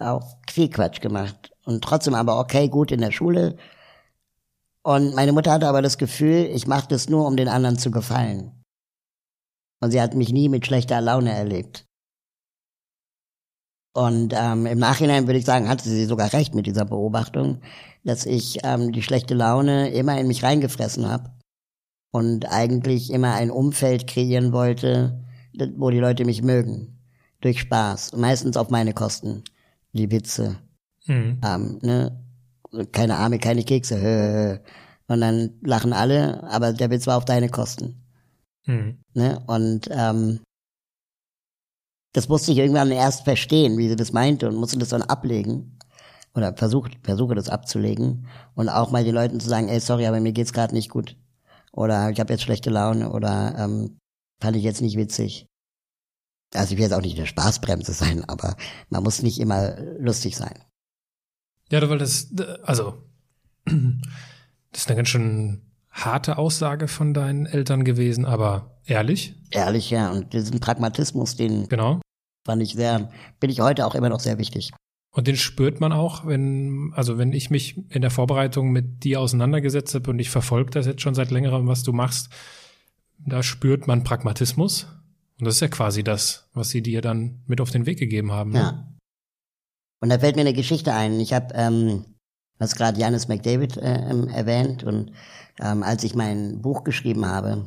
auch 0.00 0.36
viel 0.50 0.70
Quatsch 0.70 1.00
gemacht. 1.00 1.52
Und 1.64 1.84
trotzdem 1.84 2.14
aber 2.14 2.38
okay, 2.40 2.68
gut 2.68 2.92
in 2.92 3.00
der 3.00 3.12
Schule. 3.12 3.56
Und 4.82 5.14
meine 5.14 5.32
Mutter 5.32 5.52
hatte 5.52 5.68
aber 5.68 5.82
das 5.82 5.98
Gefühl, 5.98 6.46
ich 6.52 6.66
mache 6.66 6.88
das 6.88 7.08
nur, 7.08 7.26
um 7.26 7.36
den 7.36 7.48
anderen 7.48 7.78
zu 7.78 7.90
gefallen. 7.90 8.64
Und 9.80 9.90
sie 9.90 10.00
hat 10.00 10.14
mich 10.14 10.32
nie 10.32 10.48
mit 10.48 10.66
schlechter 10.66 11.00
Laune 11.00 11.32
erlebt. 11.32 11.87
Und 13.92 14.32
ähm, 14.36 14.66
im 14.66 14.78
Nachhinein 14.78 15.26
würde 15.26 15.38
ich 15.38 15.44
sagen, 15.44 15.68
hatte 15.68 15.88
sie 15.88 16.04
sogar 16.04 16.32
recht 16.32 16.54
mit 16.54 16.66
dieser 16.66 16.84
Beobachtung, 16.84 17.60
dass 18.04 18.26
ich 18.26 18.58
ähm, 18.62 18.92
die 18.92 19.02
schlechte 19.02 19.34
Laune 19.34 19.90
immer 19.90 20.18
in 20.18 20.28
mich 20.28 20.42
reingefressen 20.42 21.08
habe 21.08 21.32
und 22.10 22.50
eigentlich 22.50 23.10
immer 23.12 23.34
ein 23.34 23.50
Umfeld 23.50 24.06
kreieren 24.06 24.52
wollte, 24.52 25.24
wo 25.76 25.90
die 25.90 25.98
Leute 25.98 26.24
mich 26.24 26.42
mögen. 26.42 26.98
Durch 27.40 27.60
Spaß. 27.60 28.16
Meistens 28.16 28.56
auf 28.56 28.70
meine 28.70 28.92
Kosten. 28.92 29.44
Die 29.92 30.10
Witze. 30.10 30.56
Mhm. 31.06 31.40
Ähm, 31.44 31.78
ne? 31.82 32.24
Keine 32.92 33.16
Arme, 33.16 33.38
keine 33.38 33.64
Kekse. 33.64 34.60
Und 35.06 35.20
dann 35.20 35.58
lachen 35.62 35.92
alle, 35.92 36.42
aber 36.44 36.72
der 36.72 36.90
Witz 36.90 37.06
war 37.06 37.16
auf 37.16 37.24
deine 37.24 37.48
Kosten. 37.48 38.02
Mhm. 38.66 38.98
Ne? 39.14 39.42
Und 39.46 39.88
ähm, 39.90 40.40
das 42.12 42.28
musste 42.28 42.52
ich 42.52 42.58
irgendwann 42.58 42.90
erst 42.90 43.24
verstehen, 43.24 43.78
wie 43.78 43.88
sie 43.88 43.96
das 43.96 44.12
meinte 44.12 44.48
und 44.48 44.56
musste 44.56 44.78
das 44.78 44.88
dann 44.88 45.02
ablegen. 45.02 45.78
Oder 46.34 46.56
versucht, 46.56 46.98
versuche 47.02 47.34
das 47.34 47.48
abzulegen 47.48 48.26
und 48.54 48.68
auch 48.68 48.90
mal 48.90 49.04
den 49.04 49.14
Leuten 49.14 49.40
zu 49.40 49.48
sagen, 49.48 49.68
ey, 49.68 49.80
sorry, 49.80 50.06
aber 50.06 50.20
mir 50.20 50.32
geht's 50.32 50.52
gerade 50.52 50.74
nicht 50.74 50.90
gut. 50.90 51.16
Oder 51.72 52.10
ich 52.10 52.20
habe 52.20 52.32
jetzt 52.32 52.42
schlechte 52.42 52.70
Laune 52.70 53.10
oder 53.10 53.54
ähm, 53.58 53.98
fand 54.40 54.56
ich 54.56 54.62
jetzt 54.62 54.80
nicht 54.80 54.96
witzig. 54.96 55.46
Also 56.54 56.72
ich 56.72 56.78
will 56.78 56.84
jetzt 56.84 56.94
auch 56.94 57.02
nicht 57.02 57.16
eine 57.16 57.26
Spaßbremse 57.26 57.92
sein, 57.92 58.24
aber 58.24 58.56
man 58.88 59.02
muss 59.02 59.22
nicht 59.22 59.40
immer 59.40 59.78
lustig 59.98 60.36
sein. 60.36 60.64
Ja, 61.70 61.86
weil 61.88 61.98
das, 61.98 62.28
also, 62.62 63.02
das 63.64 64.82
ist 64.82 64.88
eine 64.88 64.96
ganz 64.96 65.08
schön 65.08 65.67
harte 65.90 66.38
Aussage 66.38 66.88
von 66.88 67.14
deinen 67.14 67.46
Eltern 67.46 67.84
gewesen, 67.84 68.24
aber 68.24 68.78
ehrlich? 68.86 69.34
Ehrlich, 69.50 69.90
ja. 69.90 70.10
Und 70.10 70.32
diesen 70.32 70.60
Pragmatismus, 70.60 71.36
den 71.36 71.68
genau. 71.68 72.00
fand 72.46 72.62
ich 72.62 72.74
sehr, 72.74 73.10
bin 73.40 73.50
ich 73.50 73.60
heute 73.60 73.86
auch 73.86 73.94
immer 73.94 74.08
noch 74.08 74.20
sehr 74.20 74.38
wichtig. 74.38 74.72
Und 75.10 75.26
den 75.26 75.36
spürt 75.36 75.80
man 75.80 75.92
auch, 75.92 76.26
wenn, 76.26 76.92
also 76.94 77.18
wenn 77.18 77.32
ich 77.32 77.50
mich 77.50 77.76
in 77.90 78.02
der 78.02 78.10
Vorbereitung 78.10 78.70
mit 78.70 79.04
dir 79.04 79.20
auseinandergesetzt 79.20 79.94
habe 79.94 80.10
und 80.10 80.18
ich 80.18 80.30
verfolge 80.30 80.70
das 80.70 80.86
jetzt 80.86 81.00
schon 81.00 81.14
seit 81.14 81.30
längerem, 81.30 81.66
was 81.66 81.82
du 81.82 81.92
machst, 81.92 82.30
da 83.18 83.42
spürt 83.42 83.86
man 83.86 84.04
Pragmatismus. 84.04 84.86
Und 85.38 85.46
das 85.46 85.54
ist 85.56 85.60
ja 85.60 85.68
quasi 85.68 86.04
das, 86.04 86.48
was 86.52 86.70
sie 86.70 86.82
dir 86.82 87.00
dann 87.00 87.42
mit 87.46 87.60
auf 87.60 87.70
den 87.70 87.86
Weg 87.86 87.98
gegeben 87.98 88.32
haben. 88.32 88.50
Ne? 88.50 88.58
Ja. 88.58 88.88
Und 90.00 90.10
da 90.10 90.18
fällt 90.18 90.36
mir 90.36 90.42
eine 90.42 90.52
Geschichte 90.52 90.92
ein. 90.92 91.18
Ich 91.20 91.32
habe, 91.32 91.54
ähm, 91.54 92.04
was 92.58 92.76
gerade 92.76 93.00
Janis 93.00 93.28
McDavid 93.28 93.76
äh, 93.76 94.10
ähm, 94.10 94.28
erwähnt 94.28 94.84
und 94.84 95.12
ähm, 95.60 95.82
als 95.82 96.04
ich 96.04 96.14
mein 96.14 96.60
Buch 96.62 96.84
geschrieben 96.84 97.26
habe, 97.26 97.66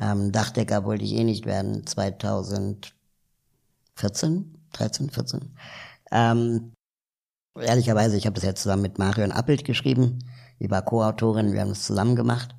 ähm, 0.00 0.32
Dachdecker 0.32 0.84
wollte 0.84 1.04
ich 1.04 1.12
eh 1.12 1.24
nicht 1.24 1.46
werden, 1.46 1.86
2014, 1.86 2.92
13, 4.72 5.10
14. 5.10 5.56
Ähm, 6.10 6.72
ehrlicherweise, 7.58 8.16
ich 8.16 8.26
habe 8.26 8.34
das 8.34 8.44
jetzt 8.44 8.62
zusammen 8.62 8.82
mit 8.82 8.98
Marion 8.98 9.32
Appelt 9.32 9.64
geschrieben. 9.64 10.18
Die 10.60 10.70
war 10.70 10.82
Co-Autorin, 10.82 11.52
wir 11.52 11.60
haben 11.60 11.70
es 11.70 11.84
zusammen 11.84 12.16
gemacht. 12.16 12.54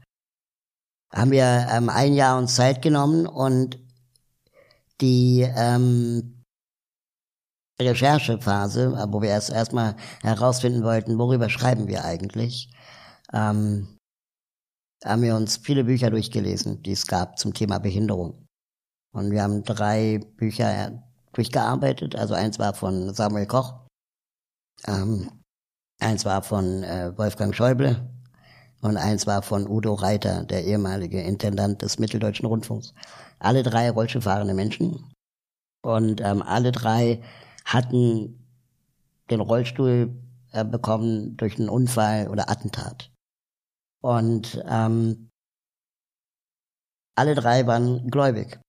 Haben 1.14 1.32
wir 1.32 1.68
ähm, 1.72 1.90
ein 1.90 2.14
Jahr 2.14 2.38
uns 2.38 2.56
Zeit 2.56 2.82
genommen 2.82 3.28
und 3.28 3.80
die 5.02 5.42
ähm, 5.42 6.44
Recherchephase, 7.80 8.94
wo 9.10 9.22
wir 9.22 9.30
erst 9.30 9.50
erstmal 9.50 9.96
herausfinden 10.22 10.84
wollten, 10.84 11.18
worüber 11.20 11.50
schreiben 11.50 11.88
wir 11.88 12.06
eigentlich, 12.06 12.72
ähm, 13.34 13.93
haben 15.04 15.22
wir 15.22 15.36
uns 15.36 15.58
viele 15.58 15.84
Bücher 15.84 16.10
durchgelesen, 16.10 16.82
die 16.84 16.92
es 16.92 17.08
gab 17.08 17.38
zum 17.38 17.54
Thema 17.54 17.80
Behinderung. 17.80 18.48
Und 19.14 19.32
wir 19.32 19.44
haben 19.44 19.64
drei 19.64 20.20
Bücher 20.38 21.04
durchgearbeitet. 21.34 22.16
Also 22.16 22.34
eins 22.34 22.60
war 22.60 22.74
von 22.74 23.14
Samuel 23.14 23.46
Koch, 23.46 23.74
ähm, 24.88 25.30
eins 26.00 26.26
war 26.26 26.42
von 26.42 26.84
äh, 26.84 27.18
Wolfgang 27.18 27.56
Schäuble 27.56 28.10
und 28.82 28.98
eins 28.98 29.28
war 29.28 29.42
von 29.42 29.68
Udo 29.68 29.94
Reiter, 29.94 30.44
der 30.44 30.66
ehemalige 30.66 31.22
Intendant 31.22 31.82
des 31.82 32.00
Mitteldeutschen 32.00 32.46
Rundfunks. 32.46 32.94
Alle 33.40 33.64
drei 33.64 33.90
Rollstuhlfahrende 33.90 34.54
Menschen 34.54 35.14
und 35.84 36.22
ähm, 36.22 36.42
alle 36.42 36.72
drei 36.72 37.22
hatten 37.66 38.40
den 39.30 39.40
Rollstuhl 39.40 40.14
äh, 40.52 40.66
bekommen 40.66 41.38
durch 41.38 41.58
einen 41.58 41.70
Unfall 41.70 42.28
oder 42.30 42.50
Attentat. 42.50 43.13
Und 44.04 44.62
ähm, 44.68 45.30
alle 47.16 47.36
drei 47.36 47.66
waren 47.68 48.10
gläubig 48.10 48.60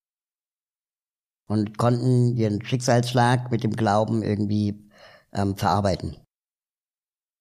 und 1.49 1.77
konnten 1.77 2.37
ihren 2.37 2.65
Schicksalsschlag 2.65 3.51
mit 3.51 3.65
dem 3.65 3.73
Glauben 3.73 4.23
irgendwie 4.23 4.89
ähm, 5.33 5.57
verarbeiten. 5.57 6.17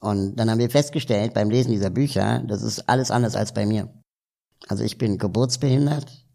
Und 0.01 0.35
dann 0.35 0.49
haben 0.49 0.59
wir 0.59 0.69
festgestellt 0.69 1.33
beim 1.33 1.49
Lesen 1.49 1.71
dieser 1.71 1.91
Bücher, 1.91 2.39
das 2.47 2.63
ist 2.63 2.89
alles 2.89 3.11
anders 3.11 3.35
als 3.35 3.53
bei 3.53 3.65
mir. 3.65 3.93
Also 4.67 4.83
ich 4.83 4.97
bin 4.97 5.17
geburtsbehindert 5.17 6.25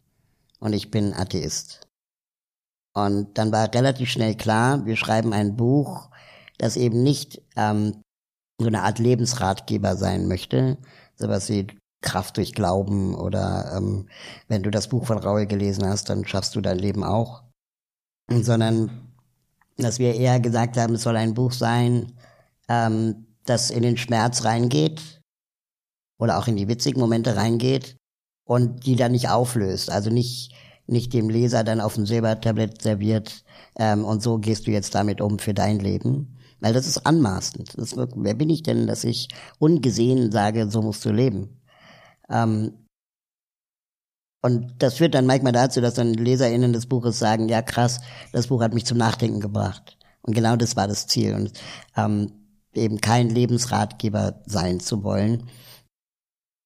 und 0.61 0.73
ich 0.73 0.91
bin 0.91 1.13
Atheist. 1.13 1.87
Und 2.95 3.37
dann 3.37 3.53
war 3.53 3.73
relativ 3.75 4.11
schnell 4.11 4.37
klar, 4.37 4.87
wir 4.87 4.97
schreiben 4.97 5.33
ein 5.33 5.57
Buch, 5.57 6.11
das 6.57 6.77
eben 6.77 7.03
nicht 7.03 7.43
ähm, 7.57 8.03
so 8.61 8.67
eine 8.67 8.83
Art 8.83 8.99
Lebensratgeber 8.99 9.97
sein 9.97 10.29
möchte, 10.29 10.79
sowas 11.19 11.49
wie 11.49 11.67
Kraft 12.01 12.37
durch 12.37 12.55
Glauben 12.55 13.15
oder 13.15 13.73
ähm, 13.77 14.09
wenn 14.47 14.63
du 14.63 14.71
das 14.71 14.89
Buch 14.89 15.07
von 15.07 15.19
Raul 15.19 15.47
gelesen 15.47 15.87
hast, 15.87 16.09
dann 16.09 16.25
schaffst 16.25 16.55
du 16.55 16.61
dein 16.61 16.79
Leben 16.79 17.05
auch. 17.05 17.43
Sondern 18.31 19.09
dass 19.77 19.99
wir 19.99 20.15
eher 20.15 20.41
gesagt 20.41 20.77
haben, 20.77 20.95
es 20.95 21.03
soll 21.03 21.17
ein 21.17 21.35
Buch 21.35 21.53
sein, 21.53 22.13
ähm, 22.69 23.27
das 23.45 23.71
in 23.71 23.83
den 23.83 23.97
Schmerz 23.97 24.45
reingeht 24.45 25.21
oder 26.19 26.39
auch 26.39 26.47
in 26.47 26.57
die 26.57 26.69
witzigen 26.69 27.01
Momente 27.01 27.37
reingeht 27.37 27.97
und 28.45 28.87
die 28.87 28.97
dann 28.97 29.13
nicht 29.13 29.29
auflöst. 29.29 29.91
Also 29.91 30.11
nicht, 30.11 30.53
nicht 30.87 31.13
dem 31.13 31.31
Leser 31.31 31.65
dann 31.65 31.81
auf 31.81 31.95
dem 31.95 32.07
Silbertablett 32.07 32.83
serviert 32.83 33.45
ähm, 33.77 34.05
und 34.05 34.23
so 34.23 34.39
gehst 34.39 34.67
du 34.67 34.71
jetzt 34.71 34.95
damit 34.95 35.21
um 35.21 35.39
für 35.39 35.55
dein 35.55 35.79
Leben. 35.79 36.38
Weil 36.61 36.73
das 36.73 36.87
ist 36.87 37.07
anmaßend. 37.07 37.77
Das 37.77 37.93
ist, 37.93 37.97
wer 37.97 38.35
bin 38.35 38.51
ich 38.51 38.63
denn, 38.63 38.87
dass 38.87 39.05
ich 39.05 39.29
ungesehen 39.59 40.33
sage, 40.33 40.71
so 40.71 40.83
musst 40.83 41.05
du 41.05 41.11
leben? 41.11 41.61
Ähm, 42.29 42.87
und 44.43 44.75
das 44.79 44.95
führt 44.95 45.15
dann 45.15 45.27
manchmal 45.27 45.53
dazu, 45.53 45.81
dass 45.81 45.95
dann 45.95 46.15
LeserInnen 46.15 46.73
des 46.73 46.87
Buches 46.87 47.19
sagen, 47.19 47.49
ja 47.49 47.63
krass, 47.63 48.01
das 48.33 48.47
Buch 48.49 48.63
hat 48.63 48.75
mich 48.75 48.87
zum 48.87 48.99
Nachdenken 48.99 49.41
gebracht. 49.41 49.99
Und 50.23 50.35
genau 50.35 50.57
das 50.57 50.77
war 50.77 50.87
das 50.87 51.07
Ziel. 51.07 51.35
Und 51.35 51.53
ähm, 51.97 52.33
eben 52.75 53.01
kein 53.01 53.29
Lebensratgeber 53.29 54.43
sein 54.47 54.81
zu 54.81 55.03
wollen. 55.03 55.49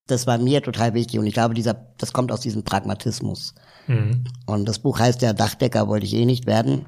Das 0.09 0.27
war 0.27 0.39
mir 0.39 0.63
total 0.63 0.95
wichtig 0.95 1.19
und 1.21 1.27
ich 1.27 1.35
glaube, 1.35 1.55
dieser, 1.55 1.75
das 1.97 2.13
kommt 2.13 2.33
aus 2.33 2.41
diesem 2.41 2.65
Pragmatismus. 2.65 3.55
Mhm. 3.87 4.25
Und 4.47 4.69
das 4.69 4.81
Buch 4.81 4.99
heißt 4.99 5.23
ja 5.23 5.33
Dachdecker 5.33 5.89
wollte 5.89 6.07
ich 6.07 6.15
eh 6.15 6.25
nicht 6.25 6.47
werden, 6.47 6.87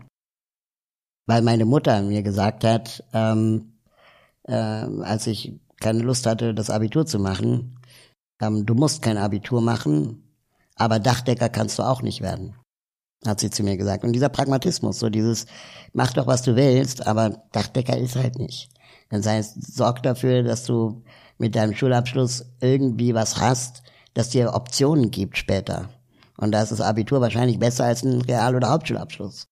weil 1.26 1.42
meine 1.42 1.64
Mutter 1.64 2.02
mir 2.02 2.22
gesagt 2.22 2.64
hat, 2.64 3.04
ähm, 3.12 3.74
äh, 4.44 4.52
als 4.54 5.26
ich 5.26 5.60
keine 5.80 6.00
Lust 6.00 6.26
hatte, 6.26 6.54
das 6.54 6.70
Abitur 6.70 7.06
zu 7.06 7.18
machen, 7.18 7.78
ähm, 8.40 8.66
du 8.66 8.74
musst 8.74 9.02
kein 9.02 9.18
Abitur 9.18 9.60
machen, 9.60 10.22
aber 10.76 10.98
Dachdecker 10.98 11.48
kannst 11.48 11.78
du 11.78 11.82
auch 11.82 12.02
nicht 12.02 12.20
werden, 12.20 12.56
hat 13.26 13.40
sie 13.40 13.50
zu 13.50 13.62
mir 13.62 13.76
gesagt. 13.76 14.04
Und 14.04 14.12
dieser 14.12 14.28
Pragmatismus, 14.28 14.98
so 14.98 15.08
dieses, 15.08 15.46
mach 15.92 16.12
doch, 16.12 16.26
was 16.26 16.42
du 16.42 16.56
willst, 16.56 17.06
aber 17.06 17.42
Dachdecker 17.52 17.96
ist 17.96 18.16
halt 18.16 18.38
nicht. 18.38 18.70
Das 19.10 19.26
heißt, 19.26 19.74
sorg 19.74 20.02
dafür, 20.02 20.42
dass 20.42 20.64
du 20.64 21.04
mit 21.38 21.54
deinem 21.54 21.74
Schulabschluss 21.74 22.46
irgendwie 22.60 23.14
was 23.14 23.40
hast, 23.40 23.82
das 24.14 24.30
dir 24.30 24.54
Optionen 24.54 25.10
gibt 25.10 25.36
später. 25.36 25.88
Und 26.36 26.52
da 26.52 26.62
ist 26.62 26.72
das 26.72 26.80
Abitur 26.80 27.20
wahrscheinlich 27.20 27.58
besser 27.58 27.84
als 27.84 28.02
ein 28.02 28.20
Real- 28.22 28.56
oder 28.56 28.70
Hauptschulabschluss. 28.70 29.46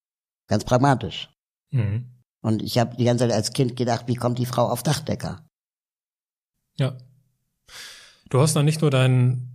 Ganz 0.49 0.65
pragmatisch. 0.65 1.32
Mhm. 1.73 2.07
Und 2.43 2.63
ich 2.63 2.79
habe 2.79 2.97
die 2.97 3.05
ganze 3.05 3.25
Zeit 3.25 3.35
als 3.35 3.53
Kind 3.53 3.77
gedacht, 3.77 4.05
wie 4.09 4.15
kommt 4.15 4.39
die 4.39 4.47
Frau 4.47 4.69
auf 4.69 4.83
Dachdecker? 4.83 5.45
Ja. 6.79 6.97
Du 8.31 8.41
hast 8.41 8.57
dann 8.57 8.65
nicht 8.65 8.81
nur 8.81 8.91
dein, 8.91 9.49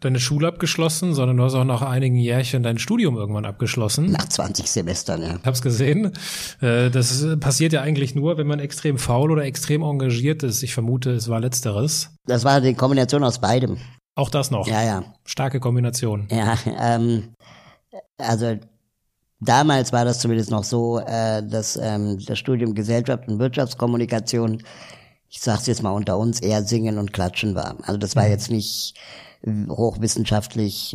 deine 0.00 0.20
Schule 0.20 0.48
abgeschlossen, 0.48 1.14
sondern 1.14 1.36
du 1.36 1.44
hast 1.44 1.54
auch 1.54 1.64
nach 1.64 1.82
einigen 1.82 2.16
Jährchen 2.16 2.62
dein 2.62 2.78
Studium 2.78 3.16
irgendwann 3.16 3.44
abgeschlossen. 3.44 4.10
Nach 4.10 4.28
20 4.28 4.70
Semestern, 4.70 5.22
ja. 5.22 5.36
Ich 5.36 5.44
hab's 5.44 5.62
gesehen. 5.62 6.12
Äh, 6.60 6.90
das 6.90 7.26
passiert 7.40 7.72
ja 7.72 7.82
eigentlich 7.82 8.14
nur, 8.14 8.38
wenn 8.38 8.46
man 8.46 8.60
extrem 8.60 8.98
faul 8.98 9.30
oder 9.30 9.44
extrem 9.44 9.82
engagiert 9.82 10.42
ist. 10.42 10.62
Ich 10.62 10.72
vermute, 10.72 11.10
es 11.10 11.28
war 11.28 11.40
letzteres. 11.40 12.14
Das 12.24 12.44
war 12.44 12.60
die 12.60 12.74
Kombination 12.74 13.24
aus 13.24 13.40
beidem. 13.40 13.78
Auch 14.14 14.30
das 14.30 14.50
noch. 14.50 14.66
Ja, 14.66 14.82
ja. 14.82 15.04
Starke 15.24 15.60
Kombination. 15.60 16.28
Ja, 16.30 16.56
ähm, 16.78 17.34
also 18.16 18.58
damals 19.40 19.92
war 19.92 20.04
das 20.04 20.20
zumindest 20.20 20.50
noch 20.50 20.64
so, 20.64 20.98
äh, 21.00 21.42
dass 21.46 21.76
ähm, 21.76 22.18
das 22.26 22.38
Studium 22.38 22.74
Gesellschaft 22.74 23.28
und 23.28 23.38
Wirtschaftskommunikation 23.38 24.62
ich 25.30 25.40
sag's 25.40 25.66
jetzt 25.68 25.82
mal 25.82 25.92
unter 25.92 26.18
uns, 26.18 26.40
eher 26.40 26.64
singen 26.64 26.98
und 26.98 27.12
klatschen 27.12 27.54
war. 27.54 27.76
Also 27.82 27.98
das 27.98 28.16
war 28.16 28.24
mhm. 28.24 28.30
jetzt 28.30 28.50
nicht 28.50 28.94
hochwissenschaftlich, 29.46 30.94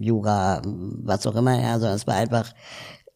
Jura, 0.00 0.62
was 0.64 1.26
auch 1.26 1.36
immer, 1.36 1.60
ja, 1.60 1.78
sondern 1.78 1.96
es 1.96 2.06
war 2.06 2.14
einfach 2.14 2.52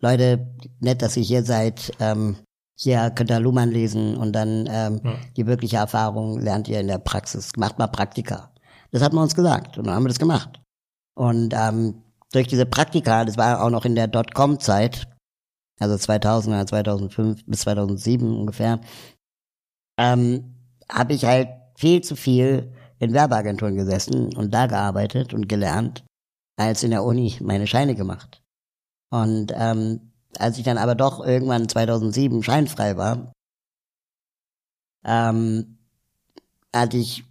Leute, 0.00 0.54
nett, 0.80 1.02
dass 1.02 1.16
ihr 1.16 1.22
hier 1.22 1.42
seid. 1.42 1.92
Ähm, 2.00 2.36
hier 2.76 3.10
könnt 3.10 3.30
ihr 3.30 3.40
Luhmann 3.40 3.70
lesen 3.70 4.16
und 4.16 4.32
dann 4.32 4.68
ähm, 4.70 5.00
Ja. 5.02 5.14
die 5.36 5.46
wirkliche 5.46 5.76
Erfahrung 5.76 6.38
lernt 6.38 6.68
ihr 6.68 6.80
in 6.80 6.88
der 6.88 6.98
Praxis. 6.98 7.52
Macht 7.56 7.78
mal 7.78 7.88
Praktika. 7.88 8.52
Das 8.90 9.02
hat 9.02 9.12
man 9.12 9.24
uns 9.24 9.34
gesagt 9.34 9.78
und 9.78 9.86
dann 9.86 9.94
haben 9.94 10.04
wir 10.04 10.08
das 10.08 10.18
gemacht. 10.18 10.60
Und 11.14 11.54
ähm, 11.56 12.01
durch 12.32 12.48
diese 12.48 12.66
Praktika, 12.66 13.24
das 13.24 13.36
war 13.36 13.62
auch 13.62 13.70
noch 13.70 13.84
in 13.84 13.94
der 13.94 14.08
Dotcom-Zeit, 14.08 15.06
also 15.78 15.96
2000 15.96 16.54
oder 16.54 16.66
2005 16.66 17.44
bis 17.46 17.60
2007 17.60 18.36
ungefähr, 18.36 18.80
ähm, 19.98 20.54
habe 20.90 21.12
ich 21.12 21.24
halt 21.24 21.48
viel 21.76 22.02
zu 22.02 22.16
viel 22.16 22.72
in 22.98 23.12
Werbeagenturen 23.12 23.76
gesessen 23.76 24.34
und 24.36 24.52
da 24.52 24.66
gearbeitet 24.66 25.34
und 25.34 25.48
gelernt, 25.48 26.04
als 26.56 26.82
in 26.82 26.90
der 26.90 27.04
Uni 27.04 27.36
meine 27.40 27.66
Scheine 27.66 27.94
gemacht. 27.94 28.42
Und 29.10 29.52
ähm, 29.54 30.12
als 30.38 30.56
ich 30.56 30.64
dann 30.64 30.78
aber 30.78 30.94
doch 30.94 31.24
irgendwann 31.24 31.68
2007 31.68 32.42
scheinfrei 32.42 32.96
war, 32.96 33.32
ähm, 35.04 35.78
hatte 36.74 36.96
ich 36.96 37.24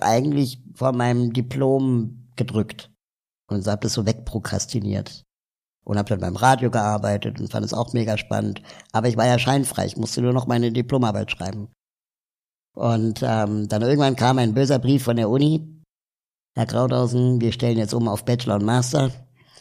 eigentlich 0.00 0.60
vor 0.74 0.92
meinem 0.92 1.32
Diplom 1.32 2.28
gedrückt 2.36 2.90
und 3.48 3.66
habe 3.66 3.82
das 3.82 3.92
so 3.94 4.06
wegprokrastiniert. 4.06 5.22
Und 5.84 5.98
habe 5.98 6.08
dann 6.08 6.20
beim 6.20 6.34
Radio 6.34 6.70
gearbeitet 6.70 7.38
und 7.38 7.52
fand 7.52 7.64
es 7.64 7.72
auch 7.72 7.92
mega 7.92 8.18
spannend. 8.18 8.60
Aber 8.92 9.08
ich 9.08 9.16
war 9.16 9.26
ja 9.26 9.38
scheinfrei, 9.38 9.86
ich 9.86 9.96
musste 9.96 10.20
nur 10.20 10.32
noch 10.32 10.48
meine 10.48 10.72
Diplomarbeit 10.72 11.30
schreiben. 11.30 11.68
Und 12.74 13.22
ähm, 13.22 13.68
dann 13.68 13.82
irgendwann 13.82 14.16
kam 14.16 14.38
ein 14.38 14.52
böser 14.52 14.80
Brief 14.80 15.04
von 15.04 15.16
der 15.16 15.30
Uni. 15.30 15.64
Herr 16.56 16.66
Krauthausen, 16.66 17.40
wir 17.40 17.52
stellen 17.52 17.78
jetzt 17.78 17.94
um 17.94 18.08
auf 18.08 18.24
Bachelor 18.24 18.56
und 18.56 18.64
Master. 18.64 19.12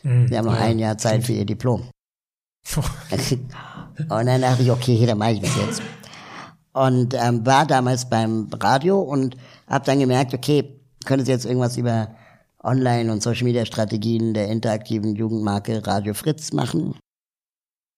Mhm. 0.02 0.28
Sie 0.28 0.38
haben 0.38 0.46
noch 0.46 0.56
Ja, 0.56 0.62
ein 0.66 0.80
Jahr 0.80 0.98
Zeit 0.98 1.24
für 1.24 1.34
Ihr 1.34 1.46
Diplom. 1.46 1.90
Und 4.10 4.26
dann 4.26 4.42
dachte 4.42 4.64
ich, 4.64 4.72
okay, 4.72 5.06
dann 5.06 5.18
mache 5.18 5.34
ich 5.34 5.42
das 5.42 5.56
jetzt. 5.56 5.82
Und 6.74 7.14
ähm, 7.14 7.46
war 7.46 7.66
damals 7.66 8.10
beim 8.10 8.50
Radio 8.52 9.00
und 9.00 9.38
habe 9.70 9.86
dann 9.86 10.00
gemerkt, 10.00 10.34
okay, 10.34 10.82
könnte 11.06 11.24
Sie 11.24 11.32
jetzt 11.32 11.46
irgendwas 11.46 11.78
über 11.78 12.10
Online- 12.66 13.12
und 13.12 13.24
Social-Media-Strategien 13.24 14.34
der 14.34 14.48
interaktiven 14.48 15.16
Jugendmarke 15.16 15.86
Radio 15.86 16.14
Fritz 16.14 16.52
machen? 16.52 16.96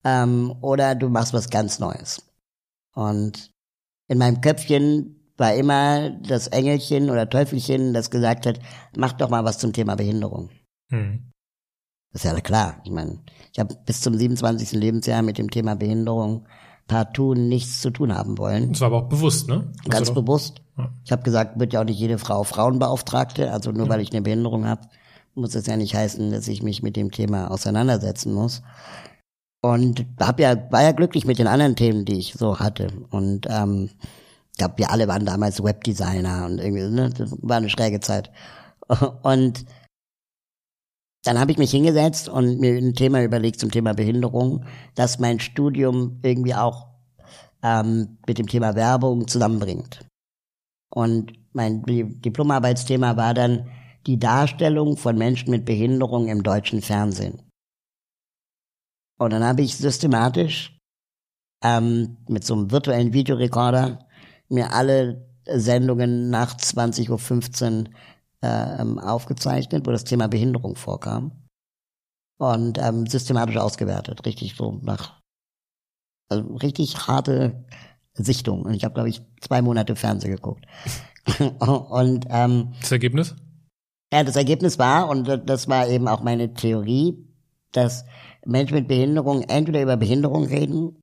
Ähm, 0.04 0.56
oder 0.62 0.96
du 0.96 1.10
machst 1.10 1.34
was 1.34 1.50
ganz 1.50 1.80
Neues. 1.80 2.22
Und 2.94 3.52
in 4.08 4.18
meinem 4.18 4.42
Köpfchen 4.42 5.32
war 5.38 5.54
immer 5.54 6.10
das 6.10 6.48
Engelchen 6.48 7.10
oder 7.10 7.30
Teufelchen, 7.30 7.94
das 7.94 8.10
gesagt 8.10 8.46
hat, 8.46 8.60
mach 8.96 9.14
doch 9.14 9.30
mal 9.30 9.46
was 9.46 9.60
zum 9.60 9.74
Thema 9.74 9.96
Behinderung. 9.96 10.50
Mhm. 10.90 11.32
Das 12.12 12.24
ist 12.24 12.32
ja 12.32 12.40
klar. 12.40 12.82
Ich 12.84 12.92
meine, 12.92 13.20
ich 13.54 13.60
habe 13.60 13.76
bis 13.86 14.02
zum 14.02 14.18
27. 14.18 14.72
Lebensjahr 14.72 15.22
mit 15.22 15.38
dem 15.38 15.52
Thema 15.52 15.76
Behinderung 15.76 16.48
partout 16.88 17.36
nichts 17.36 17.82
zu 17.82 17.92
tun 17.92 18.16
haben 18.16 18.38
wollen. 18.38 18.72
Das 18.72 18.82
war 18.82 18.88
aber 18.88 18.98
auch 18.98 19.10
bewusst, 19.10 19.48
ne? 19.48 19.72
Hast 19.80 19.90
Ganz 19.90 20.12
bewusst. 20.12 20.62
Ja. 20.78 20.90
Ich 21.04 21.12
habe 21.12 21.24
gesagt, 21.24 21.60
wird 21.60 21.74
ja 21.74 21.82
auch 21.82 21.86
nicht 21.86 22.00
jede 22.00 22.18
Frau 22.18 22.44
Frauenbeauftragte. 22.44 23.52
Also 23.52 23.72
nur 23.72 23.90
weil 23.90 24.02
ich 24.02 24.12
eine 24.12 24.22
Behinderung 24.22 24.66
habe, 24.66 24.82
muss 25.36 25.52
das 25.52 25.68
ja 25.68 25.78
nicht 25.78 25.96
heißen, 25.96 26.32
dass 26.32 26.48
ich 26.48 26.64
mich 26.64 26.82
mit 26.84 26.96
dem 26.96 27.12
Thema 27.12 27.52
auseinandersetzen 27.52 28.34
muss. 28.34 28.62
Und 29.62 30.06
hab 30.20 30.40
ja, 30.40 30.56
war 30.72 30.84
ja 30.84 30.92
glücklich 30.92 31.26
mit 31.26 31.40
den 31.40 31.48
anderen 31.48 31.76
Themen, 31.76 32.06
die 32.06 32.20
ich 32.20 32.34
so 32.34 32.60
hatte. 32.60 32.88
Und 33.10 33.48
ähm, 33.50 33.90
ich 34.52 34.58
glaube, 34.58 34.76
wir 34.78 34.92
alle 34.92 35.08
waren 35.08 35.26
damals 35.26 35.64
Webdesigner 35.64 36.46
und 36.46 36.60
irgendwie, 36.60 36.90
ne, 36.90 37.10
das 37.10 37.36
war 37.42 37.58
eine 37.58 37.70
schräge 37.70 38.00
Zeit. 38.00 38.32
Und 39.22 39.66
dann 41.28 41.40
habe 41.40 41.52
ich 41.52 41.58
mich 41.58 41.72
hingesetzt 41.72 42.30
und 42.30 42.60
mir 42.62 42.78
ein 42.78 42.94
Thema 42.94 43.22
überlegt 43.22 43.60
zum 43.60 43.70
Thema 43.70 43.94
Behinderung, 43.94 44.64
dass 44.96 45.20
mein 45.20 45.42
Studium 45.42 46.20
irgendwie 46.24 46.56
auch 46.56 46.88
ähm, 47.62 48.18
mit 48.26 48.38
dem 48.38 48.48
Thema 48.48 48.76
Werbung 48.76 49.28
zusammenbringt. 49.28 50.06
Und 50.90 51.34
mein 51.52 51.84
Di- 51.84 52.22
Diplomarbeitsthema 52.22 53.18
war 53.18 53.34
dann 53.34 53.70
die 54.06 54.18
Darstellung 54.18 54.96
von 54.96 55.18
Menschen 55.18 55.52
mit 55.52 55.66
Behinderung 55.66 56.30
im 56.30 56.44
deutschen 56.44 56.82
Fernsehen. 56.82 57.42
Und 59.20 59.34
dann 59.34 59.44
habe 59.44 59.64
ich 59.64 59.76
systematisch 59.76 60.80
ähm, 61.62 62.18
mit 62.30 62.46
so 62.46 62.54
einem 62.54 62.72
virtuellen 62.72 63.12
Videorekorder 63.12 64.08
mir 64.48 64.72
alle 64.72 65.28
Sendungen 65.46 66.30
nach 66.30 66.56
20.15 66.56 67.10
Uhr 67.10 67.90
ähm, 68.42 69.00
aufgezeichnet, 69.00 69.86
wo 69.86 69.92
das 69.92 70.04
Thema 70.04 70.28
Behinderung 70.28 70.76
vorkam. 70.76 71.44
Und 72.40 72.78
ähm, 72.78 73.08
systematisch 73.08 73.58
ausgewertet, 73.58 74.26
richtig 74.26 74.56
so 74.56 74.80
nach, 74.84 75.20
also 76.30 76.56
richtig 76.58 77.08
harte 77.08 77.66
Sichtung. 78.14 78.62
Und 78.64 78.76
ich 78.76 78.84
habe, 78.84 78.94
glaube 78.94 79.10
ich, 79.10 79.22
zwei 79.42 79.62
Monate 79.64 79.96
Fernsehen 79.96 80.36
geguckt. 80.36 80.66
und 81.60 82.26
ähm, 82.30 82.74
Das 82.80 82.92
Ergebnis? 82.92 83.36
ja, 84.14 84.24
das 84.24 84.36
Ergebnis 84.36 84.78
war, 84.78 85.10
und 85.10 85.28
das 85.46 85.68
war 85.68 85.88
eben 85.88 86.08
auch 86.08 86.22
meine 86.22 86.54
Theorie, 86.54 87.28
dass 87.72 88.06
Menschen 88.46 88.76
mit 88.76 88.88
Behinderung 88.88 89.42
entweder 89.42 89.82
über 89.82 89.98
Behinderung 89.98 90.46
reden, 90.46 91.02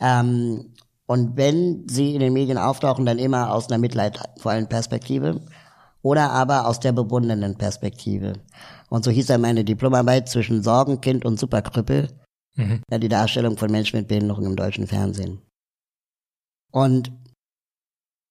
ähm, 0.00 0.74
und 1.06 1.36
wenn 1.38 1.88
sie 1.88 2.14
in 2.14 2.20
den 2.20 2.34
Medien 2.34 2.58
auftauchen, 2.58 3.06
dann 3.06 3.18
immer 3.18 3.52
aus 3.52 3.68
einer 3.68 3.78
mitleidvollen 3.78 4.68
Perspektive 4.68 5.40
oder 6.02 6.30
aber 6.30 6.66
aus 6.66 6.80
der 6.80 6.92
bewundernden 6.92 7.56
Perspektive. 7.56 8.34
Und 8.88 9.04
so 9.04 9.10
hieß 9.10 9.26
dann 9.26 9.40
meine 9.40 9.64
Diplomarbeit 9.64 10.28
zwischen 10.28 10.62
Sorgenkind 10.62 11.24
und 11.24 11.38
Superkrüppel, 11.38 12.08
Mhm. 12.56 12.82
die 12.92 13.08
Darstellung 13.08 13.56
von 13.56 13.70
Menschen 13.70 14.00
mit 14.00 14.08
Behinderung 14.08 14.44
im 14.44 14.56
deutschen 14.56 14.88
Fernsehen. 14.88 15.40
Und 16.72 17.12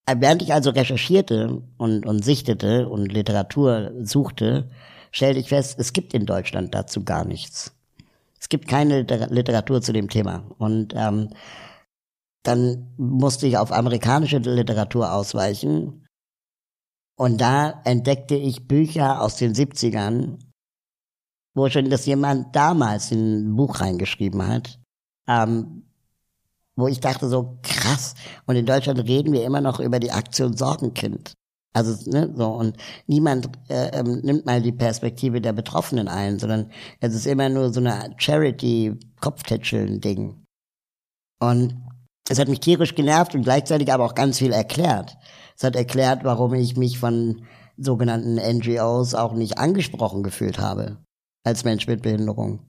während 0.06 0.42
ich 0.42 0.54
also 0.54 0.70
recherchierte 0.72 1.62
und, 1.78 2.06
und 2.06 2.26
sichtete 2.26 2.90
und 2.90 3.12
Literatur 3.12 3.94
suchte, 4.04 4.70
stellte 5.12 5.40
ich 5.40 5.50
fest, 5.50 5.80
es 5.80 5.94
gibt 5.94 6.14
in 6.14 6.26
Deutschland 6.26 6.76
dazu 6.76 7.04
gar 7.06 7.24
nichts. 7.24 7.74
Es 8.40 8.50
gibt 8.50 8.68
keine 8.68 9.00
Liter- 9.02 9.28
Literatur 9.30 9.82
zu 9.82 9.94
dem 9.94 10.10
Thema. 10.10 10.44
Und 10.58 10.94
ähm, 10.96 11.30
dann 12.44 12.94
musste 12.98 13.48
ich 13.48 13.58
auf 13.58 13.72
amerikanische 13.72 14.38
Literatur 14.38 15.12
ausweichen. 15.14 16.06
Und 17.18 17.42
da 17.42 17.82
entdeckte 17.84 18.36
ich 18.36 18.68
Bücher 18.68 19.22
aus 19.22 19.38
den 19.38 19.54
70ern, 19.54 20.38
wo 21.56 21.70
schon 21.70 21.90
das 21.90 22.06
jemand 22.06 22.56
damals 22.56 23.12
in 23.12 23.50
ein 23.50 23.56
Buch 23.56 23.82
reingeschrieben 23.82 24.48
hat, 24.48 24.80
ähm, 25.28 25.88
wo 26.76 26.88
ich 26.88 27.00
dachte 27.00 27.28
so 27.28 27.58
krass. 27.64 28.14
Und 28.46 28.56
in 28.56 28.68
Deutschland 28.68 29.00
reden 29.00 29.34
wir 29.34 29.44
immer 29.44 29.62
noch 29.62 29.80
über 29.80 30.00
die 30.00 30.12
Aktion 30.12 30.56
Sorgenkind. 30.56 31.34
Also 31.74 32.08
ne, 32.10 32.32
so 32.36 32.50
und 32.50 32.78
niemand 33.08 33.50
äh, 33.70 33.90
ähm, 33.98 34.22
nimmt 34.22 34.46
mal 34.46 34.62
die 34.62 34.72
Perspektive 34.72 35.42
der 35.42 35.54
Betroffenen 35.54 36.08
ein, 36.08 36.38
sondern 36.38 36.72
es 37.00 37.16
ist 37.16 37.26
immer 37.26 37.50
nur 37.50 37.74
so 37.74 37.80
eine 37.80 38.14
Charity-Kopftätscheln-Ding. 38.18 40.44
Und 41.40 41.87
es 42.30 42.40
hat 42.40 42.48
mich 42.48 42.60
tierisch 42.60 42.96
genervt 42.96 43.36
und 43.36 43.44
gleichzeitig 43.44 43.92
aber 43.92 44.06
auch 44.06 44.16
ganz 44.16 44.40
viel 44.40 44.52
erklärt. 44.52 45.18
Es 45.56 45.64
hat 45.64 45.76
erklärt, 45.76 46.24
warum 46.24 46.54
ich 46.54 46.78
mich 46.78 47.00
von 47.00 47.44
sogenannten 47.78 48.36
NGOs 48.36 49.14
auch 49.14 49.34
nicht 49.34 49.58
angesprochen 49.58 50.24
gefühlt 50.24 50.60
habe 50.60 50.98
als 51.44 51.64
Mensch 51.64 51.88
mit 51.88 52.02
Behinderung. 52.02 52.60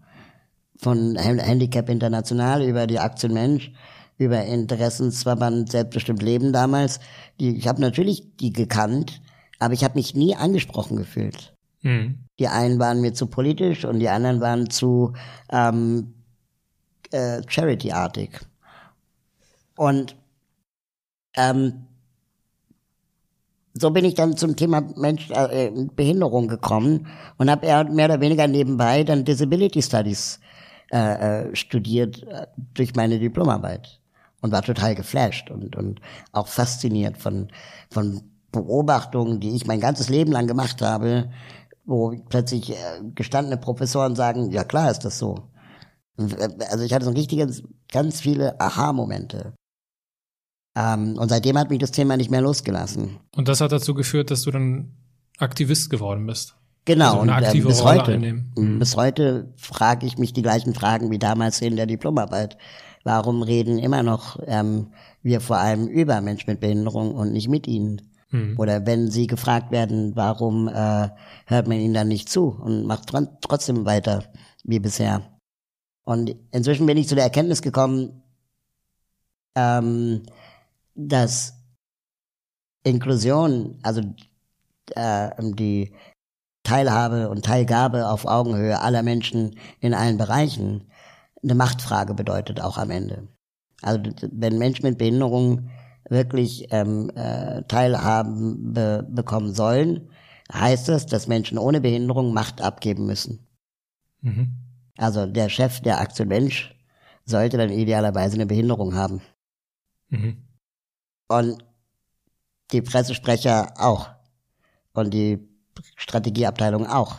Von 0.78 1.18
Hand- 1.18 1.42
Handicap 1.42 1.88
International 1.88 2.62
über 2.62 2.86
die 2.86 3.00
Aktion 3.00 3.32
Mensch, 3.32 3.72
über 4.16 4.44
Interessensverband 4.44 5.70
Selbstbestimmt 5.72 6.22
Leben 6.22 6.52
damals. 6.52 7.00
Die, 7.40 7.56
ich 7.56 7.66
habe 7.66 7.80
natürlich 7.80 8.36
die 8.36 8.52
gekannt, 8.52 9.20
aber 9.58 9.74
ich 9.74 9.82
habe 9.82 9.94
mich 9.94 10.14
nie 10.14 10.36
angesprochen 10.36 10.96
gefühlt. 10.96 11.54
Mhm. 11.82 12.26
Die 12.38 12.48
einen 12.48 12.78
waren 12.78 13.00
mir 13.00 13.14
zu 13.14 13.26
politisch 13.26 13.84
und 13.84 13.98
die 13.98 14.08
anderen 14.08 14.40
waren 14.40 14.70
zu 14.70 15.14
ähm, 15.50 16.14
äh, 17.10 17.42
Charity-artig. 17.46 18.40
Und 19.78 20.16
ähm, 21.36 21.86
so 23.74 23.90
bin 23.90 24.04
ich 24.04 24.14
dann 24.14 24.36
zum 24.36 24.56
Thema 24.56 24.80
Mensch, 24.96 25.30
äh, 25.30 25.70
Behinderung 25.94 26.48
gekommen 26.48 27.06
und 27.36 27.48
habe 27.48 27.64
eher 27.64 27.84
mehr 27.84 28.06
oder 28.06 28.20
weniger 28.20 28.48
nebenbei 28.48 29.04
dann 29.04 29.24
Disability 29.24 29.80
Studies 29.80 30.40
äh, 30.90 30.96
äh, 31.50 31.54
studiert 31.54 32.24
äh, 32.24 32.48
durch 32.74 32.96
meine 32.96 33.20
Diplomarbeit 33.20 34.00
und 34.40 34.50
war 34.50 34.62
total 34.62 34.96
geflasht 34.96 35.48
und, 35.48 35.76
und 35.76 36.00
auch 36.32 36.48
fasziniert 36.48 37.16
von, 37.16 37.46
von 37.88 38.22
Beobachtungen, 38.50 39.38
die 39.38 39.54
ich 39.54 39.64
mein 39.68 39.78
ganzes 39.78 40.08
Leben 40.08 40.32
lang 40.32 40.48
gemacht 40.48 40.82
habe, 40.82 41.30
wo 41.84 42.16
plötzlich 42.28 42.72
äh, 42.72 42.74
gestandene 43.14 43.58
Professoren 43.58 44.16
sagen, 44.16 44.50
ja 44.50 44.64
klar 44.64 44.90
ist 44.90 45.04
das 45.04 45.20
so. 45.20 45.36
Also 46.16 46.84
ich 46.84 46.92
hatte 46.92 47.04
so 47.04 47.12
ein 47.12 47.16
richtiges, 47.16 47.62
ganz 47.92 48.20
viele 48.20 48.60
Aha-Momente. 48.60 49.52
Ähm, 50.78 51.18
und 51.18 51.28
seitdem 51.28 51.58
hat 51.58 51.70
mich 51.70 51.80
das 51.80 51.90
Thema 51.90 52.16
nicht 52.16 52.30
mehr 52.30 52.40
losgelassen. 52.40 53.18
Und 53.34 53.48
das 53.48 53.60
hat 53.60 53.72
dazu 53.72 53.94
geführt, 53.94 54.30
dass 54.30 54.42
du 54.42 54.50
dann 54.50 54.92
Aktivist 55.38 55.90
geworden 55.90 56.26
bist. 56.26 56.54
Genau, 56.84 57.06
also 57.06 57.20
eine 57.20 57.32
und 57.32 57.44
aktive 57.44 57.68
bis 57.68 57.82
Rolle 57.82 58.00
heute, 58.00 58.12
einnehmen. 58.12 58.52
m, 58.56 58.78
bis 58.78 58.96
heute 58.96 59.52
frage 59.56 60.06
ich 60.06 60.18
mich 60.18 60.32
die 60.32 60.42
gleichen 60.42 60.74
Fragen 60.74 61.10
wie 61.10 61.18
damals 61.18 61.60
in 61.60 61.76
der 61.76 61.86
Diplomarbeit. 61.86 62.56
Warum 63.04 63.42
reden 63.42 63.78
immer 63.78 64.02
noch 64.02 64.38
ähm, 64.46 64.92
wir 65.22 65.40
vor 65.40 65.58
allem 65.58 65.86
über 65.88 66.20
Menschen 66.20 66.50
mit 66.50 66.60
Behinderung 66.60 67.14
und 67.14 67.32
nicht 67.32 67.48
mit 67.48 67.66
ihnen? 67.66 68.02
Oder 68.58 68.84
wenn 68.84 69.10
sie 69.10 69.26
gefragt 69.26 69.72
werden, 69.72 70.14
warum 70.14 70.68
äh, 70.68 71.08
hört 71.46 71.66
man 71.66 71.78
ihnen 71.78 71.94
dann 71.94 72.08
nicht 72.08 72.28
zu 72.28 72.48
und 72.48 72.84
macht 72.84 73.06
tr 73.08 73.26
trotzdem 73.40 73.86
weiter 73.86 74.22
wie 74.64 74.80
bisher? 74.80 75.22
Und 76.04 76.36
inzwischen 76.50 76.84
bin 76.84 76.98
ich 76.98 77.08
zu 77.08 77.14
der 77.14 77.24
Erkenntnis 77.24 77.62
gekommen, 77.62 78.22
ähm, 79.54 80.24
dass 80.98 81.54
Inklusion, 82.82 83.78
also 83.82 84.02
äh, 84.94 85.30
die 85.38 85.94
Teilhabe 86.64 87.30
und 87.30 87.44
Teilgabe 87.44 88.08
auf 88.08 88.26
Augenhöhe 88.26 88.80
aller 88.80 89.02
Menschen 89.02 89.58
in 89.80 89.94
allen 89.94 90.18
Bereichen 90.18 90.90
eine 91.42 91.54
Machtfrage 91.54 92.14
bedeutet 92.14 92.60
auch 92.60 92.78
am 92.78 92.90
Ende. 92.90 93.28
Also 93.80 94.00
wenn 94.32 94.58
Menschen 94.58 94.86
mit 94.86 94.98
Behinderung 94.98 95.70
wirklich 96.08 96.66
ähm, 96.70 97.10
äh, 97.14 97.62
Teilhaben 97.68 98.72
be 98.72 99.06
bekommen 99.08 99.54
sollen, 99.54 100.10
heißt 100.52 100.88
das, 100.88 101.06
dass 101.06 101.28
Menschen 101.28 101.58
ohne 101.58 101.80
Behinderung 101.80 102.32
Macht 102.32 102.60
abgeben 102.60 103.06
müssen. 103.06 103.46
Mhm. 104.22 104.56
Also 104.96 105.26
der 105.26 105.48
Chef 105.48 105.80
der 105.80 106.00
Aktion 106.00 106.28
Mensch 106.28 106.74
sollte 107.24 107.56
dann 107.56 107.70
idealerweise 107.70 108.34
eine 108.34 108.46
Behinderung 108.46 108.94
haben. 108.94 109.20
Mhm. 110.08 110.47
Und 111.28 111.64
die 112.72 112.82
Pressesprecher 112.82 113.72
auch. 113.78 114.08
Und 114.92 115.12
die 115.14 115.48
Strategieabteilung 115.96 116.86
auch. 116.86 117.16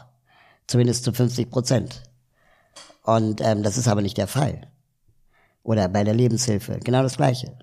Zumindest 0.68 1.04
zu 1.04 1.14
50 1.14 1.50
Prozent. 1.50 2.04
Und 3.04 3.42
ähm, 3.42 3.64
das 3.64 3.78
ist 3.78 3.88
aber 3.88 4.02
nicht 4.02 4.18
der 4.18 4.28
Fall. 4.28 4.70
Oder 5.64 5.88
bei 5.88 6.04
der 6.04 6.14
Lebenshilfe, 6.14 6.80
genau 6.80 7.02
das 7.02 7.18
Gleiche. 7.18 7.58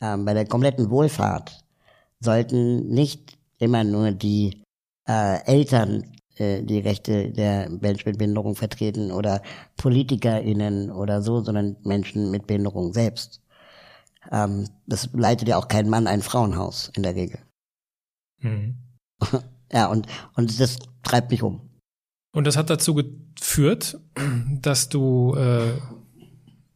Ähm, 0.00 0.24
bei 0.24 0.34
der 0.34 0.46
kompletten 0.46 0.90
Wohlfahrt 0.90 1.64
sollten 2.20 2.88
nicht 2.88 3.38
immer 3.58 3.84
nur 3.84 4.12
die 4.12 4.62
äh, 5.06 5.44
Eltern 5.44 6.12
äh, 6.38 6.62
die 6.62 6.78
Rechte 6.78 7.30
der 7.30 7.68
Menschen 7.68 8.10
mit 8.10 8.18
Behinderung 8.18 8.54
vertreten 8.54 9.10
oder 9.10 9.42
PolitikerInnen 9.76 10.90
oder 10.90 11.22
so, 11.22 11.40
sondern 11.40 11.76
Menschen 11.82 12.30
mit 12.30 12.46
Behinderung 12.46 12.92
selbst. 12.92 13.40
Ähm, 14.30 14.68
das 14.86 15.10
leitet 15.12 15.48
ja 15.48 15.56
auch 15.56 15.68
kein 15.68 15.88
Mann 15.88 16.06
ein 16.06 16.22
Frauenhaus 16.22 16.90
in 16.94 17.02
der 17.02 17.14
Regel. 17.14 17.40
Mhm. 18.40 18.78
Ja, 19.70 19.88
und, 19.88 20.06
und 20.32 20.58
das 20.60 20.78
treibt 21.02 21.30
mich 21.30 21.42
um. 21.42 21.60
Und 22.32 22.46
das 22.46 22.56
hat 22.56 22.70
dazu 22.70 22.94
geführt, 22.94 24.00
dass 24.62 24.88
du 24.88 25.34
äh, 25.34 25.72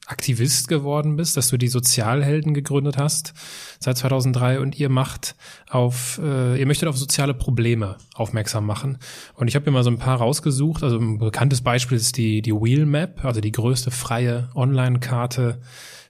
Aktivist 0.06 0.66
geworden 0.68 1.16
bist, 1.16 1.36
dass 1.36 1.48
du 1.48 1.56
die 1.56 1.68
Sozialhelden 1.68 2.54
gegründet 2.54 2.96
hast 2.98 3.34
seit 3.78 3.96
2003 3.96 4.60
und 4.60 4.78
ihr 4.78 4.88
macht 4.88 5.36
auf, 5.70 6.20
äh, 6.22 6.58
ihr 6.58 6.66
möchtet 6.66 6.88
auf 6.88 6.96
soziale 6.96 7.34
Probleme 7.34 7.96
aufmerksam 8.14 8.66
machen. 8.66 8.98
Und 9.34 9.48
ich 9.48 9.54
habe 9.54 9.66
mir 9.66 9.76
mal 9.76 9.84
so 9.84 9.90
ein 9.90 9.98
paar 9.98 10.18
rausgesucht. 10.18 10.82
Also 10.82 10.98
ein 10.98 11.18
bekanntes 11.18 11.60
Beispiel 11.60 11.96
ist 11.96 12.16
die 12.16 12.42
die 12.42 12.52
Wheel 12.52 12.84
Map, 12.84 13.24
also 13.24 13.40
die 13.40 13.52
größte 13.52 13.90
freie 13.90 14.50
Online-Karte 14.54 15.60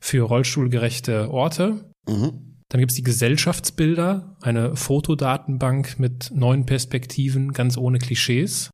für 0.00 0.22
rollstuhlgerechte 0.22 1.30
Orte. 1.30 1.92
Mhm. 2.08 2.52
Dann 2.70 2.80
gibt's 2.80 2.94
die 2.94 3.02
Gesellschaftsbilder, 3.02 4.36
eine 4.40 4.74
Fotodatenbank 4.74 5.98
mit 5.98 6.30
neuen 6.34 6.64
Perspektiven, 6.64 7.52
ganz 7.52 7.76
ohne 7.76 7.98
Klischees. 7.98 8.70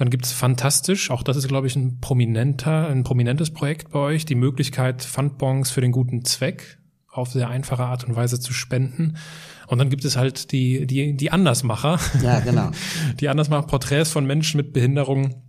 Dann 0.00 0.08
gibt's 0.08 0.32
Fantastisch, 0.32 1.10
auch 1.10 1.22
das 1.22 1.36
ist, 1.36 1.46
glaube 1.46 1.66
ich, 1.66 1.76
ein 1.76 2.00
prominenter, 2.00 2.88
ein 2.88 3.04
prominentes 3.04 3.50
Projekt 3.50 3.90
bei 3.90 3.98
euch, 3.98 4.24
die 4.24 4.34
Möglichkeit, 4.34 5.02
Fundbons 5.02 5.70
für 5.70 5.82
den 5.82 5.92
guten 5.92 6.24
Zweck 6.24 6.78
auf 7.10 7.32
sehr 7.32 7.50
einfache 7.50 7.84
Art 7.84 8.04
und 8.04 8.16
Weise 8.16 8.40
zu 8.40 8.54
spenden. 8.54 9.18
Und 9.66 9.76
dann 9.76 9.90
gibt 9.90 10.06
es 10.06 10.16
halt 10.16 10.52
die, 10.52 10.86
die, 10.86 11.14
die 11.18 11.30
Andersmacher. 11.30 12.00
Ja, 12.22 12.40
genau. 12.40 12.70
Die 13.20 13.28
Andersmacher 13.28 13.66
Porträts 13.66 14.10
von 14.10 14.24
Menschen 14.24 14.56
mit 14.56 14.72
Behinderung 14.72 15.42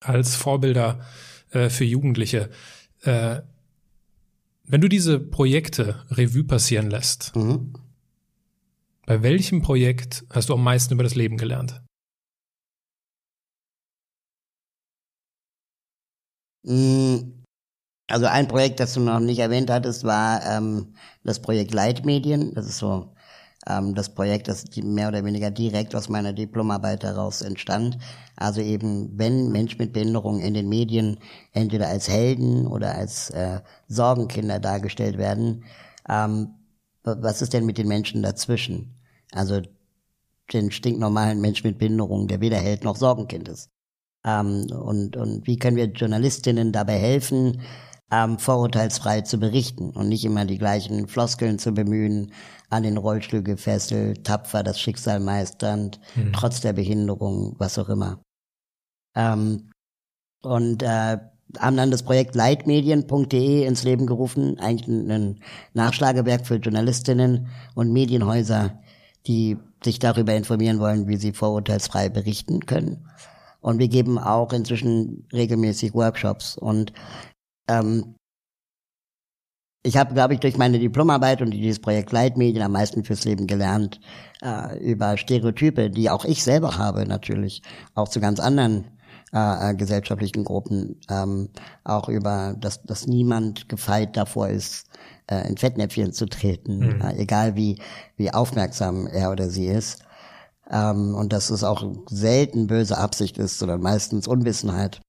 als 0.00 0.34
Vorbilder 0.34 0.98
äh, 1.52 1.68
für 1.70 1.84
Jugendliche. 1.84 2.50
Äh, 3.02 3.42
wenn 4.64 4.80
du 4.80 4.88
diese 4.88 5.20
Projekte 5.20 6.02
Revue 6.10 6.42
passieren 6.42 6.90
lässt, 6.90 7.36
Mhm. 7.36 7.74
bei 9.06 9.22
welchem 9.22 9.62
Projekt 9.62 10.24
hast 10.30 10.48
du 10.48 10.54
am 10.54 10.64
meisten 10.64 10.94
über 10.94 11.04
das 11.04 11.14
Leben 11.14 11.36
gelernt? 11.36 11.80
Also 18.10 18.26
ein 18.26 18.48
Projekt, 18.48 18.80
das 18.80 18.94
du 18.94 19.00
noch 19.00 19.20
nicht 19.20 19.38
erwähnt 19.38 19.70
hattest, 19.70 20.04
war 20.04 20.44
ähm, 20.46 20.94
das 21.24 21.40
Projekt 21.40 21.74
Leitmedien. 21.74 22.54
Das 22.54 22.66
ist 22.66 22.78
so 22.78 23.12
ähm, 23.66 23.94
das 23.94 24.14
Projekt, 24.14 24.48
das 24.48 24.64
mehr 24.76 25.08
oder 25.08 25.24
weniger 25.24 25.50
direkt 25.50 25.94
aus 25.94 26.08
meiner 26.08 26.32
Diplomarbeit 26.32 27.04
heraus 27.04 27.42
entstand. 27.42 27.98
Also 28.36 28.60
eben, 28.62 29.18
wenn 29.18 29.50
Menschen 29.52 29.78
mit 29.78 29.92
Behinderung 29.92 30.40
in 30.40 30.54
den 30.54 30.68
Medien 30.68 31.18
entweder 31.52 31.88
als 31.88 32.08
Helden 32.08 32.66
oder 32.66 32.94
als 32.94 33.30
äh, 33.30 33.60
Sorgenkinder 33.88 34.58
dargestellt 34.60 35.18
werden, 35.18 35.64
ähm, 36.08 36.54
wa- 37.04 37.16
was 37.20 37.42
ist 37.42 37.52
denn 37.52 37.66
mit 37.66 37.78
den 37.78 37.88
Menschen 37.88 38.22
dazwischen? 38.22 38.94
Also 39.32 39.60
den 40.52 40.70
stinknormalen 40.70 41.40
Mensch 41.40 41.64
mit 41.64 41.78
Behinderung, 41.78 42.28
der 42.28 42.40
weder 42.40 42.58
Held 42.58 42.84
noch 42.84 42.96
Sorgenkind 42.96 43.48
ist. 43.48 43.68
Ähm, 44.24 44.66
und, 44.70 45.16
und 45.16 45.46
wie 45.46 45.58
können 45.58 45.76
wir 45.76 45.86
Journalistinnen 45.86 46.72
dabei 46.72 46.98
helfen, 46.98 47.60
ähm, 48.10 48.38
vorurteilsfrei 48.38 49.20
zu 49.22 49.38
berichten 49.38 49.90
und 49.90 50.08
nicht 50.08 50.24
immer 50.24 50.44
die 50.44 50.58
gleichen 50.58 51.08
Floskeln 51.08 51.58
zu 51.58 51.72
bemühen, 51.72 52.32
an 52.70 52.82
den 52.82 52.96
Rollstuhl 52.96 53.42
gefesselt, 53.42 54.24
tapfer 54.24 54.62
das 54.62 54.80
Schicksal 54.80 55.20
meisternd, 55.20 56.00
trotz 56.32 56.60
der 56.60 56.74
Behinderung, 56.74 57.54
was 57.58 57.78
auch 57.78 57.88
immer. 57.88 58.22
Ähm, 59.14 59.70
und 60.42 60.82
äh, 60.82 61.18
haben 61.58 61.76
dann 61.76 61.90
das 61.90 62.02
Projekt 62.02 62.34
leitmedien.de 62.34 63.64
ins 63.64 63.84
Leben 63.84 64.06
gerufen, 64.06 64.58
eigentlich 64.58 64.88
ein 64.88 65.40
Nachschlagewerk 65.72 66.46
für 66.46 66.56
Journalistinnen 66.56 67.48
und 67.74 67.92
Medienhäuser, 67.92 68.78
die 69.26 69.56
sich 69.82 69.98
darüber 69.98 70.34
informieren 70.34 70.78
wollen, 70.78 71.08
wie 71.08 71.16
sie 71.16 71.32
vorurteilsfrei 71.32 72.08
berichten 72.10 72.66
können. 72.66 73.08
Und 73.60 73.78
wir 73.78 73.88
geben 73.88 74.18
auch 74.18 74.52
inzwischen 74.52 75.26
regelmäßig 75.32 75.94
Workshops. 75.94 76.56
Und 76.56 76.92
ähm, 77.68 78.14
ich 79.82 79.96
habe, 79.96 80.14
glaube 80.14 80.34
ich, 80.34 80.40
durch 80.40 80.56
meine 80.56 80.78
Diplomarbeit 80.78 81.40
und 81.40 81.52
dieses 81.52 81.80
Projekt 81.80 82.12
Leitmedien 82.12 82.62
am 82.62 82.72
meisten 82.72 83.04
fürs 83.04 83.24
Leben 83.24 83.46
gelernt 83.46 84.00
äh, 84.42 84.78
über 84.78 85.16
Stereotype, 85.16 85.90
die 85.90 86.10
auch 86.10 86.24
ich 86.24 86.42
selber 86.42 86.78
habe 86.78 87.06
natürlich, 87.06 87.62
auch 87.94 88.08
zu 88.08 88.20
ganz 88.20 88.40
anderen 88.40 88.98
äh, 89.32 89.70
äh, 89.70 89.74
gesellschaftlichen 89.74 90.44
Gruppen, 90.44 91.00
ähm, 91.10 91.50
auch 91.84 92.08
über, 92.08 92.54
dass, 92.58 92.82
dass 92.82 93.06
niemand 93.06 93.68
gefeit 93.68 94.16
davor 94.16 94.48
ist, 94.48 94.86
äh, 95.26 95.46
in 95.46 95.58
Fettnäpfchen 95.58 96.14
zu 96.14 96.26
treten, 96.26 97.00
äh, 97.02 97.16
egal 97.18 97.54
wie, 97.54 97.78
wie 98.16 98.32
aufmerksam 98.32 99.06
er 99.06 99.30
oder 99.30 99.50
sie 99.50 99.66
ist. 99.66 100.02
Ähm, 100.70 101.14
und 101.14 101.32
dass 101.32 101.50
es 101.50 101.64
auch 101.64 101.84
selten 102.08 102.66
böse 102.66 102.98
Absicht 102.98 103.38
ist, 103.38 103.58
sondern 103.58 103.80
meistens 103.80 104.28
Unwissenheit. 104.28 105.00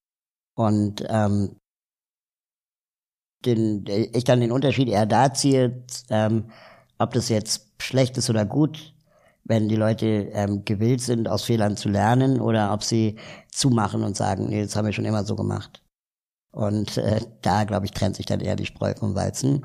Und 0.55 1.03
ähm, 1.07 1.55
den, 3.45 3.85
ich 3.87 4.23
dann 4.23 4.41
den 4.41 4.51
Unterschied 4.51 4.89
eher 4.89 5.05
da 5.05 5.33
ziehe, 5.33 5.85
ähm, 6.09 6.51
ob 6.97 7.13
das 7.13 7.29
jetzt 7.29 7.67
schlecht 7.81 8.17
ist 8.17 8.29
oder 8.29 8.45
gut, 8.45 8.93
wenn 9.45 9.69
die 9.69 9.75
Leute 9.75 10.05
ähm, 10.05 10.65
gewillt 10.65 11.01
sind, 11.01 11.27
aus 11.27 11.45
Fehlern 11.45 11.77
zu 11.77 11.89
lernen, 11.89 12.41
oder 12.41 12.73
ob 12.73 12.83
sie 12.83 13.17
zumachen 13.51 14.03
und 14.03 14.15
sagen, 14.15 14.49
nee, 14.49 14.61
das 14.61 14.75
haben 14.75 14.85
wir 14.85 14.93
schon 14.93 15.05
immer 15.05 15.23
so 15.23 15.35
gemacht. 15.35 15.81
Und 16.51 16.97
äh, 16.97 17.21
da, 17.41 17.63
glaube 17.63 17.85
ich, 17.85 17.91
trennt 17.91 18.15
sich 18.15 18.25
dann 18.25 18.41
eher 18.41 18.55
die 18.55 18.65
Spreu 18.65 18.93
vom 18.93 19.15
Weizen. 19.15 19.63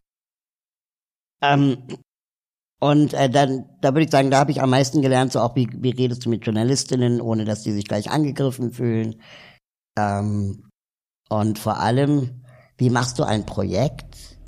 Ähm, 1.42 1.86
und 2.80 3.14
äh, 3.14 3.30
dann, 3.30 3.66
da 3.80 3.94
würde 3.94 4.04
ich 4.04 4.10
sagen, 4.10 4.30
da 4.30 4.38
habe 4.38 4.50
ich 4.50 4.60
am 4.60 4.70
meisten 4.70 5.00
gelernt, 5.00 5.32
so 5.32 5.40
auch 5.40 5.56
wie, 5.56 5.68
wie 5.72 5.90
redest 5.90 6.24
du 6.26 6.30
mit 6.30 6.44
Journalistinnen, 6.44 7.20
ohne 7.20 7.44
dass 7.44 7.62
die 7.62 7.72
sich 7.72 7.86
gleich 7.86 8.10
angegriffen 8.10 8.72
fühlen. 8.72 9.16
Ähm, 9.98 10.68
und 11.30 11.58
vor 11.58 11.80
allem, 11.80 12.42
wie 12.76 12.90
machst 12.90 13.18
du 13.18 13.24
ein 13.24 13.46
Projekt, 13.46 14.38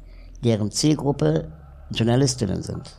deren 0.45 0.70
Zielgruppe 0.70 1.53
Journalistinnen 1.91 2.62
sind? 2.62 2.99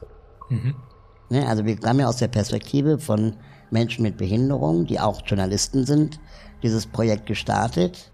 Ne, 1.29 1.47
also 1.47 1.65
wir 1.65 1.77
haben 1.83 1.99
ja 1.99 2.07
aus 2.07 2.17
der 2.17 2.29
Perspektive 2.29 2.99
von 2.99 3.35
Menschen 3.69 4.03
mit 4.03 4.17
Behinderung, 4.17 4.85
die 4.85 4.99
auch 4.99 5.21
Journalisten 5.25 5.85
sind, 5.85 6.19
dieses 6.63 6.87
Projekt 6.87 7.25
gestartet. 7.25 8.11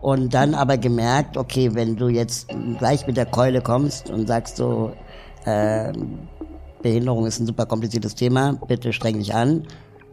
Und 0.00 0.34
dann 0.34 0.54
aber 0.54 0.78
gemerkt, 0.78 1.36
okay, 1.36 1.74
wenn 1.74 1.96
du 1.96 2.08
jetzt 2.08 2.48
gleich 2.78 3.06
mit 3.06 3.16
der 3.16 3.26
Keule 3.26 3.60
kommst 3.60 4.10
und 4.10 4.26
sagst 4.26 4.56
so, 4.56 4.92
äh, 5.44 5.92
Behinderung 6.82 7.26
ist 7.26 7.40
ein 7.40 7.46
super 7.46 7.66
kompliziertes 7.66 8.14
Thema, 8.14 8.58
bitte 8.68 8.92
streng 8.92 9.18
dich 9.18 9.34
an, 9.34 9.64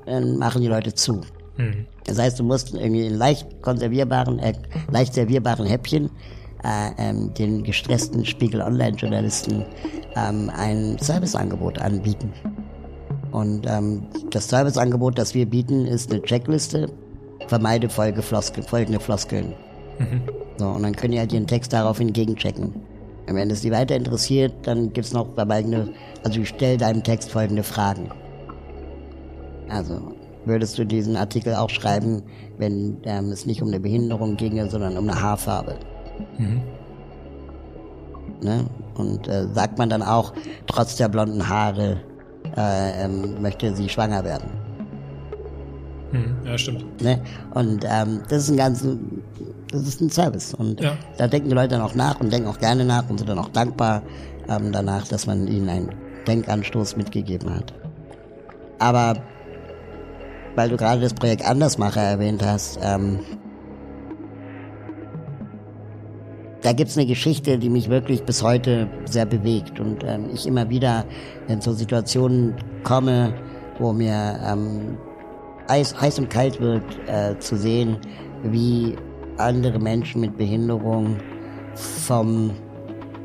dann 0.06 0.38
machen 0.38 0.62
die 0.62 0.68
Leute 0.68 0.94
zu. 0.94 1.22
Mhm. 1.58 1.86
Das 2.06 2.18
heißt, 2.18 2.40
du 2.40 2.44
musst 2.44 2.74
irgendwie 2.74 3.08
in 3.08 3.16
leicht 3.16 3.62
konservierbaren, 3.62 4.40
äh, 4.40 4.54
leicht 4.90 5.14
servierbaren 5.14 5.66
Häppchen 5.66 6.10
äh, 6.64 6.92
ähm, 6.98 7.34
den 7.34 7.64
gestressten 7.64 8.26
Spiegel 8.26 8.62
Online-Journalisten 8.62 9.66
ähm, 10.16 10.52
ein 10.56 10.98
Serviceangebot 11.00 11.80
anbieten. 11.80 12.32
Und 13.32 13.66
ähm, 13.68 14.04
das 14.30 14.50
Serviceangebot, 14.50 15.18
das 15.18 15.34
wir 15.34 15.46
bieten, 15.46 15.86
ist 15.86 16.12
eine 16.12 16.22
Checkliste. 16.22 16.90
Vermeide 17.48 17.90
folge 17.90 18.22
Floskel, 18.22 18.64
folgende 18.64 19.00
Floskeln. 19.00 19.54
Mhm. 20.00 20.22
So, 20.58 20.68
und 20.68 20.84
dann 20.84 20.96
können 20.96 21.14
die 21.14 21.20
halt 21.20 21.34
ihren 21.34 21.48
Text 21.48 21.74
daraufhin 21.74 22.14
gegenchecken. 22.14 22.74
Wenn 23.28 23.50
es 23.50 23.62
die 23.62 23.72
weiter 23.72 23.96
interessiert, 23.96 24.54
dann 24.64 24.92
gibt's 24.94 25.14
noch 25.14 25.36
dabei 25.36 25.58
eine, 25.58 25.94
also 26.24 26.42
ich 26.42 26.50
stell 26.50 26.78
deinem 26.78 27.04
Text 27.04 27.32
folgende 27.32 27.64
Fragen. 27.64 28.10
Also, 29.70 30.14
würdest 30.46 30.78
du 30.78 30.86
diesen 30.86 31.16
Artikel 31.16 31.56
auch 31.56 31.70
schreiben, 31.70 32.24
wenn 32.58 32.98
ähm, 33.04 33.32
es 33.32 33.46
nicht 33.46 33.62
um 33.62 33.70
eine 33.70 33.80
Behinderung 33.80 34.36
ginge, 34.38 34.70
sondern 34.70 34.98
um 34.98 35.08
eine 35.08 35.22
Haarfarbe? 35.22 35.76
Mhm. 36.38 36.62
Ne? 38.42 38.66
Und 38.96 39.28
äh, 39.28 39.48
sagt 39.54 39.78
man 39.78 39.90
dann 39.90 40.02
auch, 40.02 40.34
trotz 40.68 40.96
der 40.96 41.08
blonden 41.08 41.48
Haare 41.48 42.02
äh, 42.58 43.06
ähm, 43.06 43.42
möchte 43.42 43.76
sie 43.76 43.88
schwanger 43.88 44.24
werden. 44.24 44.50
Mhm. 46.12 46.36
Ja, 46.46 46.58
stimmt. 46.58 47.02
Ne? 47.02 47.22
Und 47.54 47.86
ähm, 47.90 48.22
das 48.30 48.44
ist 48.44 48.50
ein 48.50 48.58
ganz, 48.58 48.86
das 49.72 49.82
ist 49.82 50.02
ein 50.02 50.10
Service. 50.10 50.54
Und 50.54 50.82
ja. 50.82 50.98
da 51.18 51.28
denken 51.28 51.50
die 51.50 51.56
Leute 51.56 51.70
dann 51.70 51.82
auch 51.82 51.96
nach 51.96 52.20
und 52.20 52.32
denken 52.32 52.48
auch 52.48 52.60
gerne 52.60 52.86
nach 52.86 53.10
und 53.10 53.18
sind 53.18 53.30
dann 53.30 53.40
auch 53.40 53.50
dankbar 53.50 54.02
ähm, 54.50 54.72
danach, 54.72 55.08
dass 55.08 55.28
man 55.28 55.48
ihnen 55.48 55.70
einen 55.70 55.90
Denkanstoß 56.28 56.98
mitgegeben 56.98 57.54
hat. 57.56 57.74
Aber 58.80 59.16
weil 60.56 60.70
du 60.70 60.78
gerade 60.78 61.02
das 61.02 61.14
Projekt 61.14 61.46
Andersmacher 61.46 62.02
erwähnt 62.02 62.44
hast, 62.46 62.80
ähm, 62.82 63.20
da 66.62 66.74
gibt's 66.74 66.98
eine 66.98 67.08
Geschichte, 67.08 67.58
die 67.58 67.70
mich 67.70 67.90
wirklich 67.90 68.24
bis 68.24 68.44
heute 68.44 68.88
sehr 69.06 69.26
bewegt 69.26 69.80
und 69.80 70.04
ähm, 70.04 70.30
ich 70.34 70.46
immer 70.46 70.70
wieder 70.70 71.06
in 71.48 71.62
so 71.62 71.74
Situationen 71.74 72.56
komme, 72.84 73.34
wo 73.80 73.94
mir 73.94 74.40
ähm, 74.46 74.98
heiß, 75.72 76.00
heiß 76.00 76.20
und 76.20 76.30
kalt 76.30 76.60
wird, 76.60 76.84
äh, 77.08 77.40
zu 77.40 77.56
sehen, 77.56 77.98
wie 78.44 78.96
andere 79.38 79.80
Menschen 79.80 80.22
mit 80.22 80.38
Behinderung 80.38 81.18
vom 81.76 82.52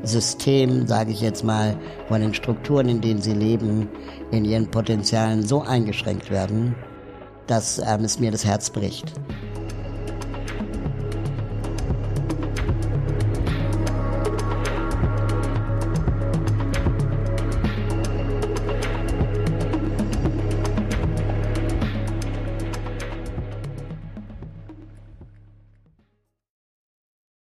System, 0.03 0.87
sage 0.87 1.11
ich 1.11 1.21
jetzt 1.21 1.43
mal, 1.43 1.75
von 2.07 2.21
den 2.21 2.33
Strukturen, 2.33 2.87
in 2.87 3.01
denen 3.01 3.21
sie 3.21 3.33
leben, 3.33 3.89
in 4.31 4.45
ihren 4.45 4.67
Potenzialen 4.71 5.43
so 5.43 5.61
eingeschränkt 5.61 6.31
werden, 6.31 6.75
dass 7.47 7.79
ähm, 7.79 8.03
es 8.05 8.19
mir 8.19 8.31
das 8.31 8.45
Herz 8.45 8.69
bricht. 8.69 9.13